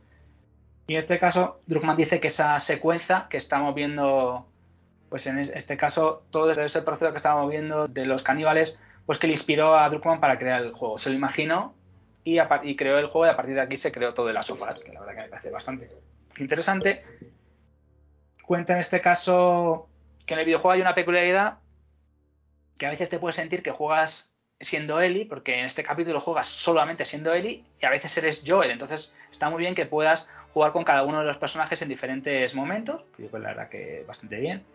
Y 0.88 0.94
en 0.94 1.00
este 1.00 1.20
caso, 1.20 1.60
Druckmann 1.68 1.98
dice 1.98 2.22
que 2.22 2.30
esa 2.30 2.58
secuencia 2.60 3.28
que 3.30 3.36
estamos 3.36 3.76
viendo 3.76 4.48
pues 5.14 5.28
en 5.28 5.38
este 5.38 5.78
caso 5.78 6.26
todo 6.32 6.50
ese 6.50 6.82
proceso 6.82 7.12
que 7.12 7.18
estábamos 7.18 7.52
viendo 7.52 7.88
de 7.88 8.08
los 8.08 8.24
caníbales, 8.24 8.80
pues 9.06 9.20
que 9.20 9.28
le 9.28 9.34
inspiró 9.34 9.78
a 9.78 9.88
Druckmann 9.88 10.20
para 10.20 10.40
crear 10.40 10.64
el 10.64 10.72
juego. 10.72 10.98
Se 10.98 11.12
lo 11.12 11.16
imaginó 11.16 11.76
y, 12.24 12.40
creó 12.76 12.98
el 12.98 13.06
juego 13.06 13.28
y 13.28 13.30
a 13.30 13.36
partir 13.36 13.54
de 13.54 13.62
aquí 13.62 13.78
se 13.78 13.92
creó 13.92 14.10
todo 14.10 14.26
de 14.26 14.34
las 14.34 14.48
sofás, 14.48 14.82
que 14.82 14.92
la 14.92 15.02
verdad 15.02 15.14
que 15.14 15.22
me 15.22 15.28
parece 15.28 15.52
bastante 15.52 15.92
interesante. 16.40 17.06
Cuenta 18.42 18.74
en 18.74 18.80
este 18.80 19.02
caso 19.02 19.88
que 20.26 20.34
en 20.34 20.40
el 20.40 20.48
videojuego 20.48 20.72
hay 20.72 20.82
una 20.82 20.96
peculiaridad 20.96 21.60
que 22.80 22.88
a 22.88 22.90
veces 22.90 23.08
te 23.08 23.20
puedes 23.20 23.36
sentir 23.36 23.62
que 23.62 23.70
juegas 23.70 24.34
siendo 24.60 25.00
Ellie, 25.00 25.28
porque 25.28 25.60
en 25.60 25.66
este 25.66 25.84
capítulo 25.84 26.22
juegas 26.22 26.48
solamente 26.48 27.06
siendo 27.06 27.32
Ellie 27.36 27.64
y 27.80 27.86
a 27.86 27.92
veces 27.92 28.18
eres 28.18 28.44
Joel. 28.44 28.72
Entonces 28.72 29.14
está 29.30 29.52
muy 29.52 29.60
bien 29.60 29.76
que 29.76 29.86
puedas 29.86 30.28
jugar 30.50 30.72
con 30.72 30.84
cada 30.84 31.04
uno 31.04 31.20
de 31.20 31.26
los 31.26 31.38
personajes 31.38 31.84
en 31.84 31.90
diferentes 31.90 32.56
momentos. 32.56 33.04
Yo 33.20 33.28
creo 33.28 33.44
la 33.44 33.50
verdad 33.50 33.70
que 33.70 34.04
bastante 34.08 34.40
bien 34.40 34.66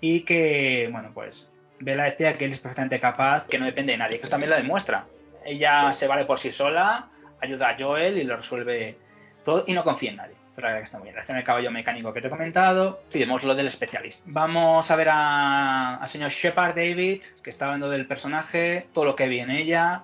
y 0.00 0.20
que, 0.20 0.88
bueno, 0.90 1.10
pues 1.12 1.50
Bella 1.78 2.04
decía 2.04 2.36
que 2.36 2.44
él 2.44 2.52
es 2.52 2.58
perfectamente 2.58 3.00
capaz, 3.00 3.46
que 3.46 3.58
no 3.58 3.66
depende 3.66 3.92
de 3.92 3.98
nadie, 3.98 4.16
que 4.16 4.22
eso 4.22 4.30
también 4.30 4.50
lo 4.50 4.56
demuestra. 4.56 5.06
Ella 5.44 5.92
se 5.92 6.06
vale 6.06 6.24
por 6.24 6.38
sí 6.38 6.52
sola, 6.52 7.08
ayuda 7.40 7.70
a 7.70 7.76
Joel 7.78 8.18
y 8.18 8.24
lo 8.24 8.36
resuelve 8.36 8.96
todo 9.42 9.64
y 9.66 9.72
no 9.72 9.84
confía 9.84 10.10
en 10.10 10.16
nadie. 10.16 10.34
Esto 10.46 10.62
la 10.62 10.68
verdad 10.68 10.80
que 10.80 10.84
está 10.84 10.98
muy 10.98 11.04
bien. 11.04 11.14
Reacciona 11.14 11.38
el 11.38 11.46
caballo 11.46 11.70
mecánico 11.70 12.12
que 12.12 12.20
te 12.20 12.26
he 12.26 12.30
comentado. 12.30 13.02
Y 13.14 13.24
lo 13.24 13.54
del 13.54 13.66
especialista. 13.66 14.24
Vamos 14.26 14.90
a 14.90 14.96
ver 14.96 15.08
al 15.10 16.08
señor 16.08 16.30
Shepard 16.30 16.74
David, 16.74 17.22
que 17.42 17.50
está 17.50 17.66
hablando 17.66 17.88
del 17.88 18.06
personaje, 18.06 18.88
todo 18.92 19.04
lo 19.04 19.14
que 19.14 19.28
vi 19.28 19.38
en 19.38 19.50
ella. 19.50 20.02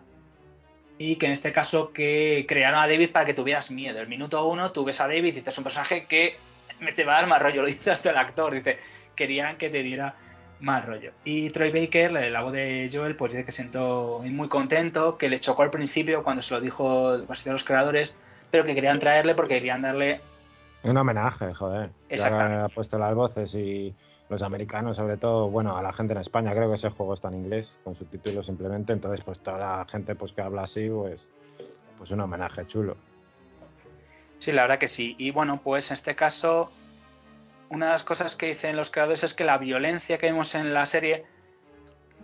Y 0.99 1.17
que 1.17 1.27
en 1.27 1.33
este 1.33 1.53
caso 1.53 1.93
que 1.93 2.47
crearon 2.49 2.81
a 2.81 2.87
David 2.87 3.11
para 3.11 3.27
que 3.27 3.35
tuvieras 3.35 3.71
miedo. 3.71 3.99
El 3.99 4.09
minuto 4.09 4.47
uno 4.47 4.71
tú 4.71 4.85
ves 4.85 5.01
a 5.01 5.09
David 5.09 5.27
y 5.27 5.33
dices 5.33 5.59
un 5.59 5.65
personaje 5.65 6.07
que 6.07 6.37
me 6.79 6.93
te 6.93 7.05
va 7.05 7.15
a 7.15 7.21
dar 7.21 7.27
más 7.27 7.43
rollo. 7.43 7.63
Lo 7.63 7.67
dice 7.67 7.91
hasta 7.91 8.11
el 8.11 8.17
actor. 8.17 8.55
Dice, 8.55 8.79
querían 9.17 9.57
que 9.57 9.71
te 9.71 9.83
diera 9.83 10.15
más 10.61 10.85
rollo. 10.85 11.13
Y 11.25 11.51
Troy 11.51 11.71
Baker, 11.71 12.13
la 12.13 12.43
voz 12.43 12.53
de 12.53 12.89
Joel, 12.93 13.17
pues 13.17 13.33
dice 13.33 13.45
que 13.45 13.51
se 13.51 13.63
sentó 13.63 14.21
muy 14.25 14.49
contento, 14.49 15.19
que 15.19 15.29
le 15.29 15.41
chocó 15.41 15.63
al 15.63 15.71
principio 15.71 16.23
cuando 16.23 16.43
se 16.43 16.55
lo 16.55 16.61
dijo 16.61 17.19
pues, 17.27 17.45
los 17.47 17.65
creadores, 17.65 18.15
pero 18.51 18.65
que 18.65 18.75
querían 18.75 18.99
traerle 18.99 19.35
porque 19.35 19.55
querían 19.55 19.83
darle 19.83 20.21
un 20.91 20.97
homenaje, 20.97 21.53
joder. 21.53 21.91
Exactamente. 22.09 22.65
ha 22.65 22.69
puesto 22.69 22.99
las 22.99 23.15
voces 23.15 23.55
y 23.55 23.95
los 24.29 24.43
americanos, 24.43 24.97
sobre 24.97 25.17
todo, 25.17 25.49
bueno, 25.49 25.77
a 25.77 25.83
la 25.83 25.93
gente 25.93 26.13
en 26.13 26.21
España, 26.21 26.53
creo 26.53 26.69
que 26.69 26.77
ese 26.77 26.91
juego 26.91 27.15
está 27.15 27.29
en 27.29 27.35
inglés, 27.35 27.79
con 27.85 27.95
subtítulos 27.95 28.47
simplemente, 28.47 28.93
entonces 28.93 29.25
pues 29.25 29.41
toda 29.41 29.59
la 29.59 29.87
gente 29.89 30.15
pues 30.15 30.33
que 30.33 30.43
habla 30.43 30.63
así, 30.63 30.89
pues, 30.89 31.29
pues 31.99 32.11
un 32.11 32.21
homenaje 32.21 32.67
chulo. 32.67 32.97
Sí, 34.39 34.53
la 34.53 34.63
verdad 34.63 34.79
que 34.79 34.89
sí. 34.89 35.15
Y 35.19 35.31
bueno, 35.31 35.61
pues 35.63 35.91
en 35.91 35.95
este 35.95 36.15
caso, 36.15 36.71
una 37.69 37.87
de 37.87 37.93
las 37.93 38.05
cosas 38.05 38.37
que 38.37 38.47
dicen 38.47 38.77
los 38.77 38.91
creadores 38.91 39.25
es 39.25 39.35
que 39.35 39.45
la 39.45 39.59
violencia 39.59 40.19
que 40.19 40.27
vemos 40.27 40.55
en 40.55 40.73
la 40.73 40.87
serie, 40.87 41.25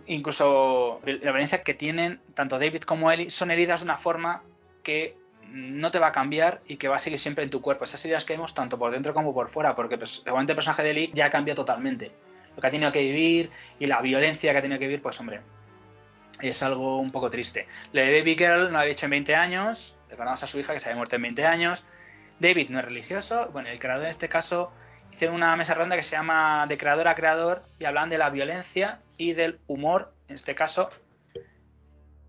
incluso 0.05 1.01
la 1.05 1.31
violencia 1.31 1.63
que 1.63 1.73
tienen 1.73 2.19
tanto 2.33 2.59
David 2.59 2.81
como 2.81 3.11
Ellie, 3.11 3.29
son 3.29 3.51
heridas 3.51 3.81
de 3.81 3.85
una 3.85 3.97
forma 3.97 4.43
que 4.83 5.15
no 5.49 5.91
te 5.91 5.99
va 5.99 6.07
a 6.07 6.11
cambiar 6.11 6.61
y 6.67 6.77
que 6.77 6.87
va 6.87 6.95
a 6.95 6.99
seguir 6.99 7.19
siempre 7.19 7.43
en 7.43 7.49
tu 7.49 7.61
cuerpo. 7.61 7.83
Esas 7.83 8.03
heridas 8.05 8.25
que 8.25 8.33
vemos 8.33 8.53
tanto 8.53 8.79
por 8.79 8.91
dentro 8.91 9.13
como 9.13 9.33
por 9.33 9.49
fuera, 9.49 9.75
porque 9.75 9.97
pues, 9.97 10.23
el 10.25 10.45
personaje 10.45 10.83
de 10.83 10.91
Ellie 10.91 11.11
ya 11.13 11.29
cambia 11.29 11.55
totalmente. 11.55 12.11
Lo 12.55 12.61
que 12.61 12.67
ha 12.67 12.71
tenido 12.71 12.91
que 12.91 13.01
vivir 13.01 13.51
y 13.79 13.85
la 13.85 14.01
violencia 14.01 14.51
que 14.51 14.57
ha 14.57 14.61
tenido 14.61 14.79
que 14.79 14.87
vivir, 14.87 15.01
pues 15.01 15.19
hombre, 15.19 15.41
es 16.41 16.63
algo 16.63 16.99
un 16.99 17.11
poco 17.11 17.29
triste. 17.29 17.67
La 17.91 18.03
de 18.03 18.19
Baby 18.19 18.35
Girl 18.35 18.65
no 18.65 18.71
la 18.71 18.79
había 18.81 18.93
hecho 18.93 19.05
en 19.05 19.11
20 19.11 19.35
años, 19.35 19.95
recordamos 20.09 20.43
a 20.43 20.47
su 20.47 20.59
hija 20.59 20.73
que 20.73 20.79
se 20.79 20.89
había 20.89 20.97
muerto 20.97 21.15
en 21.15 21.21
20 21.23 21.45
años. 21.45 21.83
David 22.39 22.69
no 22.69 22.79
es 22.79 22.85
religioso, 22.85 23.49
bueno, 23.53 23.69
el 23.69 23.79
creador 23.79 24.05
en 24.05 24.09
este 24.09 24.27
caso 24.29 24.71
hicieron 25.13 25.35
una 25.35 25.55
mesa 25.55 25.73
redonda 25.73 25.95
que 25.95 26.03
se 26.03 26.15
llama 26.15 26.65
de 26.67 26.77
creador 26.77 27.07
a 27.07 27.15
creador 27.15 27.63
y 27.79 27.85
hablan 27.85 28.09
de 28.09 28.17
la 28.17 28.29
violencia 28.29 28.99
y 29.17 29.33
del 29.33 29.59
humor, 29.67 30.13
en 30.27 30.35
este 30.35 30.55
caso, 30.55 30.89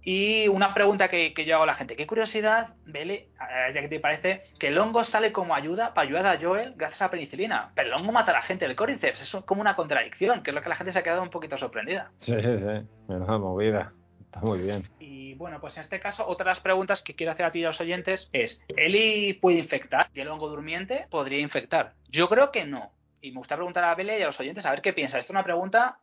y 0.06 0.48
una 0.48 0.74
pregunta 0.74 1.08
que, 1.08 1.32
yo 1.46 1.54
hago 1.54 1.64
a 1.64 1.66
la 1.66 1.74
gente, 1.74 1.96
qué 1.96 2.06
curiosidad, 2.06 2.74
Bele, 2.84 3.28
ya 3.72 3.80
que 3.80 3.88
te 3.88 3.98
parece, 4.00 4.44
que 4.58 4.68
el 4.68 4.76
hongo 4.76 5.02
sale 5.02 5.32
como 5.32 5.54
ayuda 5.54 5.94
para 5.94 6.06
ayudar 6.06 6.26
a 6.26 6.38
Joel 6.38 6.74
gracias 6.76 7.00
a 7.00 7.06
la 7.06 7.10
penicilina, 7.10 7.72
pero 7.74 7.88
el 7.88 7.94
hongo 7.94 8.12
mata 8.12 8.30
a 8.30 8.34
la 8.34 8.42
gente, 8.42 8.66
el 8.66 8.76
córdiceps, 8.76 9.22
es 9.22 9.44
como 9.46 9.62
una 9.62 9.74
contradicción, 9.74 10.42
que 10.42 10.50
es 10.50 10.54
lo 10.54 10.60
que 10.60 10.68
la 10.68 10.74
gente 10.74 10.92
se 10.92 10.98
ha 10.98 11.02
quedado 11.02 11.22
un 11.22 11.30
poquito 11.30 11.56
sorprendida. 11.56 12.10
Sí, 12.18 12.34
sí, 12.34 12.86
menuda 13.08 13.38
movida, 13.38 13.92
está 14.34 14.40
muy 14.46 14.58
bien. 14.58 14.82
Y 14.98 15.34
bueno, 15.34 15.60
pues 15.60 15.76
en 15.76 15.82
este 15.82 16.00
caso, 16.00 16.26
otra 16.26 16.44
de 16.44 16.50
las 16.50 16.60
preguntas 16.60 17.02
que 17.02 17.14
quiero 17.14 17.32
hacer 17.32 17.46
a 17.46 17.52
ti 17.52 17.60
y 17.60 17.64
a 17.64 17.68
los 17.68 17.80
oyentes 17.80 18.28
es, 18.32 18.62
¿Eli 18.76 19.34
puede 19.34 19.58
infectar? 19.58 20.10
¿Y 20.14 20.20
el 20.20 20.28
hongo 20.28 20.48
durmiente 20.48 21.06
podría 21.10 21.40
infectar? 21.40 21.94
Yo 22.08 22.28
creo 22.28 22.50
que 22.50 22.64
no. 22.64 22.92
Y 23.20 23.30
me 23.30 23.38
gusta 23.38 23.56
preguntar 23.56 23.84
a 23.84 23.94
Bele 23.94 24.18
y 24.18 24.22
a 24.22 24.26
los 24.26 24.40
oyentes 24.40 24.66
a 24.66 24.70
ver 24.70 24.82
qué 24.82 24.92
piensa. 24.92 25.18
Esto 25.18 25.28
es 25.28 25.34
una 25.34 25.44
pregunta, 25.44 25.98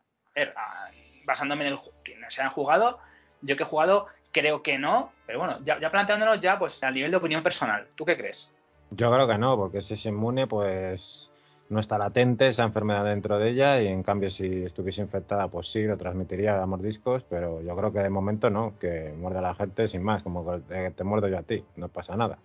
basándome 1.24 1.66
en 1.66 1.74
el 1.74 1.78
que 2.02 2.18
se 2.28 2.42
han 2.42 2.50
jugado, 2.50 2.98
yo 3.42 3.56
que 3.56 3.62
he 3.62 3.66
jugado, 3.66 4.06
creo 4.32 4.62
que 4.62 4.78
no, 4.78 5.12
pero 5.26 5.38
bueno, 5.38 5.58
ya, 5.62 5.78
planteándonos 5.90 6.40
ya 6.40 6.58
pues 6.58 6.82
a 6.82 6.90
nivel 6.90 7.10
de 7.10 7.16
opinión 7.16 7.42
personal, 7.42 7.88
¿tú 7.94 8.04
qué 8.04 8.16
crees? 8.16 8.50
Yo 8.90 9.12
creo 9.12 9.28
que 9.28 9.38
no, 9.38 9.56
porque 9.56 9.82
si 9.82 9.94
es 9.94 10.04
inmune, 10.06 10.46
pues 10.46 11.30
no 11.72 11.80
está 11.80 11.98
latente 11.98 12.48
esa 12.48 12.64
enfermedad 12.64 13.04
dentro 13.04 13.38
de 13.38 13.50
ella 13.50 13.80
y 13.80 13.88
en 13.88 14.02
cambio 14.02 14.30
si 14.30 14.64
estuviese 14.64 15.00
infectada, 15.00 15.48
pues 15.48 15.72
sí, 15.72 15.82
lo 15.84 15.96
transmitiría 15.96 16.62
a 16.62 16.66
mordiscos, 16.66 17.24
pero 17.28 17.62
yo 17.62 17.74
creo 17.74 17.92
que 17.92 18.00
de 18.00 18.10
momento 18.10 18.50
no, 18.50 18.78
que 18.78 19.12
muerde 19.16 19.38
a 19.38 19.42
la 19.42 19.54
gente 19.54 19.88
sin 19.88 20.02
más, 20.02 20.22
como 20.22 20.44
que 20.68 20.90
te 20.90 21.04
muerdo 21.04 21.28
yo 21.28 21.38
a 21.38 21.42
ti, 21.42 21.64
no 21.76 21.88
pasa 21.88 22.14
nada, 22.14 22.38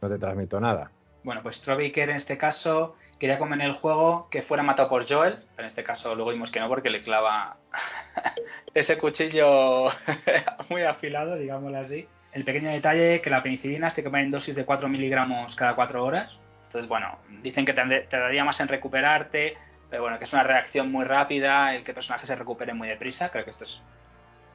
no 0.00 0.08
te 0.08 0.18
transmito 0.18 0.60
nada. 0.60 0.90
Bueno, 1.24 1.42
pues 1.42 1.56
Strobaker 1.56 2.08
en 2.08 2.16
este 2.16 2.38
caso 2.38 2.94
quería 3.18 3.38
comer 3.38 3.60
en 3.60 3.66
el 3.66 3.72
juego 3.72 4.28
que 4.30 4.42
fuera 4.42 4.62
matado 4.62 4.88
por 4.88 5.06
Joel, 5.06 5.34
pero 5.34 5.60
en 5.62 5.66
este 5.66 5.82
caso 5.84 6.14
luego 6.14 6.30
vimos 6.30 6.50
que 6.50 6.60
no 6.60 6.68
porque 6.68 6.88
le 6.88 7.00
clava 7.00 7.56
ese 8.74 8.96
cuchillo 8.96 9.86
muy 10.70 10.82
afilado, 10.82 11.36
digámoslo 11.36 11.78
así. 11.78 12.06
El 12.32 12.44
pequeño 12.44 12.70
detalle 12.70 13.20
que 13.20 13.28
la 13.28 13.42
penicilina 13.42 13.90
se 13.90 14.04
quema 14.04 14.22
en 14.22 14.30
dosis 14.30 14.54
de 14.54 14.64
4 14.64 14.88
miligramos 14.88 15.56
cada 15.56 15.74
4 15.74 16.04
horas. 16.04 16.38
Entonces, 16.70 16.88
bueno, 16.88 17.18
dicen 17.42 17.64
que 17.64 17.72
te, 17.72 18.06
daría 18.08 18.44
más 18.44 18.60
en 18.60 18.68
recuperarte, 18.68 19.58
pero 19.90 20.02
bueno, 20.02 20.18
que 20.18 20.24
es 20.24 20.32
una 20.32 20.44
reacción 20.44 20.92
muy 20.92 21.04
rápida, 21.04 21.74
el 21.74 21.82
que 21.82 21.90
el 21.90 21.96
personaje 21.96 22.24
se 22.24 22.36
recupere 22.36 22.74
muy 22.74 22.86
deprisa. 22.86 23.28
Creo 23.28 23.42
que 23.42 23.50
esto 23.50 23.64
es 23.64 23.82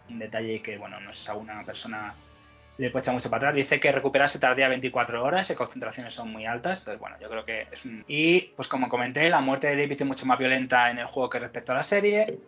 un 0.08 0.19
detalle 0.19 0.62
que, 0.62 0.78
bueno, 0.78 0.97
no 1.01 1.12
es 1.12 1.28
a 1.28 1.34
una 1.34 1.62
persona 1.65 2.15
le 2.78 2.88
echar 2.88 3.13
mucho 3.13 3.30
para 3.30 3.39
atrás. 3.39 3.56
Dice 3.56 3.82
que 3.82 3.91
recuperarse 3.91 4.39
tardía 4.39 4.69
24 4.69 5.21
horas 5.21 5.49
y 5.49 5.56
concentraciones 5.56 6.13
son 6.13 6.32
muy 6.32 6.45
altas. 6.45 6.80
Entonces, 6.80 7.01
bueno, 7.01 7.17
yo 7.19 7.30
creo 7.30 7.43
que 7.43 7.67
es 7.69 7.84
un... 7.84 8.06
Y, 8.08 8.54
pues 8.56 8.69
como 8.69 8.88
comenté, 8.88 9.28
la 9.28 9.41
muerte 9.41 9.67
de 9.67 9.75
David 9.75 10.01
es 10.01 10.08
mucho 10.08 10.25
más 10.25 10.39
violenta 10.39 10.89
en 10.89 10.99
el 10.99 11.08
juego 11.08 11.30
que 11.30 11.39
respecto 11.39 11.73
a 11.73 11.75
la 11.75 11.84
serie. 11.84 12.39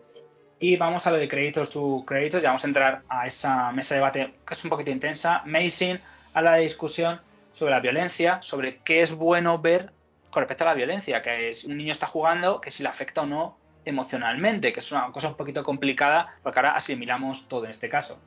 Y 0.62 0.78
vamos 0.78 1.06
a 1.08 1.12
lo 1.12 1.18
de 1.18 1.28
créditos 1.28 1.70
to 1.70 2.06
créditos. 2.08 2.42
Ya 2.42 2.50
vamos 2.50 2.64
a 2.64 2.68
entrar 2.68 3.02
a 3.10 3.26
esa 3.26 3.70
mesa 3.74 3.96
de 3.96 4.00
debate 4.00 4.34
que 4.48 4.54
es 4.54 4.64
un 4.64 4.70
poquito 4.70 4.92
intensa. 4.92 5.44
Mason 5.46 6.00
habla 6.34 6.54
de 6.54 6.62
discusión 6.62 7.20
sobre 7.52 7.74
la 7.74 7.80
violencia, 7.80 8.42
sobre 8.42 8.78
qué 8.80 9.02
es 9.02 9.14
bueno 9.14 9.60
ver 9.60 9.92
con 10.30 10.42
respecto 10.42 10.64
a 10.64 10.68
la 10.68 10.74
violencia, 10.74 11.22
que 11.22 11.50
es, 11.50 11.64
un 11.64 11.78
niño 11.78 11.92
está 11.92 12.08
jugando, 12.08 12.62
que 12.62 12.72
si 12.72 12.84
le 12.84 12.90
afecta 12.90 13.22
o 13.22 13.26
no 13.26 13.58
emocionalmente, 13.86 14.74
que 14.74 14.82
es 14.82 14.92
una 14.92 15.12
cosa 15.12 15.30
un 15.30 15.36
poquito 15.36 15.64
complicada, 15.64 16.36
porque 16.44 16.60
ahora 16.60 16.72
asimilamos 16.74 17.48
todo 17.48 17.64
en 17.64 17.72
este 17.72 17.90
caso. 17.90 18.20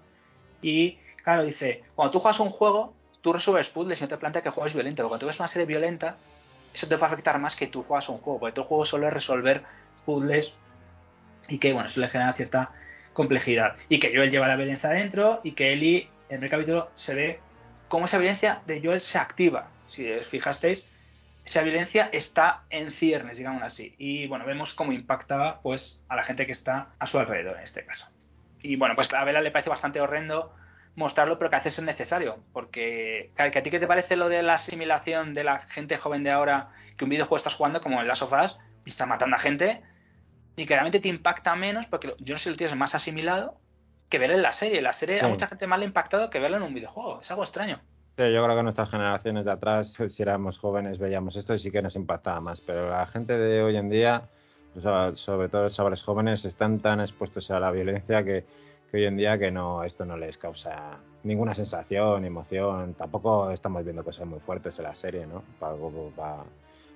Y 0.63 0.99
Claro, 1.23 1.45
dice, 1.45 1.83
cuando 1.95 2.13
tú 2.13 2.19
juegas 2.19 2.41
un 2.41 2.49
juego, 2.49 2.95
tú 3.21 3.33
resuelves 3.33 3.69
puzzles 3.69 4.01
y 4.01 4.05
no 4.05 4.09
te 4.09 4.17
plantea 4.17 4.43
que 4.43 4.49
el 4.49 4.55
juego 4.55 4.67
es 4.67 4.75
violento. 4.75 4.97
Pero 4.97 5.09
cuando 5.09 5.21
tú 5.21 5.27
ves 5.27 5.39
una 5.39 5.49
serie 5.49 5.67
violenta, 5.67 6.17
eso 6.73 6.89
te 6.89 6.97
va 6.97 7.07
a 7.07 7.11
afectar 7.11 7.39
más 7.39 7.57
que 7.57 7.67
tú 7.67 7.83
juegas 7.83 8.09
un 8.09 8.19
juego. 8.19 8.41
Porque 8.41 8.55
tu 8.55 8.63
juego 8.63 8.85
solo 8.85 9.07
es 9.07 9.13
resolver 9.13 9.63
puzzles 10.07 10.55
y 11.49 11.59
que, 11.59 11.73
bueno, 11.73 11.87
eso 11.87 12.01
le 12.01 12.09
genera 12.09 12.33
cierta 12.33 12.73
complejidad. 13.13 13.77
Y 13.89 13.99
que 13.99 14.15
Joel 14.15 14.31
lleva 14.31 14.49
la 14.49 14.57
violencia 14.57 14.89
adentro 14.89 15.41
y 15.45 15.53
que 15.53 15.73
Ellie, 15.73 16.09
en 16.31 16.43
el 16.43 16.51
capítulo, 16.51 16.91
se 16.95 17.15
ve 17.15 17.41
cómo 17.91 18.05
esa 18.05 18.19
violencia 18.19 18.63
de 18.67 18.81
Joel 18.81 19.01
se 19.01 19.19
activa. 19.19 19.69
Si 19.89 20.11
os 20.11 20.27
fijasteis, 20.27 20.87
esa 21.45 21.63
violencia 21.63 22.09
está 22.13 22.63
en 22.71 22.93
ciernes, 22.93 23.37
digamos 23.37 23.63
así. 23.65 23.97
Y 23.99 24.29
bueno, 24.29 24.47
vemos 24.47 24.75
cómo 24.75 24.93
impacta 24.93 25.61
pues, 25.61 26.01
a 26.09 26.15
la 26.15 26.23
gente 26.23 26.47
que 26.47 26.53
está 26.53 26.91
a 27.01 27.07
su 27.09 27.19
alrededor 27.19 27.57
en 27.57 27.65
este 27.65 27.85
caso. 27.85 28.09
Y 28.63 28.77
bueno, 28.77 28.95
pues 28.95 29.13
a 29.13 29.25
Bella 29.25 29.41
le 29.41 29.51
parece 29.51 29.71
bastante 29.71 30.01
horrendo 30.01 30.55
mostrarlo, 30.95 31.37
pero 31.37 31.51
que 31.51 31.57
a 31.57 31.59
veces 31.59 31.81
es 31.81 31.85
necesario. 31.85 32.39
Porque, 32.53 33.33
¿que 33.37 33.43
¿a 33.43 33.63
ti 33.63 33.71
qué 33.71 33.81
te 33.81 33.89
parece 33.89 34.15
lo 34.15 34.29
de 34.29 34.45
la 34.45 34.55
asimilación 34.55 35.35
de 35.35 35.43
la 35.43 35.59
gente 35.59 35.97
joven 35.97 36.23
de 36.23 36.31
ahora 36.31 36.69
que 36.97 37.05
un 37.05 37.11
videojuego 37.11 37.39
estás 37.39 37.57
jugando 37.57 37.81
como 37.81 38.01
en 38.01 38.07
Last 38.07 38.23
of 38.23 38.33
Us 38.33 38.57
y 38.87 38.91
está 38.91 39.07
matando 39.07 39.35
a 39.35 39.41
gente 39.41 39.83
y 40.55 40.65
que 40.65 40.75
realmente 40.75 41.01
te 41.01 41.09
impacta 41.09 41.57
menos 41.57 41.87
porque 41.87 42.15
yo 42.21 42.35
no 42.35 42.39
sé 42.39 42.45
si 42.45 42.51
lo 42.51 42.57
tienes 42.57 42.77
más 42.77 42.95
asimilado 42.95 43.59
que 44.11 44.19
verlo 44.19 44.37
en 44.37 44.43
la 44.43 44.53
serie. 44.53 44.83
La 44.83 44.93
serie 44.93 45.21
a 45.21 45.29
mucha 45.29 45.47
gente 45.47 45.67
más 45.67 45.79
le 45.79 45.87
ha 45.87 45.89
impactado 45.89 46.29
que 46.29 46.39
verlo 46.39 46.59
en 46.59 46.65
un 46.65 46.75
videojuego. 46.75 47.21
Es 47.21 47.31
algo 47.31 47.43
extraño. 47.43 47.81
yo 48.19 48.45
creo 48.45 48.57
que 48.57 48.63
nuestras 48.63 48.91
generaciones 48.91 49.47
de 49.47 49.53
atrás, 49.53 49.97
si 50.09 50.23
éramos 50.23 50.59
jóvenes, 50.59 50.99
veíamos 50.99 51.37
esto 51.37 51.55
y 51.55 51.59
sí 51.59 51.71
que 51.71 51.81
nos 51.81 51.97
impactaba 51.97 52.41
más. 52.41 52.61
Pero 52.61 52.91
la 52.91 53.07
gente 53.07 53.39
de 53.39 53.63
hoy 53.63 53.77
en 53.77 53.89
día, 53.89 54.29
sobre 55.15 55.49
todo 55.49 55.63
los 55.63 55.75
chavales 55.75 56.03
jóvenes, 56.03 56.45
están 56.45 56.81
tan 56.81 57.01
expuestos 57.01 57.51
a 57.51 57.59
la 57.59 57.71
violencia 57.71 58.23
que 58.23 58.45
que 58.91 58.97
hoy 58.97 59.05
en 59.07 59.17
día 59.17 59.39
que 59.39 59.51
no 59.51 59.85
esto 59.85 60.05
no 60.05 60.17
les 60.17 60.37
causa 60.37 60.99
ninguna 61.23 61.55
sensación, 61.55 62.25
emoción. 62.25 62.95
Tampoco 62.95 63.51
estamos 63.51 63.85
viendo 63.85 64.05
cosas 64.05 64.27
muy 64.27 64.41
fuertes 64.41 64.79
en 64.79 64.85
la 64.85 64.95
serie, 64.95 65.27
¿no? 65.27 65.43
Para, 65.59 65.77
para, 66.17 66.45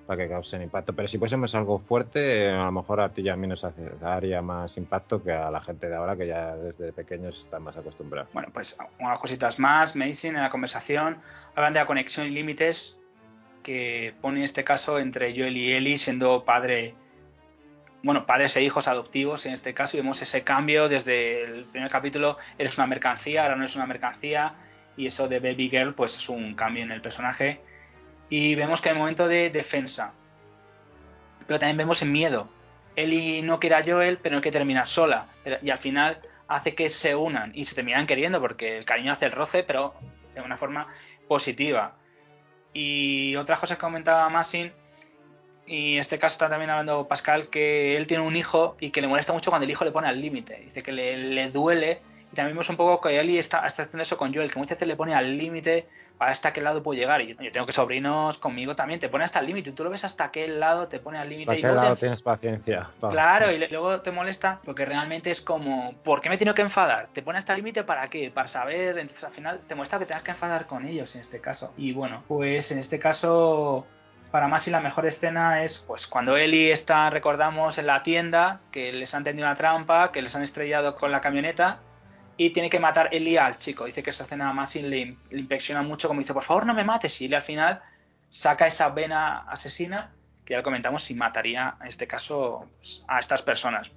que 0.08 0.28
causen 0.28 0.62
impacto. 0.62 0.92
Pero 0.92 1.08
si 1.08 1.18
fuésemos 1.18 1.54
algo 1.54 1.78
fuerte, 1.78 2.50
a 2.50 2.64
lo 2.64 2.72
mejor 2.72 3.00
a 3.00 3.08
ti 3.08 3.22
y 3.22 3.28
a 3.28 3.36
mí 3.36 3.46
nos 3.46 3.66
daría 4.00 4.42
más 4.42 4.76
impacto 4.76 5.22
que 5.22 5.32
a 5.32 5.50
la 5.50 5.60
gente 5.60 5.88
de 5.88 5.96
ahora 5.96 6.16
que 6.16 6.26
ya 6.26 6.54
desde 6.56 6.92
pequeños 6.92 7.40
están 7.40 7.62
más 7.62 7.76
acostumbrados. 7.76 8.32
Bueno, 8.32 8.48
pues 8.52 8.76
unas 9.00 9.18
cositas 9.18 9.58
más. 9.58 9.96
Mason 9.96 10.36
en 10.36 10.42
la 10.42 10.50
conversación 10.50 11.18
hablan 11.54 11.72
de 11.72 11.80
la 11.80 11.86
conexión 11.86 12.26
y 12.26 12.30
límites 12.30 12.96
que 13.62 14.14
pone 14.20 14.38
en 14.38 14.44
este 14.44 14.62
caso 14.62 14.98
entre 14.98 15.32
Joel 15.36 15.56
y 15.56 15.72
Ellie 15.72 15.96
siendo 15.96 16.44
padre 16.44 16.94
bueno, 18.04 18.26
padres 18.26 18.54
e 18.56 18.62
hijos 18.62 18.86
adoptivos 18.86 19.46
en 19.46 19.54
este 19.54 19.72
caso, 19.72 19.96
y 19.96 20.00
vemos 20.00 20.20
ese 20.20 20.44
cambio 20.44 20.90
desde 20.90 21.42
el 21.44 21.64
primer 21.64 21.90
capítulo, 21.90 22.36
eres 22.58 22.76
una 22.76 22.86
mercancía, 22.86 23.42
ahora 23.42 23.56
no 23.56 23.64
es 23.64 23.74
una 23.76 23.86
mercancía, 23.86 24.56
y 24.94 25.06
eso 25.06 25.26
de 25.26 25.40
Baby 25.40 25.70
Girl, 25.70 25.94
pues 25.94 26.14
es 26.14 26.28
un 26.28 26.54
cambio 26.54 26.82
en 26.82 26.92
el 26.92 27.00
personaje. 27.00 27.62
Y 28.30 28.54
vemos 28.54 28.80
que 28.80 28.88
hay 28.88 28.94
un 28.94 29.00
momento 29.00 29.28
de 29.28 29.50
defensa, 29.50 30.12
pero 31.46 31.58
también 31.58 31.76
vemos 31.76 32.02
en 32.02 32.12
miedo. 32.12 32.48
Ellie 32.96 33.42
no 33.42 33.60
quiere 33.60 33.76
a 33.76 33.84
Joel, 33.84 34.18
pero 34.18 34.36
no 34.36 34.40
quiere 34.40 34.58
terminar 34.58 34.86
sola, 34.88 35.28
y 35.62 35.70
al 35.70 35.78
final 35.78 36.20
hace 36.46 36.74
que 36.74 36.88
se 36.88 37.14
unan 37.14 37.52
y 37.54 37.64
se 37.64 37.74
terminan 37.74 38.06
queriendo 38.06 38.40
porque 38.40 38.76
el 38.78 38.84
cariño 38.84 39.12
hace 39.12 39.26
el 39.26 39.32
roce, 39.32 39.62
pero 39.62 39.94
de 40.34 40.40
una 40.40 40.56
forma 40.56 40.88
positiva. 41.28 41.96
Y 42.72 43.36
otra 43.36 43.56
cosa 43.56 43.76
que 43.76 43.80
comentaba 43.80 44.28
Massin, 44.28 44.72
y 45.66 45.94
en 45.94 46.00
este 46.00 46.18
caso 46.18 46.34
está 46.34 46.48
también 46.48 46.70
hablando 46.70 47.08
Pascal, 47.08 47.48
que 47.48 47.96
él 47.96 48.06
tiene 48.06 48.22
un 48.22 48.36
hijo 48.36 48.76
y 48.80 48.90
que 48.90 49.00
le 49.00 49.06
molesta 49.06 49.32
mucho 49.32 49.50
cuando 49.50 49.64
el 49.64 49.70
hijo 49.70 49.84
le 49.84 49.92
pone 49.92 50.08
al 50.08 50.20
límite. 50.20 50.56
Dice 50.60 50.82
que 50.82 50.92
le 50.92 51.50
duele 51.50 52.00
y 52.34 52.36
también 52.36 52.56
vemos 52.56 52.68
un 52.68 52.76
poco 52.76 53.00
que 53.00 53.20
Eli 53.20 53.38
está, 53.38 53.64
está 53.64 53.84
haciendo 53.84 54.02
eso 54.02 54.16
con 54.16 54.34
Joel, 54.34 54.50
que 54.52 54.58
muchas 54.58 54.76
veces 54.76 54.88
le 54.88 54.96
pone 54.96 55.14
al 55.14 55.38
límite 55.38 55.86
para 56.18 56.32
hasta 56.32 56.52
qué 56.52 56.60
lado 56.60 56.82
puedo 56.82 57.00
llegar. 57.00 57.20
Y 57.22 57.28
yo, 57.28 57.52
tengo 57.52 57.64
que 57.64 57.72
sobrinos 57.72 58.38
conmigo 58.38 58.74
también, 58.74 58.98
te 58.98 59.08
pone 59.08 59.22
hasta 59.22 59.38
el 59.38 59.46
límite. 59.46 59.70
Tú 59.70 59.84
lo 59.84 59.90
ves 59.90 60.04
hasta 60.04 60.32
qué 60.32 60.48
lado, 60.48 60.88
te 60.88 60.98
pone 60.98 61.18
al 61.18 61.28
límite. 61.28 61.52
¿Hasta 61.52 61.68
qué 61.68 61.74
lado 61.74 61.94
tienes 61.94 62.22
paciencia? 62.22 62.90
Claro, 63.08 63.52
y 63.52 63.58
luego 63.68 64.00
te 64.00 64.10
molesta 64.10 64.58
porque 64.64 64.84
realmente 64.84 65.30
es 65.30 65.40
como, 65.40 65.94
¿por 66.02 66.20
qué 66.20 66.28
me 66.28 66.36
tengo 66.36 66.54
que 66.54 66.62
enfadar? 66.62 67.08
Te 67.12 67.22
pone 67.22 67.38
hasta 67.38 67.52
el 67.52 67.58
límite 67.58 67.84
para 67.84 68.08
qué? 68.08 68.32
Para 68.32 68.48
saber, 68.48 68.98
entonces 68.98 69.22
al 69.22 69.30
final 69.30 69.60
te 69.68 69.76
muestra 69.76 70.00
que 70.00 70.06
tengas 70.06 70.24
que 70.24 70.32
enfadar 70.32 70.66
con 70.66 70.84
ellos 70.86 71.14
en 71.14 71.20
este 71.20 71.40
caso. 71.40 71.72
Y 71.76 71.92
bueno, 71.92 72.24
pues 72.26 72.72
en 72.72 72.80
este 72.80 72.98
caso 72.98 73.86
para 74.32 74.48
más 74.48 74.66
y 74.66 74.72
la 74.72 74.80
mejor 74.80 75.06
escena 75.06 75.62
es 75.62 75.78
pues 75.78 76.08
cuando 76.08 76.36
Eli 76.36 76.72
está, 76.72 77.08
recordamos, 77.10 77.78
en 77.78 77.86
la 77.86 78.02
tienda, 78.02 78.58
que 78.72 78.92
les 78.92 79.14
han 79.14 79.22
tendido 79.22 79.46
una 79.46 79.54
trampa, 79.54 80.10
que 80.10 80.22
les 80.22 80.34
han 80.34 80.42
estrellado 80.42 80.96
con 80.96 81.12
la 81.12 81.20
camioneta 81.20 81.78
y 82.36 82.50
tiene 82.50 82.70
que 82.70 82.78
matar 82.78 83.08
Eli 83.12 83.36
al 83.36 83.58
chico. 83.58 83.84
Dice 83.84 84.02
que 84.02 84.10
esa 84.10 84.24
escena 84.24 84.52
más 84.52 84.74
le, 84.76 85.16
le 85.30 85.40
impresiona 85.40 85.82
mucho, 85.82 86.08
como 86.08 86.20
dice, 86.20 86.34
por 86.34 86.42
favor 86.42 86.66
no 86.66 86.74
me 86.74 86.84
mates. 86.84 87.20
Y 87.20 87.26
Eli 87.26 87.34
al 87.34 87.42
final 87.42 87.82
saca 88.28 88.66
esa 88.66 88.88
vena 88.88 89.38
asesina, 89.48 90.12
que 90.44 90.52
ya 90.52 90.58
lo 90.58 90.64
comentamos, 90.64 91.02
si 91.02 91.14
mataría 91.14 91.76
en 91.80 91.86
este 91.86 92.06
caso 92.06 92.68
pues, 92.78 93.04
a 93.06 93.20
estas 93.20 93.42
personas. 93.42 93.92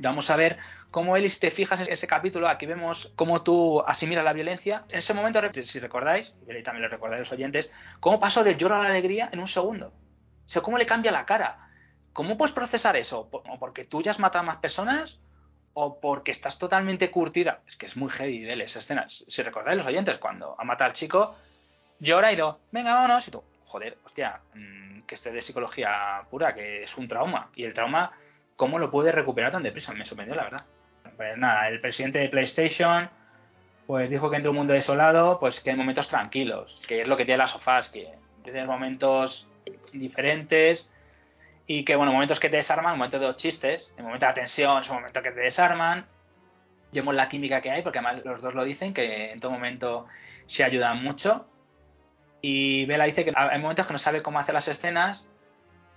Vamos 0.00 0.30
a 0.30 0.36
ver 0.36 0.58
cómo 0.90 1.16
Eli, 1.16 1.28
si 1.28 1.40
te 1.40 1.50
fijas 1.50 1.80
en 1.80 1.92
ese 1.92 2.06
capítulo, 2.06 2.48
aquí 2.48 2.66
vemos 2.66 3.12
cómo 3.16 3.42
tú 3.42 3.82
asimilas 3.82 4.24
la 4.24 4.32
violencia. 4.32 4.84
En 4.90 4.98
ese 4.98 5.12
momento, 5.14 5.40
si 5.62 5.78
recordáis, 5.80 6.34
y 6.46 6.50
Eli 6.50 6.62
también 6.62 6.82
lo 6.82 6.88
recordáis 6.88 7.20
los 7.20 7.32
oyentes, 7.32 7.72
cómo 8.00 8.18
pasó 8.20 8.44
del 8.44 8.56
lloro 8.56 8.76
a 8.76 8.82
la 8.82 8.88
alegría 8.88 9.28
en 9.32 9.40
un 9.40 9.48
segundo. 9.48 9.88
O 9.88 10.48
sea, 10.48 10.62
cómo 10.62 10.78
le 10.78 10.86
cambia 10.86 11.12
la 11.12 11.26
cara. 11.26 11.68
¿Cómo 12.12 12.36
puedes 12.36 12.52
procesar 12.52 12.96
eso? 12.96 13.28
¿O 13.30 13.58
porque 13.58 13.84
tú 13.84 14.02
ya 14.02 14.10
has 14.10 14.18
matado 14.18 14.42
a 14.42 14.46
más 14.46 14.56
personas? 14.58 15.18
O 15.74 15.98
porque 16.00 16.30
estás 16.30 16.58
totalmente 16.58 17.10
curtida. 17.10 17.60
Es 17.66 17.76
que 17.76 17.86
es 17.86 17.96
muy 17.96 18.10
heavy 18.10 18.40
de 18.40 18.52
esa 18.62 18.78
escena. 18.78 19.06
Si 19.08 19.42
recordáis 19.42 19.78
los 19.78 19.86
oyentes, 19.86 20.18
cuando 20.18 20.54
ha 20.58 20.64
matado 20.64 20.88
al 20.88 20.94
chico, 20.94 21.32
llora 21.98 22.32
y 22.32 22.36
lo, 22.36 22.58
venga, 22.70 22.94
vámonos. 22.94 23.26
Y 23.28 23.30
tú, 23.30 23.42
joder, 23.64 23.98
hostia, 24.04 24.40
mm, 24.54 25.02
que 25.02 25.14
esté 25.14 25.30
de 25.30 25.42
psicología 25.42 26.22
pura, 26.30 26.54
que 26.54 26.82
es 26.82 26.98
un 26.98 27.08
trauma. 27.08 27.50
Y 27.54 27.64
el 27.64 27.72
trauma, 27.72 28.12
¿cómo 28.56 28.78
lo 28.78 28.90
puede 28.90 29.12
recuperar 29.12 29.52
tan 29.52 29.62
deprisa? 29.62 29.92
Me 29.92 30.04
sorprendió, 30.04 30.36
la 30.36 30.44
verdad. 30.44 30.64
Pues 31.16 31.36
nada, 31.36 31.68
el 31.68 31.80
presidente 31.80 32.18
de 32.18 32.28
PlayStation, 32.28 33.08
pues 33.86 34.10
dijo 34.10 34.30
que 34.30 34.36
entre 34.36 34.50
un 34.50 34.56
mundo 34.56 34.72
desolado, 34.72 35.38
pues 35.38 35.60
que 35.60 35.70
hay 35.70 35.76
momentos 35.76 36.08
tranquilos, 36.08 36.84
que 36.86 37.02
es 37.02 37.08
lo 37.08 37.16
que 37.16 37.24
tiene 37.24 37.38
las 37.38 37.52
sofás, 37.52 37.90
que 37.90 38.12
tiene 38.42 38.66
momentos 38.66 39.46
diferentes 39.92 40.88
y 41.74 41.84
que, 41.84 41.96
bueno, 41.96 42.12
momentos 42.12 42.38
que 42.38 42.50
te 42.50 42.56
desarman, 42.56 42.98
momentos 42.98 43.18
de 43.18 43.26
los 43.26 43.36
chistes, 43.38 43.94
en 43.96 44.04
momentos 44.04 44.28
de 44.28 44.34
tensión, 44.34 44.84
son 44.84 44.96
momentos 44.96 45.22
que 45.22 45.30
te 45.30 45.40
desarman. 45.40 46.04
Vemos 46.92 47.14
la 47.14 47.30
química 47.30 47.62
que 47.62 47.70
hay, 47.70 47.80
porque 47.80 47.98
además 47.98 48.22
los 48.26 48.42
dos 48.42 48.54
lo 48.54 48.62
dicen, 48.62 48.92
que 48.92 49.32
en 49.32 49.40
todo 49.40 49.52
momento 49.52 50.04
se 50.44 50.64
ayudan 50.64 51.02
mucho. 51.02 51.46
Y 52.42 52.84
Bella 52.84 53.04
dice 53.04 53.24
que 53.24 53.32
hay 53.34 53.58
momentos 53.58 53.86
que 53.86 53.94
no 53.94 53.98
sabe 53.98 54.20
cómo 54.20 54.38
hacer 54.38 54.52
las 54.54 54.68
escenas, 54.68 55.26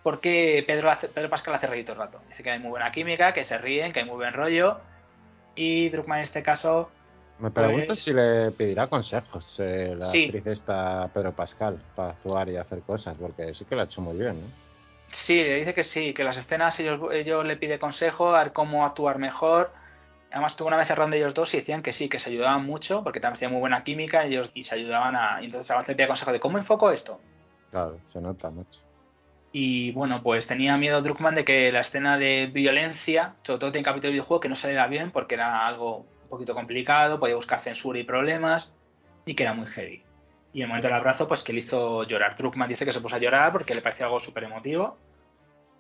porque 0.02 0.64
Pedro, 0.66 0.94
Pedro 1.14 1.30
Pascal 1.30 1.56
hace 1.56 1.68
reír 1.68 1.84
todo 1.84 1.96
el 1.96 2.04
rato. 2.04 2.22
Dice 2.30 2.42
que 2.42 2.52
hay 2.52 2.60
muy 2.60 2.70
buena 2.70 2.90
química, 2.92 3.34
que 3.34 3.44
se 3.44 3.58
ríen, 3.58 3.92
que 3.92 4.00
hay 4.00 4.06
muy 4.06 4.16
buen 4.16 4.32
rollo. 4.32 4.80
Y 5.56 5.90
Druckmann 5.90 6.20
en 6.20 6.24
este 6.24 6.42
caso. 6.42 6.90
Me 7.40 7.52
pregunto 7.52 7.88
pues 7.88 8.02
si 8.02 8.14
le 8.14 8.52
pedirá 8.52 8.88
consejos 8.88 9.58
eh, 9.60 9.94
la 10.00 10.06
actriz 10.06 10.48
esta 10.48 11.10
Pedro 11.14 11.34
Pascal 11.34 11.82
para 11.98 12.12
actuar 12.12 12.48
y 12.48 12.56
hacer 12.56 12.80
cosas, 12.80 13.18
porque 13.20 13.54
sí 13.54 13.66
que 13.66 13.76
lo 13.76 13.82
ha 13.82 13.84
hecho 13.84 14.00
muy 14.00 14.16
bien, 14.16 14.40
¿no? 14.40 14.65
Sí, 15.08 15.36
le 15.36 15.56
dice 15.56 15.74
que 15.74 15.84
sí, 15.84 16.14
que 16.14 16.24
las 16.24 16.38
escenas 16.38 16.80
ellos, 16.80 17.00
ellos 17.12 17.46
le 17.46 17.58
pide 17.58 17.80
consejo 17.80 18.36
a 18.36 18.40
ver 18.40 18.54
cómo 18.54 18.86
actuar 18.86 19.18
mejor. 19.18 19.72
Además 20.32 20.56
tuvo 20.56 20.68
una 20.68 20.78
mesa 20.78 20.96
ronda 20.96 21.16
ellos 21.16 21.34
dos 21.34 21.54
y 21.54 21.58
decían 21.58 21.82
que 21.82 21.94
sí, 21.94 22.10
que 22.10 22.20
se 22.20 22.30
ayudaban 22.30 22.66
mucho 22.66 23.04
porque 23.04 23.20
también 23.20 23.36
hacían 23.36 23.52
muy 23.52 23.62
buena 23.62 23.84
química 23.84 24.26
y 24.26 24.34
ellos 24.34 24.52
y 24.54 24.64
se 24.64 24.76
ayudaban 24.76 25.16
a... 25.16 25.42
Y 25.42 25.46
entonces 25.46 25.72
Avance 25.72 25.92
le 25.92 25.96
pide 25.96 26.08
consejo 26.08 26.32
de 26.32 26.40
cómo 26.40 26.58
enfoco 26.58 26.92
esto. 26.92 27.20
Claro, 27.72 27.98
se 28.12 28.20
nota 28.20 28.50
mucho. 28.50 28.82
Y 29.58 29.94
bueno, 29.94 30.22
pues 30.22 30.48
tenía 30.48 30.76
miedo 30.76 31.02
Druckmann 31.02 31.36
de 31.36 31.46
que 31.46 31.72
la 31.72 31.80
escena 31.80 32.18
de 32.18 32.48
violencia, 32.48 33.36
sobre 33.44 33.60
todo 33.60 33.70
en 33.70 33.78
el 33.78 33.84
capítulo 33.84 34.08
del 34.08 34.14
videojuego, 34.14 34.42
que 34.42 34.50
no 34.50 34.56
saliera 34.56 34.88
bien 34.88 35.12
porque 35.12 35.36
era 35.36 35.66
algo 35.66 36.00
un 36.00 36.30
poquito 36.30 36.54
complicado, 36.54 37.22
podía 37.22 37.36
buscar 37.36 37.60
censura 37.60 37.98
y 37.98 38.04
problemas 38.04 38.74
y 39.26 39.34
que 39.34 39.44
era 39.44 39.54
muy 39.54 39.68
heavy. 39.68 40.05
Y 40.56 40.62
el 40.62 40.70
momento 40.70 40.88
del 40.88 40.96
abrazo, 40.96 41.28
pues 41.28 41.44
que 41.44 41.52
le 41.52 41.60
hizo 41.60 42.06
llorar. 42.06 42.34
Truckman 42.34 42.70
dice 42.70 42.86
que 42.86 42.94
se 42.94 43.02
puso 43.02 43.18
a 43.18 43.20
llorar 43.20 43.52
porque 43.52 43.76
le 43.76 43.82
pareció 43.82 44.06
algo 44.06 44.22
súper 44.22 44.46
emotivo. 44.46 44.98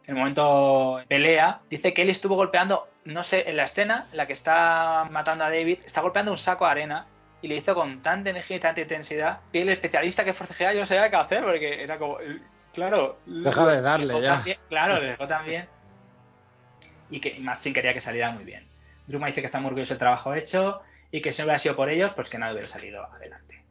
El 0.06 0.16
momento 0.16 1.02
pelea, 1.08 1.62
dice 1.70 1.94
que 1.94 2.02
él 2.02 2.10
estuvo 2.10 2.36
golpeando, 2.36 2.90
no 3.06 3.24
sé, 3.24 3.50
en 3.50 3.56
la 3.56 3.64
escena 3.64 4.10
en 4.12 4.18
la 4.18 4.28
que 4.28 4.34
está 4.34 5.08
matando 5.10 5.46
a 5.46 5.50
David, 5.50 5.80
está 5.86 6.02
golpeando 6.02 6.34
un 6.34 6.38
saco 6.38 6.66
de 6.66 6.72
arena 6.72 7.08
y 7.42 7.48
le 7.48 7.56
hizo 7.56 7.74
con 7.74 8.02
tanta 8.02 8.32
energía 8.32 8.58
y 8.58 8.60
tanta 8.60 8.82
intensidad 8.82 9.40
que 9.54 9.62
el 9.62 9.70
especialista 9.70 10.26
que 10.26 10.34
forcejea 10.34 10.74
yo 10.74 10.82
no 10.82 10.86
sabía 10.86 11.10
qué 11.10 11.16
hacer 11.16 11.44
porque 11.46 11.82
era 11.82 11.98
como, 11.98 12.18
claro. 12.74 13.18
Deja 13.26 13.68
de 13.68 13.82
darle 13.82 14.22
ya. 14.22 14.44
claro, 14.68 15.00
le 15.00 15.08
dejó 15.12 15.26
también. 15.26 15.70
Y 17.10 17.22
que 17.22 17.40
Matsin 17.40 17.74
quería 17.74 17.94
que 17.94 18.02
saliera 18.02 18.30
muy 18.30 18.44
bien. 18.44 18.68
Druma 19.08 19.28
dice 19.28 19.40
que 19.40 19.46
está 19.46 19.62
muy 19.62 19.68
orgulloso 19.68 19.94
del 19.94 20.00
trabajo 20.00 20.34
hecho 20.34 20.82
y 21.12 21.22
que 21.22 21.32
si 21.32 21.42
no 21.42 21.46
hubiera 21.46 21.60
sido 21.60 21.78
por 21.78 21.90
ellos, 21.90 22.12
pues 22.12 22.30
que 22.30 22.38
nada 22.38 22.52
hubiera 22.52 22.68
salido 22.68 23.06
adelante. 23.06 23.65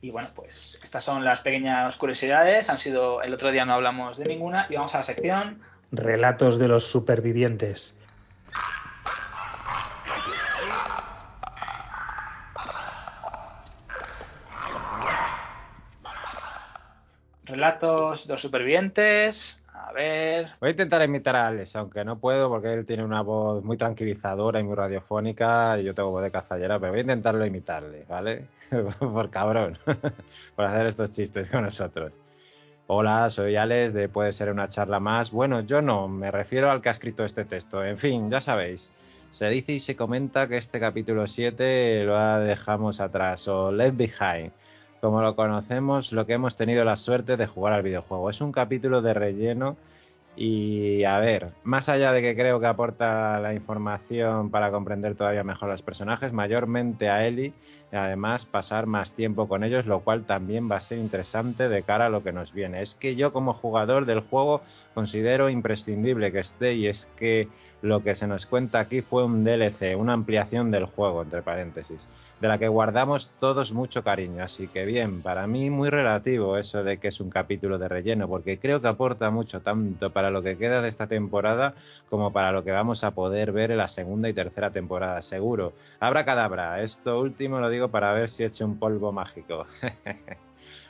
Y 0.00 0.10
bueno, 0.10 0.28
pues 0.34 0.78
estas 0.82 1.02
son 1.02 1.24
las 1.24 1.40
pequeñas 1.40 1.96
curiosidades. 1.96 2.70
Han 2.70 2.78
sido, 2.78 3.22
el 3.22 3.34
otro 3.34 3.50
día 3.50 3.64
no 3.64 3.74
hablamos 3.74 4.16
de 4.16 4.26
ninguna. 4.26 4.66
Y 4.70 4.76
vamos 4.76 4.94
a 4.94 4.98
la 4.98 5.04
sección. 5.04 5.60
Relatos 5.90 6.58
de 6.58 6.68
los 6.68 6.84
supervivientes. 6.84 7.94
Relatos 17.44 18.26
de 18.26 18.34
los 18.34 18.42
supervivientes. 18.42 19.64
Ver. 19.92 20.48
Voy 20.60 20.68
a 20.68 20.70
intentar 20.70 21.02
imitar 21.02 21.36
a 21.36 21.46
Alex, 21.46 21.76
aunque 21.76 22.04
no 22.04 22.18
puedo 22.18 22.48
porque 22.48 22.72
él 22.72 22.86
tiene 22.86 23.04
una 23.04 23.22
voz 23.22 23.64
muy 23.64 23.76
tranquilizadora 23.76 24.60
y 24.60 24.64
muy 24.64 24.74
radiofónica 24.74 25.78
y 25.78 25.84
yo 25.84 25.94
tengo 25.94 26.10
voz 26.10 26.22
de 26.22 26.30
cazallera, 26.30 26.78
pero 26.78 26.92
voy 26.92 26.98
a 26.98 27.02
intentarlo 27.02 27.44
imitarle, 27.46 28.04
¿vale? 28.08 28.46
por 28.98 29.30
cabrón, 29.30 29.78
por 30.56 30.64
hacer 30.64 30.86
estos 30.86 31.10
chistes 31.12 31.50
con 31.50 31.62
nosotros. 31.62 32.12
Hola, 32.86 33.28
soy 33.28 33.56
Alex 33.56 33.92
de 33.92 34.08
Puede 34.08 34.32
ser 34.32 34.50
una 34.50 34.68
charla 34.68 35.00
más. 35.00 35.30
Bueno, 35.30 35.60
yo 35.60 35.82
no, 35.82 36.08
me 36.08 36.30
refiero 36.30 36.70
al 36.70 36.80
que 36.80 36.88
ha 36.88 36.92
escrito 36.92 37.24
este 37.24 37.44
texto. 37.44 37.84
En 37.84 37.98
fin, 37.98 38.30
ya 38.30 38.40
sabéis. 38.40 38.90
Se 39.30 39.48
dice 39.50 39.72
y 39.72 39.80
se 39.80 39.94
comenta 39.94 40.48
que 40.48 40.56
este 40.56 40.80
capítulo 40.80 41.26
7 41.26 42.04
lo 42.04 42.38
dejamos 42.40 43.00
atrás 43.00 43.46
o 43.46 43.70
left 43.70 43.96
behind 43.96 44.52
como 45.00 45.22
lo 45.22 45.36
conocemos, 45.36 46.12
lo 46.12 46.26
que 46.26 46.34
hemos 46.34 46.56
tenido 46.56 46.84
la 46.84 46.96
suerte 46.96 47.36
de 47.36 47.46
jugar 47.46 47.72
al 47.72 47.82
videojuego. 47.82 48.30
Es 48.30 48.40
un 48.40 48.52
capítulo 48.52 49.02
de 49.02 49.14
relleno 49.14 49.76
y 50.40 51.02
a 51.02 51.18
ver, 51.18 51.50
más 51.64 51.88
allá 51.88 52.12
de 52.12 52.22
que 52.22 52.36
creo 52.36 52.60
que 52.60 52.66
aporta 52.66 53.40
la 53.40 53.54
información 53.54 54.50
para 54.50 54.70
comprender 54.70 55.16
todavía 55.16 55.42
mejor 55.42 55.68
los 55.68 55.82
personajes, 55.82 56.32
mayormente 56.32 57.08
a 57.08 57.26
Ellie, 57.26 57.52
y 57.92 57.96
además 57.96 58.46
pasar 58.46 58.86
más 58.86 59.14
tiempo 59.14 59.48
con 59.48 59.64
ellos, 59.64 59.86
lo 59.86 59.98
cual 59.98 60.26
también 60.26 60.70
va 60.70 60.76
a 60.76 60.80
ser 60.80 60.98
interesante 60.98 61.68
de 61.68 61.82
cara 61.82 62.06
a 62.06 62.08
lo 62.08 62.22
que 62.22 62.32
nos 62.32 62.52
viene. 62.52 62.82
Es 62.82 62.94
que 62.94 63.16
yo 63.16 63.32
como 63.32 63.52
jugador 63.52 64.06
del 64.06 64.20
juego 64.20 64.60
considero 64.94 65.50
imprescindible 65.50 66.30
que 66.30 66.38
esté 66.38 66.74
y 66.74 66.86
es 66.86 67.06
que 67.16 67.48
lo 67.82 68.04
que 68.04 68.14
se 68.14 68.28
nos 68.28 68.46
cuenta 68.46 68.78
aquí 68.78 69.00
fue 69.00 69.24
un 69.24 69.42
DLC, 69.42 69.96
una 69.96 70.12
ampliación 70.12 70.70
del 70.70 70.84
juego, 70.84 71.22
entre 71.22 71.42
paréntesis 71.42 72.06
de 72.40 72.48
la 72.48 72.58
que 72.58 72.68
guardamos 72.68 73.34
todos 73.38 73.72
mucho 73.72 74.02
cariño. 74.04 74.42
Así 74.42 74.68
que 74.68 74.84
bien, 74.84 75.22
para 75.22 75.46
mí 75.46 75.70
muy 75.70 75.90
relativo 75.90 76.56
eso 76.56 76.84
de 76.84 76.98
que 76.98 77.08
es 77.08 77.20
un 77.20 77.30
capítulo 77.30 77.78
de 77.78 77.88
relleno, 77.88 78.28
porque 78.28 78.58
creo 78.58 78.80
que 78.80 78.88
aporta 78.88 79.30
mucho 79.30 79.60
tanto 79.60 80.12
para 80.12 80.30
lo 80.30 80.42
que 80.42 80.56
queda 80.56 80.82
de 80.82 80.88
esta 80.88 81.06
temporada 81.06 81.74
como 82.08 82.32
para 82.32 82.52
lo 82.52 82.64
que 82.64 82.70
vamos 82.70 83.04
a 83.04 83.12
poder 83.12 83.52
ver 83.52 83.70
en 83.70 83.78
la 83.78 83.88
segunda 83.88 84.28
y 84.28 84.34
tercera 84.34 84.70
temporada, 84.70 85.22
seguro. 85.22 85.72
Habrá 86.00 86.24
cadabra, 86.24 86.82
esto 86.82 87.20
último 87.20 87.60
lo 87.60 87.70
digo 87.70 87.88
para 87.88 88.12
ver 88.12 88.28
si 88.28 88.44
he 88.44 88.64
un 88.64 88.78
polvo 88.78 89.12
mágico. 89.12 89.66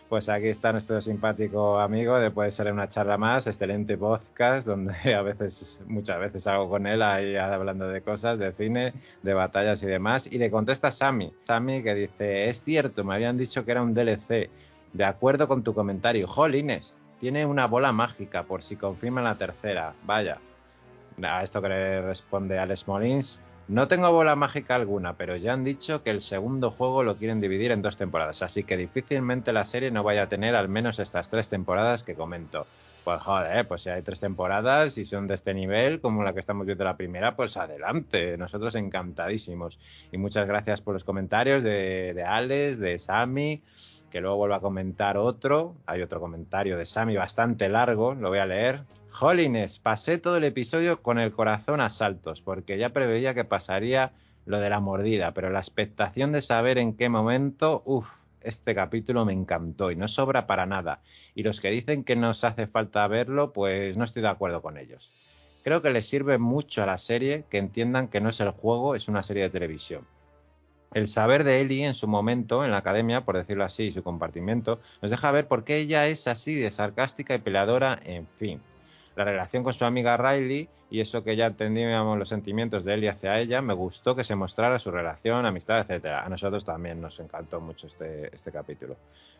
pues 0.09 0.29
aquí 0.29 0.49
está 0.49 0.73
nuestro 0.73 1.01
simpático 1.01 1.79
amigo 1.79 2.19
de 2.19 2.31
Puede 2.31 2.51
ser 2.51 2.73
una 2.73 2.89
charla 2.89 3.19
más, 3.19 3.47
excelente 3.47 3.99
podcast, 3.99 4.67
donde 4.67 4.95
a 5.15 5.23
veces, 5.23 5.81
muchas 5.87 6.19
veces 6.19 6.47
hago 6.47 6.69
con 6.69 6.87
él 6.87 7.03
ahí 7.03 7.37
hablando 7.37 7.89
de 7.89 8.01
cosas, 8.01 8.39
de 8.39 8.53
cine, 8.53 8.95
de 9.23 9.35
batallas 9.35 9.83
y 9.83 9.87
demás. 9.87 10.27
Y 10.27 10.39
le 10.39 10.51
contesta 10.51 10.91
Sammy, 10.91 11.33
Sammy 11.45 11.83
que 11.83 11.95
dice, 11.95 12.49
es 12.49 12.65
cierto, 12.65 13.05
me 13.05 13.15
habían 13.15 13.37
dicho 13.37 13.65
que 13.65 13.73
era 13.73 13.83
un 13.83 13.95
DLC. 13.95 14.51
De 14.93 15.05
acuerdo 15.05 15.47
con 15.47 15.63
tu 15.63 15.75
comentario, 15.75 16.27
Jolines, 16.27 16.97
tiene 17.21 17.45
una 17.45 17.67
bola 17.67 17.93
mágica 17.93 18.45
por 18.45 18.63
si 18.63 18.77
confirman 18.77 19.25
la 19.25 19.37
tercera. 19.37 19.95
Vaya. 20.05 20.39
A 21.23 21.43
esto 21.43 21.61
que 21.61 21.69
le 21.69 22.03
responde 22.03 22.59
Alex 22.59 22.87
Molins, 22.87 23.41
No 23.69 23.87
tengo 23.87 24.11
bola 24.11 24.35
mágica 24.35 24.77
alguna, 24.77 25.19
pero 25.19 25.37
ya 25.37 25.53
han 25.53 25.63
dicho 25.63 26.03
que 26.03 26.09
el 26.09 26.23
segundo 26.23 26.71
juego 26.71 27.03
lo 27.03 27.17
quieren 27.17 27.43
dividir 27.43 27.71
en 27.71 27.83
dos 27.83 27.99
temporadas, 27.99 28.41
así 28.41 28.65
que 28.65 28.79
difícilmente 28.79 29.53
la 29.53 29.67
serie 29.67 29.91
no 29.91 30.03
vaya 30.03 30.23
a 30.23 30.29
tener 30.29 30.55
al 30.55 30.71
menos 30.71 30.99
estas 30.99 31.29
tres 31.29 31.51
temporadas 31.51 32.03
que 32.03 32.15
comento. 32.15 32.67
Pues 33.05 33.21
joder, 33.21 33.69
pues 33.69 33.83
si 33.83 33.91
hay 33.91 34.01
tres 34.01 34.21
temporadas 34.21 34.97
y 34.97 35.05
son 35.05 35.27
de 35.27 35.35
este 35.35 35.53
nivel, 35.53 36.01
como 36.01 36.23
la 36.23 36.33
que 36.33 36.41
estamos 36.41 36.65
viendo 36.67 36.85
la 36.85 36.97
primera, 36.97 37.37
pues 37.37 37.59
adelante. 37.59 38.39
Nosotros 38.39 38.75
encantadísimos. 38.75 39.79
Y 40.13 40.19
muchas 40.19 40.49
gracias 40.49 40.81
por 40.81 40.95
los 40.95 41.05
comentarios 41.05 41.63
de, 41.63 42.13
de 42.15 42.23
Alex, 42.23 42.79
de 42.79 42.99
Sammy, 42.99 43.63
que 44.11 44.21
luego 44.21 44.37
vuelvo 44.37 44.55
a 44.55 44.61
comentar 44.61 45.17
otro. 45.17 45.75
Hay 45.87 46.03
otro 46.03 46.21
comentario 46.21 46.77
de 46.77 46.87
Sammy 46.87 47.17
bastante 47.17 47.69
largo, 47.69 48.15
lo 48.15 48.29
voy 48.29 48.39
a 48.39 48.47
leer. 48.47 48.85
Jolines, 49.11 49.79
pasé 49.79 50.19
todo 50.19 50.37
el 50.37 50.45
episodio 50.45 51.03
con 51.03 51.19
el 51.19 51.31
corazón 51.31 51.81
a 51.81 51.91
saltos, 51.91 52.43
porque 52.43 52.79
ya 52.79 52.91
preveía 52.91 53.35
que 53.35 53.45
pasaría 53.45 54.13
lo 54.47 54.61
de 54.61 54.71
la 54.71 54.81
mordida, 54.81 55.35
pero 55.35 55.51
la 55.51 55.59
expectación 55.59 56.33
de 56.33 56.43
saber 56.43 56.79
en 56.79 56.95
qué 56.95 57.09
momento, 57.09 57.83
uff, 57.85 58.17
este 58.41 58.75
capítulo 58.75 59.25
me 59.25 59.33
encantó 59.33 59.91
y 59.91 59.97
no 59.97 60.09
sobra 60.09 60.47
para 60.47 60.65
nada. 60.65 61.03
Y 61.35 61.43
los 61.43 61.61
que 61.61 61.71
dicen 61.71 62.05
que 62.05 62.17
nos 62.17 62.45
hace 62.45 62.67
falta 62.67 63.07
verlo, 63.09 63.53
pues 63.53 63.97
no 63.97 64.05
estoy 64.05 64.23
de 64.23 64.29
acuerdo 64.29 64.63
con 64.63 64.79
ellos. 64.79 65.13
Creo 65.65 65.83
que 65.83 65.91
les 65.91 66.09
sirve 66.09 66.39
mucho 66.39 66.83
a 66.83 66.87
la 66.87 66.99
serie 66.99 67.45
que 67.51 67.59
entiendan 67.59 68.09
que 68.09 68.21
no 68.21 68.31
es 68.31 68.41
el 68.41 68.51
juego, 68.51 68.95
es 68.95 69.09
una 69.09 69.23
serie 69.23 69.43
de 69.43 69.51
televisión. 69.51 70.07
El 70.95 71.07
saber 71.07 71.45
de 71.45 71.61
Ellie 71.61 71.87
en 71.87 71.95
su 71.95 72.09
momento 72.09 72.65
en 72.65 72.71
la 72.71 72.79
academia, 72.79 73.25
por 73.25 73.37
decirlo 73.37 73.65
así, 73.65 73.85
y 73.85 73.93
su 73.93 74.03
compartimiento, 74.03 74.81
nos 75.03 75.11
deja 75.11 75.31
ver 75.31 75.47
por 75.47 75.65
qué 75.65 75.79
ella 75.79 76.07
es 76.07 76.27
así 76.27 76.55
de 76.55 76.71
sarcástica 76.71 77.35
y 77.35 77.39
peleadora, 77.39 77.99
en 78.05 78.27
fin 78.39 78.61
la 79.19 79.25
relación 79.25 79.65
con 79.65 79.75
su 79.75 79.85
amiga 79.85 80.17
Riley 80.17 80.69
y 80.91 81.01
eso 81.01 81.25
que 81.25 81.35
ya 81.35 81.47
entendíamos 81.47 82.17
los 82.17 82.29
sentimientos 82.29 82.85
de 82.85 82.97
y 82.99 83.09
hacia 83.09 83.39
ella, 83.41 83.61
me 83.61 83.75
gustó 83.75 84.15
que 84.15 84.23
se 84.23 84.37
mostrara 84.37 84.79
su 84.79 84.93
relación, 84.93 85.45
amistad, 85.45 85.81
etcétera. 85.81 86.25
A 86.25 86.29
nosotros 86.29 86.65
también 86.65 87.01
nos 87.01 87.19
encantó 87.19 87.61
mucho 87.61 87.89
este, 87.89 88.33
este 88.33 88.53
capítulo. 88.53 88.97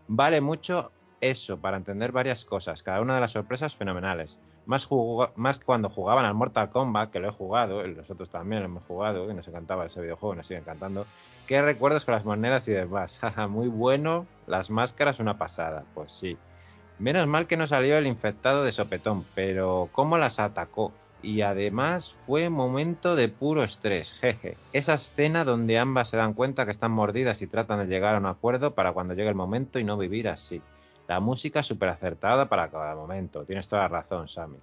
Vale 0.09 0.41
mucho 0.41 0.91
eso 1.21 1.59
para 1.59 1.77
entender 1.77 2.11
varias 2.11 2.45
cosas, 2.45 2.83
cada 2.83 3.01
una 3.01 3.15
de 3.15 3.21
las 3.21 3.33
sorpresas 3.33 3.77
fenomenales. 3.77 4.41
Más, 4.67 4.89
más 5.37 5.61
cuando 5.61 5.89
jugaban 5.89 6.25
al 6.25 6.35
Mortal 6.35 6.71
Kombat, 6.71 7.11
que 7.11 7.21
lo 7.21 7.29
he 7.29 7.33
jugado, 7.33 7.87
nosotros 7.87 8.31
también 8.31 8.63
lo 8.63 8.69
hemos 8.69 8.85
jugado, 8.85 9.31
y 9.31 9.35
nos 9.35 9.47
encantaba 9.47 9.87
ese 9.87 10.03
videojuego, 10.03 10.35
nos 10.35 10.47
sigue 10.47 10.61
encantando. 10.61 11.07
¿Qué 11.49 11.63
recuerdos 11.63 12.05
con 12.05 12.13
las 12.13 12.27
monedas 12.27 12.69
y 12.69 12.73
demás? 12.73 13.21
Muy 13.49 13.69
bueno, 13.69 14.27
las 14.47 14.69
máscaras 14.69 15.19
una 15.19 15.39
pasada, 15.39 15.83
pues 15.95 16.13
sí. 16.13 16.37
Menos 16.99 17.27
mal 17.27 17.47
que 17.47 17.57
no 17.57 17.67
salió 17.67 17.97
el 17.97 18.07
infectado 18.07 18.65
de 18.65 18.71
sopetón, 18.71 19.25
pero 19.35 19.89
cómo 19.93 20.19
las 20.19 20.41
atacó. 20.41 20.93
Y 21.23 21.41
además 21.41 22.13
fue 22.13 22.51
momento 22.51 23.17
de 23.17 23.31
puro 23.31 23.65
estrés, 23.65 24.13
jeje. 24.13 24.59
Esa 24.75 24.93
escena 24.93 25.47
donde 25.47 25.79
ambas 25.79 26.11
se 26.11 26.19
dan 26.19 26.35
cuenta 26.35 26.67
que 26.67 26.71
están 26.71 26.93
mordidas 26.93 27.41
y 27.41 27.47
tratan 27.47 27.79
de 27.79 27.87
llegar 27.87 28.15
a 28.15 28.19
un 28.19 28.27
acuerdo 28.27 28.75
para 28.75 28.93
cuando 28.93 29.15
llegue 29.15 29.31
el 29.31 29.35
momento 29.35 29.79
y 29.79 29.85
no 29.85 29.97
vivir 29.97 30.29
así. 30.29 30.61
La 31.07 31.19
música 31.19 31.63
súper 31.63 31.89
acertada 31.89 32.51
para 32.51 32.69
cada 32.69 32.95
momento. 32.95 33.47
Tienes 33.47 33.69
toda 33.69 33.83
la 33.83 33.89
razón, 33.89 34.29
Sammy. 34.29 34.59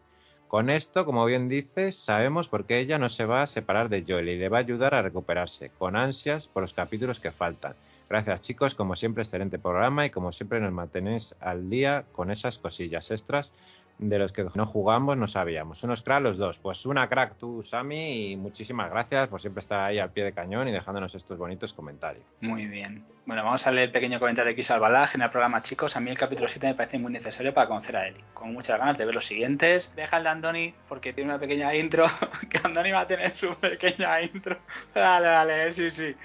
Con 0.56 0.70
esto, 0.70 1.04
como 1.04 1.26
bien 1.26 1.50
dices, 1.50 1.98
sabemos 1.98 2.48
por 2.48 2.64
qué 2.64 2.80
ella 2.80 2.98
no 2.98 3.10
se 3.10 3.26
va 3.26 3.42
a 3.42 3.46
separar 3.46 3.90
de 3.90 4.06
Joel 4.08 4.30
y 4.30 4.38
le 4.38 4.48
va 4.48 4.60
a 4.60 4.62
ayudar 4.62 4.96
a 4.96 5.02
recuperarse, 5.02 5.70
con 5.78 5.98
ansias 5.98 6.48
por 6.48 6.64
los 6.64 6.74
capítulos 6.74 7.20
que 7.20 7.34
faltan. 7.34 7.76
Gracias 8.10 8.40
chicos, 8.40 8.74
como 8.74 8.96
siempre 8.96 9.24
excelente 9.24 9.60
programa 9.60 10.06
y 10.06 10.12
como 10.12 10.32
siempre 10.32 10.62
nos 10.62 10.72
mantenéis 10.72 11.36
al 11.42 11.70
día 11.70 12.06
con 12.14 12.32
esas 12.32 12.58
cosillas 12.58 13.12
extras 13.12 13.52
de 13.98 14.20
los 14.20 14.34
que 14.34 14.46
no 14.56 14.66
jugamos 14.66 15.18
no 15.18 15.28
sabíamos. 15.28 15.84
Unos 15.84 16.04
crack 16.04 16.22
los 16.22 16.38
dos. 16.38 16.60
Pues 16.60 16.86
una 16.86 17.08
crack 17.08 17.38
tú, 17.38 17.64
Sammy, 17.64 18.32
y 18.32 18.36
muchísimas 18.36 18.90
gracias 18.90 19.28
por 19.28 19.40
siempre 19.40 19.62
estar 19.62 19.80
ahí 19.82 20.00
al 20.00 20.12
pie 20.12 20.24
de 20.26 20.34
cañón 20.34 20.68
y 20.68 20.72
dejándonos 20.72 21.16
estos 21.16 21.38
bonitos 21.38 21.74
comentarios. 21.74 22.26
Muy 22.42 22.66
bien. 22.68 23.06
Bueno, 23.26 23.44
vamos 23.44 23.66
a 23.66 23.72
leer 23.72 23.88
el 23.88 23.92
pequeño 23.92 24.20
comentario 24.20 24.54
de 24.54 24.62
X 24.62 24.72
en 25.14 25.22
el 25.22 25.30
programa, 25.30 25.62
chicos. 25.62 25.96
A 25.96 26.00
mí 26.00 26.12
el 26.12 26.18
capítulo 26.18 26.48
7 26.48 26.68
me 26.68 26.76
parece 26.76 27.00
muy 27.00 27.12
necesario 27.12 27.54
para 27.54 27.68
conocer 27.68 27.98
a 27.98 28.08
Eli. 28.08 28.24
Con 28.34 28.54
muchas 28.54 28.78
ganas 28.78 28.98
de 28.98 29.06
ver 29.06 29.16
los 29.16 29.26
siguientes. 29.26 29.92
Deja 29.96 30.18
el 30.18 30.24
de 30.24 30.30
Andoni 30.30 30.74
porque 30.88 31.14
tiene 31.14 31.32
una 31.32 31.40
pequeña 31.40 31.74
intro. 31.76 32.06
que 32.50 32.60
Andoni 32.64 32.92
va 32.92 33.02
a 33.02 33.08
tener 33.08 33.36
su 33.36 33.56
pequeña 33.56 34.22
intro. 34.22 34.58
Dale, 34.94 35.28
dale, 35.28 35.74
sí, 35.74 35.90
sí. 35.92 36.16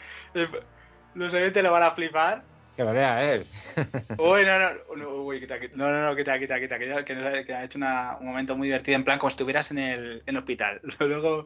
Los 1.14 1.32
oyentes 1.34 1.62
lo 1.62 1.72
van 1.72 1.82
a 1.84 1.90
flipar. 1.92 2.42
Que 2.80 2.84
lo 2.84 2.94
lea 2.94 3.34
él. 3.34 3.46
Uy, 4.18 4.46
no, 4.46 4.96
no, 4.96 5.16
uy, 5.16 5.38
quita, 5.38 5.60
quita, 5.60 5.76
no, 5.76 5.92
no, 5.92 6.02
no, 6.02 6.16
quita, 6.16 6.38
quita, 6.38 6.58
quita, 6.58 6.78
que, 7.04 7.44
que 7.44 7.54
ha 7.54 7.62
hecho 7.62 7.78
un 7.78 8.26
momento 8.26 8.56
muy 8.56 8.68
divertido, 8.68 8.96
en 8.96 9.04
plan 9.04 9.18
como 9.18 9.28
si 9.28 9.34
estuvieras 9.34 9.70
en 9.70 9.78
el, 9.78 10.36
hospital. 10.38 10.80
Luego, 10.98 11.44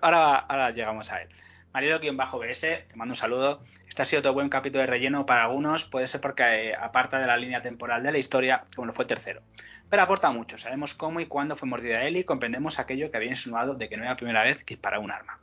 ahora, 0.00 0.70
llegamos 0.70 1.10
a 1.10 1.22
él. 1.22 1.28
Marielo, 1.72 1.98
quien 1.98 2.16
bajo 2.16 2.38
BS, 2.38 2.84
te 2.88 2.94
mando 2.94 3.10
un 3.10 3.16
saludo. 3.16 3.64
Este 3.88 4.02
ha 4.02 4.04
sido 4.04 4.20
otro 4.20 4.32
buen 4.32 4.48
capítulo 4.48 4.82
de 4.82 4.86
relleno 4.86 5.26
para 5.26 5.42
algunos, 5.42 5.86
puede 5.86 6.06
ser 6.06 6.20
porque 6.20 6.44
eh, 6.44 6.74
aparta 6.76 7.18
de 7.18 7.26
la 7.26 7.36
línea 7.36 7.60
temporal 7.60 8.04
de 8.04 8.12
la 8.12 8.18
historia, 8.18 8.62
como 8.76 8.86
lo 8.86 8.92
fue 8.92 9.02
el 9.02 9.08
tercero. 9.08 9.42
Pero 9.90 10.02
aporta 10.04 10.30
mucho, 10.30 10.56
sabemos 10.56 10.94
cómo 10.94 11.18
y 11.18 11.26
cuándo 11.26 11.56
fue 11.56 11.68
mordida 11.68 12.04
él 12.04 12.16
y 12.16 12.22
comprendemos 12.22 12.78
aquello 12.78 13.10
que 13.10 13.16
había 13.16 13.30
insinuado 13.30 13.74
de 13.74 13.88
que 13.88 13.96
no 13.96 14.04
era 14.04 14.12
la 14.12 14.16
primera 14.16 14.44
vez 14.44 14.62
que 14.62 14.76
disparaba 14.76 15.02
un 15.02 15.10
arma. 15.10 15.40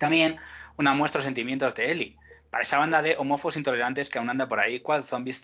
También 0.00 0.38
una 0.76 0.92
muestra 0.92 1.20
de 1.20 1.26
sentimientos 1.26 1.76
de 1.76 1.92
Ellie 1.92 2.16
para 2.50 2.62
esa 2.62 2.78
banda 2.78 3.02
de 3.02 3.16
homófobos 3.16 3.56
intolerantes 3.56 4.10
que 4.10 4.18
aún 4.18 4.30
anda 4.30 4.48
por 4.48 4.60
ahí, 4.60 4.80
cual 4.80 5.02
zombies 5.02 5.42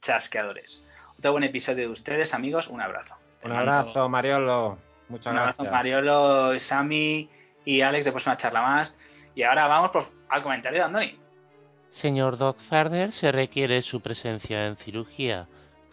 chasqueadores. 0.00 0.84
Otro 1.18 1.32
buen 1.32 1.44
episodio 1.44 1.86
de 1.86 1.92
ustedes, 1.92 2.34
amigos. 2.34 2.68
Un 2.68 2.80
abrazo. 2.80 3.16
Un 3.44 3.52
abrazo, 3.52 4.08
Mariolo. 4.08 4.78
Muchas 5.08 5.32
gracias. 5.32 5.58
Un 5.58 5.66
abrazo, 5.66 5.76
Mariolo, 5.76 6.58
Sammy 6.58 7.28
y 7.64 7.80
Alex. 7.82 8.06
Después 8.06 8.26
una 8.26 8.36
charla 8.36 8.62
más. 8.62 8.96
Y 9.34 9.42
ahora 9.42 9.66
vamos 9.66 10.10
al 10.28 10.42
comentario 10.42 10.80
de 10.80 10.84
Andoni. 10.84 11.18
Señor 11.90 12.38
Doc 12.38 12.58
Farner, 12.58 13.12
se 13.12 13.30
requiere 13.32 13.82
su 13.82 14.00
presencia 14.00 14.66
en 14.66 14.76
cirugía. 14.76 15.46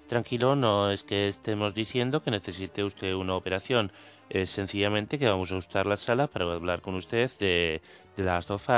Tranquilo, 0.07 0.55
no 0.55 0.89
es 0.89 1.03
que 1.03 1.27
estemos 1.27 1.73
diciendo 1.73 2.23
que 2.23 2.31
necesite 2.31 2.83
usted 2.83 3.13
una 3.13 3.35
operación. 3.35 3.91
Es 4.29 4.49
sencillamente 4.49 5.19
que 5.19 5.27
vamos 5.27 5.51
a 5.51 5.57
usar 5.57 5.85
la 5.85 5.97
sala 5.97 6.27
para 6.27 6.45
hablar 6.45 6.81
con 6.81 6.95
usted 6.95 7.29
de, 7.39 7.81
de 8.15 8.23
las 8.23 8.47
dos 8.47 8.69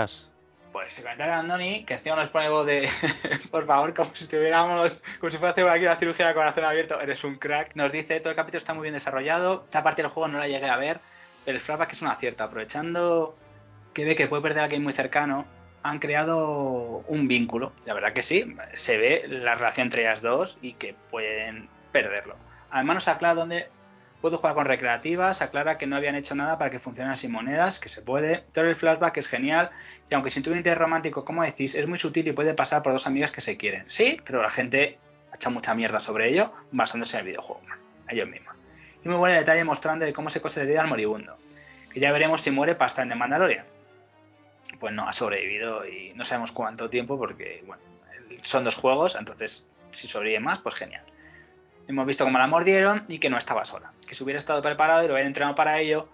pues 0.71 0.93
se 0.93 1.01
comentario 1.01 1.33
a 1.33 1.39
Andoni, 1.39 1.83
que 1.85 1.95
encima 1.95 2.15
nos 2.15 2.29
pone 2.29 2.49
voz 2.49 2.65
de, 2.65 2.89
por 3.51 3.65
favor, 3.65 3.93
como 3.93 4.13
si 4.15 4.23
estuviéramos, 4.23 4.99
como 5.19 5.31
si 5.31 5.37
fuera 5.37 5.51
hacer 5.51 5.67
aquí 5.67 5.85
una 5.85 5.95
cirugía 5.95 6.27
de 6.27 6.33
corazón 6.33 6.63
abierto, 6.63 6.99
eres 6.99 7.23
un 7.23 7.35
crack. 7.35 7.75
Nos 7.75 7.91
dice, 7.91 8.19
todo 8.19 8.29
el 8.29 8.35
capítulo 8.35 8.59
está 8.59 8.73
muy 8.73 8.83
bien 8.83 8.93
desarrollado, 8.93 9.63
esta 9.65 9.83
parte 9.83 10.01
del 10.01 10.11
juego 10.11 10.27
no 10.27 10.39
la 10.39 10.47
llegué 10.47 10.69
a 10.69 10.77
ver, 10.77 10.99
pero 11.45 11.55
el 11.55 11.61
flashback 11.61 11.93
es 11.93 12.01
un 12.01 12.07
acierto, 12.07 12.43
aprovechando 12.43 13.35
que 13.93 14.05
ve 14.05 14.15
que 14.15 14.27
puede 14.27 14.41
perder 14.41 14.59
a 14.59 14.63
alguien 14.63 14.83
muy 14.83 14.93
cercano, 14.93 15.45
han 15.83 15.99
creado 15.99 17.03
un 17.07 17.27
vínculo. 17.27 17.73
La 17.85 17.93
verdad 17.93 18.13
que 18.13 18.21
sí, 18.21 18.55
se 18.73 18.97
ve 18.97 19.25
la 19.27 19.53
relación 19.53 19.87
entre 19.87 20.03
ellas 20.03 20.21
dos 20.21 20.57
y 20.61 20.73
que 20.73 20.95
pueden 21.09 21.69
perderlo. 21.91 22.35
Además 22.69 22.95
nos 22.95 23.07
aclara 23.07 23.35
dónde 23.35 23.69
Puedo 24.21 24.37
jugar 24.37 24.53
con 24.53 24.65
recreativas, 24.65 25.41
aclara 25.41 25.79
que 25.79 25.87
no 25.87 25.95
habían 25.95 26.15
hecho 26.15 26.35
nada 26.35 26.59
para 26.59 26.69
que 26.69 26.77
funcionen 26.77 27.15
sin 27.15 27.31
monedas, 27.31 27.79
que 27.79 27.89
se 27.89 28.03
puede. 28.03 28.43
Todo 28.53 28.65
el 28.65 28.75
flashback 28.75 29.17
es 29.17 29.27
genial 29.27 29.71
y 30.11 30.13
aunque 30.13 30.29
sin 30.29 30.43
tu 30.43 30.53
interés 30.53 30.77
romántico, 30.77 31.25
como 31.25 31.43
decís, 31.43 31.73
es 31.73 31.87
muy 31.87 31.97
sutil 31.97 32.27
y 32.27 32.31
puede 32.31 32.53
pasar 32.53 32.83
por 32.83 32.93
dos 32.93 33.07
amigas 33.07 33.31
que 33.31 33.41
se 33.41 33.57
quieren. 33.57 33.83
Sí, 33.87 34.21
pero 34.23 34.43
la 34.43 34.51
gente 34.51 34.99
ha 35.31 35.35
hecho 35.35 35.49
mucha 35.49 35.73
mierda 35.73 35.99
sobre 35.99 36.29
ello 36.29 36.53
basándose 36.71 37.17
en 37.17 37.21
el 37.21 37.27
videojuego, 37.31 37.61
ellos 38.09 38.29
mismos. 38.29 38.55
Y 39.03 39.09
muy 39.09 39.17
buen 39.17 39.33
detalle 39.33 39.63
mostrando 39.63 40.05
de 40.05 40.13
cómo 40.13 40.29
se 40.29 40.65
vida 40.65 40.81
al 40.81 40.87
moribundo, 40.87 41.35
que 41.91 41.99
ya 41.99 42.11
veremos 42.11 42.41
si 42.41 42.51
muere 42.51 42.75
para 42.75 42.87
estar 42.87 43.03
en 43.03 43.09
The 43.09 43.15
Mandalorian. 43.15 43.65
Pues 44.79 44.93
no, 44.93 45.07
ha 45.07 45.13
sobrevivido 45.13 45.87
y 45.87 46.09
no 46.15 46.25
sabemos 46.25 46.51
cuánto 46.51 46.91
tiempo 46.91 47.17
porque, 47.17 47.63
bueno, 47.65 47.81
son 48.43 48.63
dos 48.63 48.75
juegos, 48.75 49.15
entonces 49.19 49.65
si 49.91 50.07
sobrevive 50.07 50.39
más, 50.39 50.59
pues 50.59 50.75
genial. 50.75 51.03
Hemos 51.91 52.05
visto 52.05 52.23
cómo 52.23 52.37
la 52.37 52.47
mordieron 52.47 53.03
y 53.09 53.19
que 53.19 53.29
no 53.29 53.37
estaba 53.37 53.65
sola. 53.65 53.91
Que 54.07 54.15
se 54.15 54.23
hubiera 54.23 54.37
estado 54.37 54.61
preparado 54.61 55.03
y 55.03 55.07
lo 55.07 55.13
hubieran 55.13 55.27
entrenado 55.27 55.55
para 55.55 55.81
ello. 55.81 56.07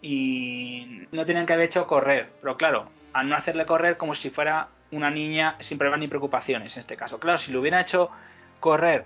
Y 0.00 1.06
no 1.12 1.26
tenían 1.26 1.44
que 1.44 1.52
haber 1.52 1.66
hecho 1.66 1.86
correr. 1.86 2.30
Pero 2.40 2.56
claro, 2.56 2.90
al 3.12 3.28
no 3.28 3.36
hacerle 3.36 3.66
correr 3.66 3.98
como 3.98 4.14
si 4.14 4.30
fuera 4.30 4.68
una 4.90 5.10
niña 5.10 5.56
sin 5.58 5.76
problemas 5.76 6.00
ni 6.00 6.08
preocupaciones 6.08 6.76
en 6.76 6.80
este 6.80 6.96
caso. 6.96 7.20
Claro, 7.20 7.36
si 7.36 7.52
lo 7.52 7.60
hubieran 7.60 7.82
hecho 7.82 8.10
correr 8.58 9.04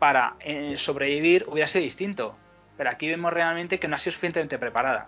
para 0.00 0.34
eh, 0.40 0.76
sobrevivir 0.76 1.44
hubiera 1.46 1.68
sido 1.68 1.84
distinto. 1.84 2.34
Pero 2.76 2.90
aquí 2.90 3.06
vemos 3.08 3.32
realmente 3.32 3.78
que 3.78 3.86
no 3.86 3.94
ha 3.94 3.98
sido 3.98 4.14
suficientemente 4.14 4.58
preparada. 4.58 5.06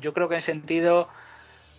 Yo 0.00 0.12
creo 0.12 0.28
que 0.28 0.34
en 0.34 0.42
sentido 0.42 1.08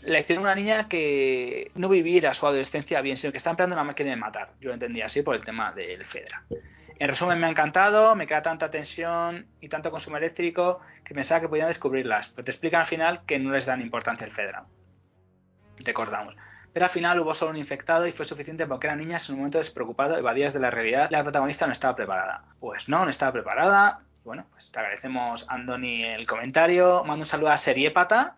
la 0.02 0.20
hicieron 0.20 0.46
una 0.46 0.56
niña 0.56 0.89
que 0.89 1.70
no 1.76 1.89
viviera 1.89 2.34
su 2.34 2.48
adolescencia 2.48 3.02
bien, 3.02 3.18
sino 3.18 3.32
que 3.32 3.38
está 3.38 3.52
empleando 3.52 3.76
una 3.76 3.84
máquina 3.84 4.10
de 4.10 4.16
matar. 4.16 4.50
Yo 4.60 4.70
lo 4.70 4.74
entendía 4.74 5.06
así 5.06 5.22
por 5.22 5.36
el 5.36 5.43
tema 5.43 5.72
del 5.74 6.04
Fedra. 6.06 6.43
En 6.98 7.10
resumen, 7.10 7.39
me 7.39 7.48
ha 7.48 7.50
encantado, 7.50 8.16
me 8.16 8.26
queda 8.26 8.41
tanta 8.41 8.70
tensión 8.70 9.48
y 9.60 9.68
tanto 9.68 9.91
consumo 9.91 10.18
eléctrico 10.18 10.80
que 11.04 11.14
pensaba 11.14 11.41
que 11.41 11.50
podían 11.50 11.68
descubrirlas, 11.68 12.30
pero 12.30 12.46
te 12.46 12.52
explican 12.52 12.82
al 12.82 12.86
final 12.86 13.26
que 13.26 13.38
no 13.38 13.52
les 13.52 13.66
dan 13.66 13.82
importancia 13.82 14.26
el 14.26 14.32
Fedra. 14.32 14.66
Recordamos. 15.86 16.36
Pero 16.72 16.86
al 16.86 16.89
final 16.89 17.20
hubo 17.20 17.34
solo 17.34 17.52
un 17.52 17.58
infectado 17.58 18.06
y 18.06 18.12
fue 18.12 18.26
suficiente 18.26 18.66
porque 18.68 18.88
eran 18.88 19.00
niñas 19.00 19.30
en 19.30 19.36
un 19.36 19.39
momento 19.39 19.58
despreocupado, 19.58 20.18
evadías 20.18 20.54
de 20.54 20.60
la 20.60 20.70
realidad, 20.70 21.10
la 21.10 21.24
protagonista 21.24 21.66
no 21.68 21.74
estaba 21.74 21.96
preparada. 21.96 22.43
Pues 22.60 22.89
no, 22.89 23.06
no 23.06 23.10
estaba 23.10 23.32
preparada. 23.32 24.02
Bueno, 24.26 24.46
pues 24.52 24.72
te 24.72 24.80
agradecemos, 24.80 25.46
Andoni, 25.50 26.04
el 26.04 26.26
comentario. 26.26 27.04
Mando 27.04 27.24
un 27.24 27.28
saludo 27.28 27.52
a 27.52 27.58
Seriepata, 27.58 28.38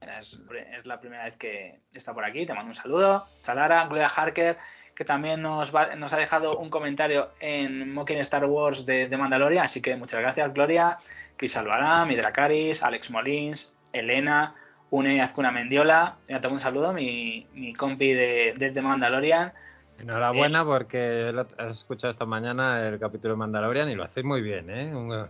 Es, 0.00 0.38
es 0.76 0.86
la 0.86 1.00
primera 1.00 1.24
vez 1.24 1.36
que 1.36 1.80
está 1.94 2.12
por 2.12 2.24
aquí. 2.24 2.44
Te 2.44 2.52
mando 2.52 2.70
un 2.70 2.74
saludo. 2.74 3.26
Zalara, 3.44 3.86
Gloria 3.86 4.08
Harker, 4.08 4.58
que 4.98 5.04
también 5.04 5.40
nos, 5.40 5.72
va- 5.72 5.94
nos 5.94 6.12
ha 6.12 6.16
dejado 6.16 6.58
un 6.58 6.70
comentario 6.70 7.30
en 7.38 7.94
Mocking 7.94 8.18
Star 8.18 8.44
Wars 8.46 8.84
de, 8.84 9.06
de 9.08 9.16
Mandalorian. 9.16 9.64
Así 9.64 9.80
que 9.80 9.94
muchas 9.94 10.18
gracias, 10.18 10.52
Gloria. 10.52 10.96
Chris 11.36 11.56
Alvaram, 11.56 12.10
Hidracaris, 12.10 12.82
Alex 12.82 13.12
Molins, 13.12 13.72
Elena, 13.92 14.56
Une 14.90 15.22
Azcuna 15.22 15.52
Mendiola. 15.52 16.16
Te 16.26 16.32
mando 16.32 16.48
un 16.50 16.58
saludo, 16.58 16.92
mi, 16.92 17.46
mi 17.54 17.72
compi 17.74 18.12
de, 18.12 18.54
de, 18.56 18.72
de 18.72 18.82
Mandalorian. 18.82 19.52
Enhorabuena 20.00 20.64
porque 20.64 21.30
lo- 21.32 21.46
has 21.58 21.70
escuchado 21.70 22.10
esta 22.10 22.26
mañana 22.26 22.88
el 22.88 22.98
capítulo 22.98 23.34
de 23.34 23.38
Mandalorian 23.38 23.88
y 23.88 23.94
lo 23.94 24.02
hacéis 24.02 24.26
muy 24.26 24.42
bien, 24.42 24.68
¿eh? 24.68 24.96
Un- 24.96 25.28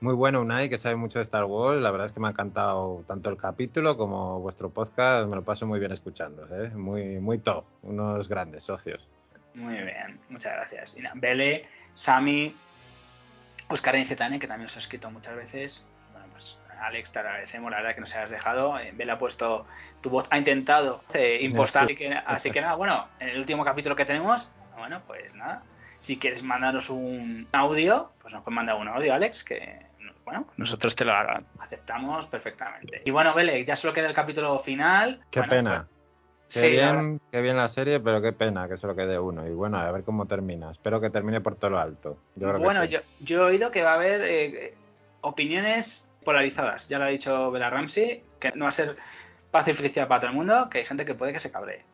Muy 0.00 0.14
bueno, 0.14 0.40
Unai, 0.42 0.68
que 0.68 0.78
sabe 0.78 0.94
mucho 0.94 1.18
de 1.18 1.24
Star 1.24 1.44
Wars. 1.44 1.80
La 1.80 1.90
verdad 1.90 2.06
es 2.06 2.12
que 2.12 2.20
me 2.20 2.28
ha 2.28 2.30
encantado 2.30 3.02
tanto 3.08 3.30
el 3.30 3.36
capítulo 3.36 3.96
como 3.96 4.38
vuestro 4.38 4.70
podcast. 4.70 5.26
Me 5.26 5.34
lo 5.34 5.42
paso 5.42 5.66
muy 5.66 5.80
bien 5.80 5.90
escuchando, 5.90 6.46
¿eh? 6.54 6.70
Muy, 6.70 7.18
muy 7.18 7.38
top. 7.38 7.64
Unos 7.82 8.28
grandes 8.28 8.62
socios. 8.62 9.08
Muy 9.54 9.74
bien, 9.74 10.20
muchas 10.28 10.52
gracias. 10.52 10.96
Nada, 10.98 11.16
Bele, 11.16 11.66
Sami, 11.94 12.54
Oscar 13.68 13.96
NZN, 13.96 14.38
que 14.38 14.46
también 14.46 14.62
nos 14.62 14.76
ha 14.76 14.78
escrito 14.78 15.10
muchas 15.10 15.34
veces. 15.34 15.84
Bueno, 16.12 16.28
pues 16.30 16.58
Alex, 16.80 17.10
te 17.10 17.18
agradecemos, 17.18 17.68
la 17.68 17.78
verdad 17.78 17.96
que 17.96 18.00
nos 18.00 18.14
hayas 18.14 18.30
dejado. 18.30 18.78
Eh, 18.78 18.92
Bele 18.94 19.10
ha 19.10 19.18
puesto 19.18 19.66
tu 20.00 20.10
voz, 20.10 20.28
ha 20.30 20.38
intentado 20.38 21.02
eh, 21.12 21.38
impostar. 21.42 21.88
Sí. 21.88 21.94
Así, 21.94 21.96
que, 21.96 22.14
así 22.14 22.50
que 22.52 22.60
nada, 22.60 22.76
bueno, 22.76 23.08
en 23.18 23.30
el 23.30 23.38
último 23.38 23.64
capítulo 23.64 23.96
que 23.96 24.04
tenemos, 24.04 24.48
bueno, 24.76 25.02
pues 25.08 25.34
nada. 25.34 25.64
Si 26.00 26.18
quieres 26.18 26.42
mandarnos 26.42 26.90
un 26.90 27.46
audio, 27.52 28.12
pues 28.20 28.32
nos 28.32 28.42
puedes 28.42 28.54
mandar 28.54 28.76
un 28.76 28.88
audio, 28.88 29.14
Alex, 29.14 29.44
que 29.44 29.88
bueno, 30.24 30.46
nosotros 30.56 30.94
te 30.94 31.04
lo 31.04 31.12
aceptamos 31.58 32.26
perfectamente. 32.26 33.02
Y 33.04 33.10
bueno, 33.10 33.32
Bele, 33.34 33.64
ya 33.64 33.74
solo 33.76 33.92
queda 33.94 34.08
el 34.08 34.14
capítulo 34.14 34.58
final. 34.58 35.20
Qué 35.30 35.40
Bueno, 35.40 35.50
pena. 35.50 35.86
pues, 35.88 35.98
Qué 36.54 36.60
sí, 36.60 36.76
bien, 36.76 37.20
qué 37.32 37.40
bien 37.42 37.56
la 37.56 37.68
serie, 37.68 38.00
pero 38.00 38.22
qué 38.22 38.32
pena 38.32 38.68
que 38.68 38.76
solo 38.76 38.94
quede 38.94 39.18
uno. 39.18 39.46
Y 39.46 39.52
bueno, 39.52 39.78
a 39.78 39.90
ver 39.90 40.02
cómo 40.02 40.26
termina. 40.26 40.70
Espero 40.70 41.00
que 41.00 41.10
termine 41.10 41.40
por 41.40 41.56
todo 41.56 41.70
lo 41.70 41.78
alto. 41.78 42.18
Yo 42.36 42.48
creo 42.48 42.58
que 42.58 42.64
bueno, 42.64 42.82
sí. 42.82 42.88
yo, 42.88 43.00
yo 43.20 43.40
he 43.40 43.50
oído 43.52 43.70
que 43.70 43.82
va 43.82 43.92
a 43.92 43.94
haber 43.94 44.22
eh, 44.22 44.74
opiniones 45.20 46.10
polarizadas. 46.24 46.88
Ya 46.88 46.98
lo 46.98 47.04
ha 47.04 47.08
dicho 47.08 47.50
Bella 47.50 47.70
Ramsey, 47.70 48.22
que 48.38 48.52
no 48.52 48.64
va 48.64 48.68
a 48.68 48.72
ser 48.72 48.96
paz 49.50 49.68
y 49.68 49.72
felicidad 49.72 50.08
para 50.08 50.20
todo 50.20 50.30
el 50.30 50.36
mundo, 50.36 50.68
que 50.70 50.78
hay 50.78 50.84
gente 50.84 51.04
que 51.04 51.14
puede 51.14 51.32
que 51.32 51.38
se 51.38 51.50
cabree 51.50 51.84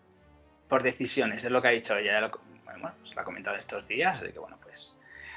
por 0.68 0.82
decisiones, 0.82 1.44
es 1.44 1.50
lo 1.50 1.62
que 1.62 1.68
ha 1.68 1.72
dicho 1.72 1.96
ella. 1.96 2.30
Bueno, 2.80 2.96
pues 3.00 3.14
lo 3.14 3.20
ha 3.20 3.24
comentado 3.24 3.56
estos 3.56 3.86
días, 3.88 4.20
así 4.20 4.32
que 4.32 4.38
bueno, 4.38 4.58
pues 4.62 4.96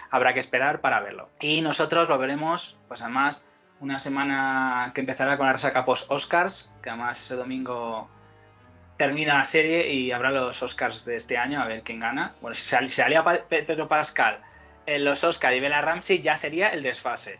habrá 0.10 0.34
que 0.34 0.40
esperar 0.40 0.82
para 0.82 1.00
verlo. 1.00 1.30
Y 1.40 1.62
nosotros 1.62 2.10
lo 2.10 2.18
veremos, 2.18 2.78
pues 2.88 3.02
además, 3.02 3.46
una 3.80 4.00
semana 4.00 4.92
que 4.96 5.02
empezará 5.02 5.38
con 5.38 5.46
la 5.48 5.54
resaca 5.54 5.86
post 5.86 6.10
Oscars, 6.12 6.72
que 6.82 6.90
además 6.90 7.22
ese 7.22 7.36
domingo 7.36 8.10
termina 8.98 9.36
la 9.36 9.44
serie 9.44 9.92
y 9.94 10.12
habrá 10.12 10.32
los 10.32 10.62
Oscars 10.64 11.06
de 11.06 11.16
este 11.16 11.38
año, 11.38 11.62
a 11.62 11.66
ver 11.68 11.84
quién 11.84 12.00
gana. 12.00 12.34
Bueno, 12.42 12.56
si 12.56 12.68
sal- 12.68 12.90
si 12.90 12.96
salía 12.96 13.24
Pedro 13.48 13.88
Pascal 13.88 14.42
en 14.88 15.04
los 15.06 15.24
Oscars 15.24 15.56
y 15.56 15.60
Bella 15.60 15.82
Ramsey, 15.82 16.22
ya 16.22 16.36
sería 16.36 16.70
el 16.70 16.82
desfase. 16.82 17.40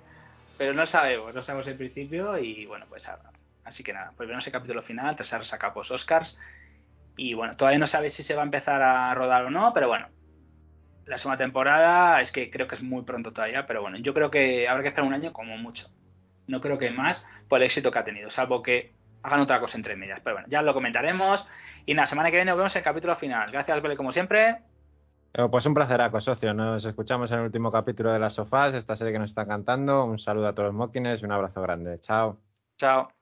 Pero 0.58 0.74
no 0.74 0.86
sabemos, 0.86 1.34
no 1.34 1.42
sabemos 1.42 1.68
el 1.68 1.76
principio 1.78 2.38
y 2.38 2.66
bueno, 2.66 2.86
pues 2.90 3.08
ahora. 3.10 3.32
Así 3.64 3.84
que 3.84 3.94
nada, 3.94 4.12
pues 4.16 4.28
veremos 4.28 4.46
el 4.48 4.54
capítulo 4.54 4.82
final, 4.82 5.16
tras 5.16 5.28
esa 5.28 5.40
resaca 5.40 5.74
post 5.74 5.92
Oscars. 5.92 6.38
Y 7.18 7.34
bueno, 7.34 7.54
todavía 7.54 7.80
no 7.80 7.88
sabéis 7.88 8.14
si 8.14 8.24
se 8.24 8.36
va 8.36 8.44
a 8.44 8.46
empezar 8.46 8.82
a 8.82 9.14
rodar 9.14 9.46
o 9.46 9.50
no, 9.50 9.74
pero 9.74 9.88
bueno. 9.88 10.08
La 11.06 11.18
segunda 11.18 11.38
temporada 11.38 12.22
es 12.22 12.32
que 12.32 12.50
creo 12.50 12.68
que 12.68 12.76
es 12.76 12.84
muy 12.84 13.04
pronto 13.04 13.32
todavía, 13.32 13.66
pero 13.66 13.82
bueno, 13.82 13.98
yo 13.98 14.14
creo 14.14 14.30
que 14.30 14.68
habrá 14.68 14.84
que 14.84 14.90
esperar 14.90 15.08
un 15.08 15.14
año 15.14 15.34
como 15.34 15.58
mucho. 15.58 15.90
No 16.48 16.62
creo 16.62 16.78
que 16.78 16.92
más 16.92 17.26
por 17.48 17.60
el 17.60 17.66
éxito 17.66 17.92
que 17.92 18.00
ha 18.00 18.04
tenido, 18.04 18.30
salvo 18.30 18.62
que 18.62 18.94
hagan 19.24 19.40
otra 19.40 19.60
cosa 19.60 19.78
entre 19.78 19.96
medias. 19.96 20.20
Pero 20.24 20.36
bueno, 20.36 20.48
ya 20.50 20.62
lo 20.62 20.74
comentaremos. 20.74 21.48
Y 21.86 21.94
la 21.94 22.06
semana 22.06 22.30
que 22.30 22.38
viene 22.38 22.52
nos 22.52 22.58
vemos 22.58 22.76
en 22.76 22.80
el 22.80 22.86
capítulo 22.86 23.16
final. 23.16 23.48
Gracias, 23.52 23.82
Bele, 23.82 23.96
como 23.96 24.12
siempre. 24.12 24.62
Eh, 25.34 25.48
Pues 25.50 25.66
un 25.66 25.74
placeraco, 25.74 26.20
socio. 26.22 26.54
Nos 26.54 26.86
escuchamos 26.86 27.32
en 27.32 27.40
el 27.40 27.46
último 27.46 27.72
capítulo 27.72 28.12
de 28.12 28.20
Las 28.20 28.34
Sofás, 28.34 28.74
esta 28.74 28.96
serie 28.96 29.14
que 29.14 29.20
nos 29.20 29.30
está 29.30 29.46
cantando. 29.46 30.06
Un 30.06 30.20
saludo 30.20 30.48
a 30.48 30.54
todos 30.54 30.68
los 30.68 30.76
moquines 30.76 31.22
y 31.22 31.26
un 31.26 31.32
abrazo 31.32 31.62
grande. 31.62 32.00
Chao. 32.00 32.38
Chao. 32.78 33.17